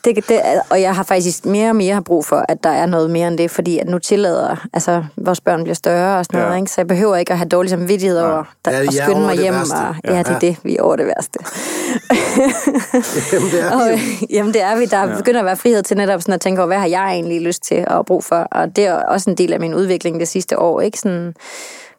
det, 0.06 0.30
det, 0.30 0.42
og 0.70 0.82
jeg 0.82 0.96
har 0.96 1.04
faktisk 1.04 1.46
mere 1.46 1.70
og 1.70 1.76
mere 1.76 2.04
brug 2.04 2.26
for, 2.26 2.46
at 2.50 2.64
der 2.64 2.70
er 2.70 2.86
noget 2.86 3.10
mere 3.12 3.28
end 3.28 3.38
det, 3.38 3.52
fordi 3.52 3.80
at 3.80 3.88
nu 3.90 4.00
tillader, 4.00 4.68
altså 4.74 5.04
vores 5.18 5.42
børn 5.42 5.64
bliver 5.64 5.76
større 5.76 6.20
og 6.20 6.26
sådan 6.26 6.40
Ja. 6.40 6.46
noget, 6.46 6.60
ikke? 6.62 6.72
så 6.72 6.82
jeg 6.82 6.88
behøver 6.88 7.16
ikke 7.16 7.32
at 7.32 7.38
have 7.38 7.50
dårlig 7.50 7.70
samvittighed 7.70 8.20
over 8.20 8.44
Ja, 8.68 8.72
at 8.82 8.88
er 8.88 8.92
skynde 8.92 9.22
mig 9.22 9.36
hjem. 9.38 9.54
værste. 9.54 9.74
Og, 9.74 9.96
ja, 10.06 10.18
det 10.20 10.28
er 10.28 10.32
Ja. 10.34 10.40
det, 10.40 10.58
vi 10.64 10.76
er 10.78 10.82
over 10.82 10.96
det 10.96 11.06
værste. 11.06 11.40
Jamen, 13.34 13.52
det 13.52 13.62
er 13.62 13.72
Og, 13.72 13.92
jo. 13.92 13.98
jamen 14.30 14.54
det 14.54 14.62
er 14.62 14.78
vi. 14.78 14.86
Der 14.86 15.00
ja. 15.10 15.16
begynder 15.18 15.40
at 15.40 15.46
være 15.46 15.58
frihed 15.58 15.84
til 15.84 15.98
netop 15.98 16.22
sådan 16.22 16.34
at 16.34 16.42
tænke 16.42 16.62
over, 16.62 16.68
hvad 16.68 16.78
har 16.78 16.88
jeg 16.88 17.10
egentlig 17.12 17.42
lyst 17.42 17.64
til 17.64 17.86
og 17.88 18.06
brug 18.06 18.24
for? 18.24 18.36
Og 18.36 18.76
det 18.76 18.86
er 18.86 18.94
også 18.94 19.30
en 19.30 19.38
del 19.38 19.54
af 19.54 19.60
min 19.60 19.74
udvikling 19.74 20.20
det 20.20 20.28
sidste 20.28 20.60
år. 20.60 20.82
Ikke 20.82 21.00
sådan, 21.00 21.34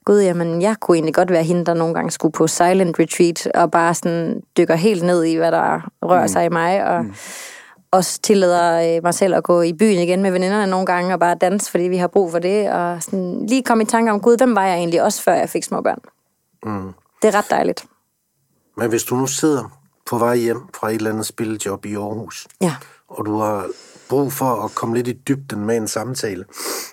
gud, 0.08 0.20
jamen 0.20 0.62
jeg 0.62 0.76
kunne 0.80 0.96
egentlig 0.96 1.14
godt 1.14 1.30
være 1.30 1.42
hende, 1.42 1.64
der 1.64 1.74
nogle 1.74 1.94
gange 1.94 2.10
skulle 2.10 2.32
på 2.32 2.46
silent 2.46 2.98
retreat 2.98 3.46
og 3.54 3.70
bare 3.70 3.94
sådan 3.94 4.42
dykker 4.56 4.74
helt 4.74 5.02
ned 5.02 5.24
i, 5.24 5.34
hvad 5.36 5.52
der 5.52 5.90
rører 6.02 6.22
mm. 6.22 6.28
sig 6.28 6.44
i 6.44 6.48
mig. 6.48 6.84
Og 6.84 7.04
mm. 7.04 7.14
også 7.90 8.20
tillader 8.20 8.96
øh, 8.96 9.02
mig 9.02 9.14
selv 9.14 9.34
at 9.34 9.44
gå 9.44 9.62
i 9.62 9.72
byen 9.72 9.98
igen 9.98 10.22
med 10.22 10.30
veninderne 10.30 10.70
nogle 10.70 10.86
gange 10.86 11.14
og 11.14 11.20
bare 11.20 11.34
danse, 11.34 11.70
fordi 11.70 11.84
vi 11.84 11.96
har 11.96 12.06
brug 12.06 12.30
for 12.30 12.38
det. 12.38 12.70
Og 12.70 13.02
sådan 13.02 13.46
lige 13.46 13.62
komme 13.62 13.82
i 13.82 13.86
tanke 13.86 14.12
om, 14.12 14.20
gud, 14.20 14.36
hvem 14.36 14.56
var 14.56 14.66
jeg 14.66 14.76
egentlig 14.76 15.02
også, 15.02 15.22
før 15.22 15.34
jeg 15.34 15.48
fik 15.48 15.64
små 15.64 15.80
børn? 15.80 16.00
Mm. 16.64 16.92
Det 17.22 17.34
er 17.34 17.38
ret 17.38 17.50
dejligt. 17.50 17.84
Men 18.76 18.88
hvis 18.88 19.02
du 19.02 19.16
nu 19.16 19.26
sidder 19.26 19.78
på 20.06 20.18
vej 20.18 20.36
hjem 20.36 20.60
fra 20.74 20.88
et 20.88 20.94
eller 20.94 21.10
andet 21.10 21.26
spillejob 21.26 21.86
i 21.86 21.94
Aarhus, 21.94 22.46
Ja. 22.60 22.74
og 23.08 23.26
du 23.26 23.38
har 23.38 23.66
brug 24.08 24.32
for 24.32 24.64
at 24.64 24.74
komme 24.74 24.96
lidt 24.96 25.08
i 25.08 25.12
dybden 25.28 25.66
med 25.66 25.76
en 25.76 25.88
samtale, 25.88 26.44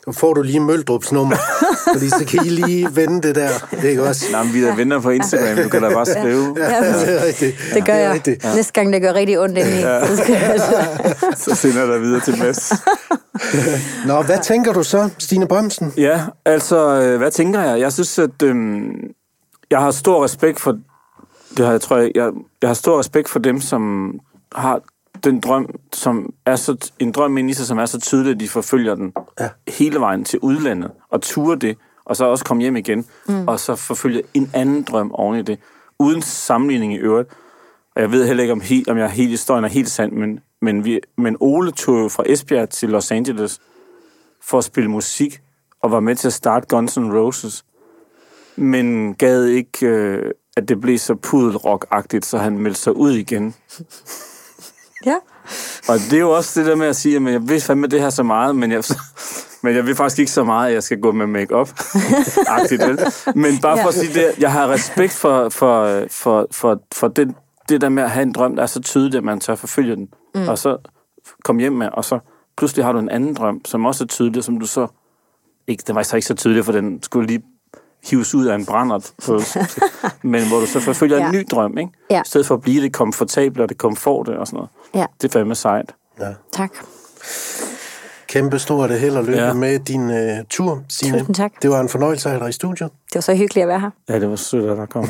så 0.05 0.11
får 0.11 0.33
du 0.33 0.41
lige 0.41 0.59
Møldrups 0.59 1.11
nummer, 1.11 1.35
fordi 1.93 2.09
så 2.09 2.25
kan 2.27 2.45
I 2.45 2.49
lige 2.49 2.95
vende 2.95 3.21
det 3.27 3.35
der, 3.35 3.49
ikke 3.85 4.03
også? 4.03 4.25
Nej, 4.31 4.43
men 4.43 4.53
vi 4.53 4.63
er 4.63 4.67
der 4.67 4.75
venner 4.75 4.99
på 5.01 5.09
Instagram, 5.09 5.57
du 5.63 5.69
kan 5.69 5.81
da 5.81 5.89
bare 5.93 6.05
skrive. 6.05 6.55
Ja, 6.57 6.91
det 6.99 7.21
er 7.21 7.25
rigtigt. 7.25 7.55
det 7.73 7.85
gør 7.85 7.93
det 7.93 8.01
er 8.01 8.05
jeg. 8.05 8.13
rigtigt. 8.13 8.43
Næste 8.55 8.73
gang, 8.73 8.93
det 8.93 9.01
gør 9.01 9.13
rigtig 9.13 9.39
ondt 9.39 9.57
indeni. 9.57 9.81
så 9.81 10.17
skal 10.23 10.33
jeg 10.33 10.43
altså- 10.43 10.85
Så 11.51 11.55
sender 11.55 11.79
jeg 11.79 11.87
dig 11.87 12.01
videre 12.01 12.21
til 12.21 12.37
Mads. 12.39 12.73
Nå, 14.07 14.21
hvad 14.21 14.39
tænker 14.43 14.73
du 14.73 14.83
så, 14.83 15.09
Stine 15.17 15.47
Bremsen? 15.47 15.93
Ja, 15.97 16.21
altså, 16.45 17.01
øh, 17.01 17.17
hvad 17.17 17.31
tænker 17.31 17.61
jeg? 17.61 17.79
Jeg 17.79 17.93
synes, 17.93 18.19
at 18.19 18.41
øhm, 18.43 18.91
jeg 19.71 19.79
har 19.79 19.91
stor 19.91 20.23
respekt 20.23 20.59
for, 20.59 20.77
det 21.57 21.65
har 21.65 21.71
jeg, 21.71 21.81
tror 21.81 21.97
jeg, 21.97 22.11
jeg, 22.15 22.31
jeg 22.61 22.69
har 22.69 22.73
stor 22.73 22.99
respekt 22.99 23.29
for 23.29 23.39
dem, 23.39 23.61
som 23.61 24.11
har 24.55 24.79
den 25.23 25.39
drøm, 25.39 25.69
som 25.93 26.33
er 26.45 26.55
så, 26.55 26.91
en 26.99 27.11
drøm 27.11 27.37
ind 27.37 27.49
i 27.49 27.53
sig, 27.53 27.65
som 27.65 27.77
er 27.77 27.85
så 27.85 27.99
tydelig, 27.99 28.31
at 28.31 28.39
de 28.39 28.49
forfølger 28.49 28.95
den 28.95 29.13
Ja. 29.39 29.49
hele 29.67 29.99
vejen 29.99 30.25
til 30.25 30.39
udlandet, 30.39 30.91
og 31.09 31.21
ture 31.21 31.55
det, 31.55 31.77
og 32.05 32.15
så 32.15 32.25
også 32.25 32.45
komme 32.45 32.61
hjem 32.63 32.75
igen, 32.75 33.05
mm. 33.27 33.47
og 33.47 33.59
så 33.59 33.75
forfølge 33.75 34.23
en 34.33 34.51
anden 34.53 34.83
drøm 34.83 35.11
oven 35.11 35.39
i 35.39 35.41
det, 35.41 35.59
uden 35.99 36.21
sammenligning 36.21 36.93
i 36.93 36.97
øvrigt. 36.97 37.29
Og 37.95 38.01
jeg 38.01 38.11
ved 38.11 38.27
heller 38.27 38.43
ikke, 38.43 38.51
om, 38.51 38.61
helt, 38.61 38.87
om 38.89 38.97
jeg 38.97 39.09
helt 39.09 39.29
historien 39.29 39.63
er 39.65 39.69
helt 39.69 39.89
sand, 39.89 40.11
men, 40.11 40.39
men, 40.61 40.85
vi, 40.85 40.99
men 41.17 41.37
Ole 41.39 41.71
tog 41.71 42.03
jo 42.03 42.07
fra 42.09 42.23
Esbjerg 42.25 42.69
til 42.69 42.89
Los 42.89 43.11
Angeles 43.11 43.61
for 44.43 44.57
at 44.57 44.63
spille 44.63 44.89
musik, 44.89 45.41
og 45.81 45.91
var 45.91 45.99
med 45.99 46.15
til 46.15 46.27
at 46.27 46.33
starte 46.33 46.67
Guns 46.67 46.97
N' 46.97 47.13
Roses, 47.13 47.65
men 48.55 49.15
gad 49.15 49.45
ikke, 49.45 49.87
øh, 49.87 50.31
at 50.57 50.69
det 50.69 50.81
blev 50.81 50.97
så 50.97 51.13
pudelrock-agtigt, 51.13 52.25
så 52.25 52.37
han 52.37 52.57
meldte 52.59 52.81
sig 52.81 52.95
ud 52.95 53.11
igen. 53.11 53.55
Ja. 55.05 55.15
Og 55.87 55.99
det 55.99 56.13
er 56.13 56.19
jo 56.19 56.31
også 56.31 56.59
det 56.59 56.67
der 56.67 56.75
med 56.75 56.87
at 56.87 56.95
sige, 56.95 57.15
at 57.15 57.23
jeg 57.23 57.49
vil 57.49 57.61
fandme 57.61 57.87
det 57.87 58.01
her 58.01 58.09
så 58.09 58.23
meget, 58.23 58.55
men 58.55 58.71
jeg, 58.71 58.83
men 59.63 59.75
jeg 59.75 59.85
vil 59.85 59.95
faktisk 59.95 60.19
ikke 60.19 60.31
så 60.31 60.43
meget, 60.43 60.67
at 60.67 60.73
jeg 60.73 60.83
skal 60.83 60.99
gå 60.99 61.11
med 61.11 61.27
make-up. 61.27 61.69
Men 63.35 63.57
bare 63.61 63.77
for 63.81 63.87
at 63.87 63.93
sige 63.93 64.13
det, 64.13 64.39
jeg 64.39 64.51
har 64.51 64.67
respekt 64.67 65.13
for, 65.13 65.49
for, 65.49 66.05
for, 66.11 66.47
for, 66.51 66.81
for 66.93 67.07
det, 67.07 67.35
det 67.69 67.81
der 67.81 67.89
med 67.89 68.03
at 68.03 68.11
have 68.11 68.23
en 68.23 68.31
drøm, 68.31 68.55
der 68.55 68.63
er 68.63 68.67
så 68.67 68.81
tydelig, 68.81 69.17
at 69.17 69.23
man 69.23 69.39
tør 69.39 69.55
forfølge 69.55 69.95
den. 69.95 70.07
Mm. 70.35 70.47
Og 70.47 70.57
så 70.57 70.77
komme 71.43 71.61
hjem 71.61 71.73
med, 71.73 71.89
og 71.93 72.05
så 72.05 72.19
pludselig 72.57 72.85
har 72.85 72.91
du 72.91 72.99
en 72.99 73.09
anden 73.09 73.33
drøm, 73.33 73.65
som 73.65 73.85
også 73.85 74.03
er 74.03 74.07
tydelig, 74.07 74.43
som 74.43 74.59
du 74.59 74.65
så... 74.65 74.87
Ikke, 75.67 75.83
den 75.87 75.95
var 75.95 76.03
så 76.03 76.15
ikke 76.15 76.27
så 76.27 76.33
tydelig, 76.33 76.65
for 76.65 76.71
den 76.71 77.03
skulle 77.03 77.27
lige 77.27 77.43
hives 78.09 78.35
ud 78.35 78.45
af 78.45 78.55
en 78.55 78.65
brændert, 78.65 79.11
men 80.23 80.47
hvor 80.47 80.59
du 80.59 80.65
så 80.65 80.79
forfølger 80.79 81.17
Ja. 81.17 81.25
en 81.25 81.31
ny 81.31 81.45
drøm, 81.51 81.77
ikke? 81.77 81.91
Ja. 82.09 82.19
I 82.19 82.23
stedet 82.25 82.47
for 82.47 82.55
at 82.55 82.61
blive 82.61 82.81
det 82.83 82.93
komfortable 82.93 83.63
og 83.63 83.69
det 83.69 83.77
komforte 83.77 84.39
og 84.39 84.47
sådan 84.47 84.57
noget. 84.57 84.69
Ja, 84.93 85.05
Det 85.21 85.27
er 85.27 85.31
fandme 85.39 85.55
sejt. 85.55 85.93
Ja. 86.19 86.27
tak. 86.53 86.71
Kæmpe 88.27 88.59
stort 88.59 88.91
held 88.91 89.15
og 89.17 89.23
lykke 89.23 89.39
ja. 89.39 89.47
Ja. 89.47 89.53
med 89.53 89.79
din 89.79 90.09
uh, 90.09 90.45
tur, 90.49 90.81
Signe. 90.89 91.19
Tusind 91.19 91.35
tak. 91.35 91.51
Det 91.61 91.69
var 91.69 91.79
en 91.79 91.89
fornøjelse 91.89 92.29
at 92.29 92.33
have 92.33 92.39
dig 92.43 92.49
i 92.49 92.53
studiet. 92.53 92.89
Det 93.07 93.15
var 93.15 93.21
så 93.21 93.35
hyggeligt 93.35 93.63
at 93.63 93.67
være 93.67 93.79
her. 93.79 93.89
Ja, 94.09 94.19
det 94.19 94.29
var 94.29 94.35
sødt, 94.35 94.69
at 94.71 94.77
der 94.77 94.85
kom. 94.85 95.09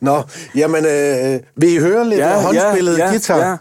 Nå, 0.00 0.22
jamen, 0.54 0.84
øh, 0.84 1.40
vil 1.56 1.72
I 1.74 1.78
høre 1.78 2.08
lidt 2.08 2.20
ja, 2.20 2.40
håndspillet 2.42 2.98
ja, 2.98 3.08
guitar? 3.10 3.38
Ja. 3.38 3.56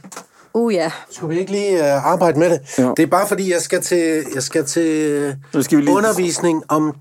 Uh 0.56 0.74
ja. 0.74 0.92
Skulle 1.12 1.34
vi 1.34 1.40
ikke 1.40 1.52
lige 1.52 1.80
uh, 1.80 2.06
arbejde 2.12 2.40
med 2.40 2.50
det? 2.50 2.60
Jo. 2.80 2.94
Det 2.98 3.04
er 3.04 3.08
bare 3.08 3.28
fordi, 3.28 3.52
jeg 3.54 3.62
skal 3.62 3.82
til, 3.82 4.24
jeg 4.36 4.44
skal 4.44 4.66
til 4.66 5.36
skal 5.62 5.78
vi 5.78 5.84
lige- 5.84 5.96
undervisning 5.96 6.64
om 6.68 6.96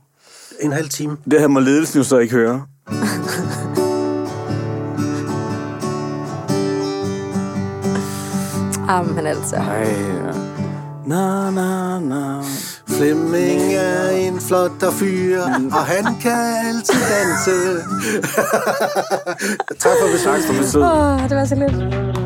en 0.60 0.72
halv 0.72 0.88
time. 0.88 1.16
Det 1.30 1.40
her 1.40 1.46
må 1.48 1.60
ledelsen 1.60 1.98
jo 1.98 2.04
så 2.04 2.18
ikke 2.18 2.34
høre. 2.34 2.62
Amen 8.88 9.26
altså. 9.26 9.56
Ej, 9.56 9.82
ja. 9.82 10.32
Na, 11.06 11.50
na, 11.50 11.98
na. 12.00 12.42
Flemming 12.88 13.74
er 13.74 14.10
en 14.10 14.40
flot 14.40 14.84
fyr, 14.92 15.42
og 15.72 15.84
han 15.86 16.04
kan 16.20 16.56
altid 16.66 17.00
danse. 17.10 17.82
tak 19.82 19.92
for 20.00 20.12
besøget. 20.12 20.44
Tak 20.44 20.54
for 20.54 20.62
besøget. 20.62 20.92
Åh, 20.92 21.28
det 21.28 21.36
var 21.36 21.44
så 21.44 21.54
lidt. 21.54 22.23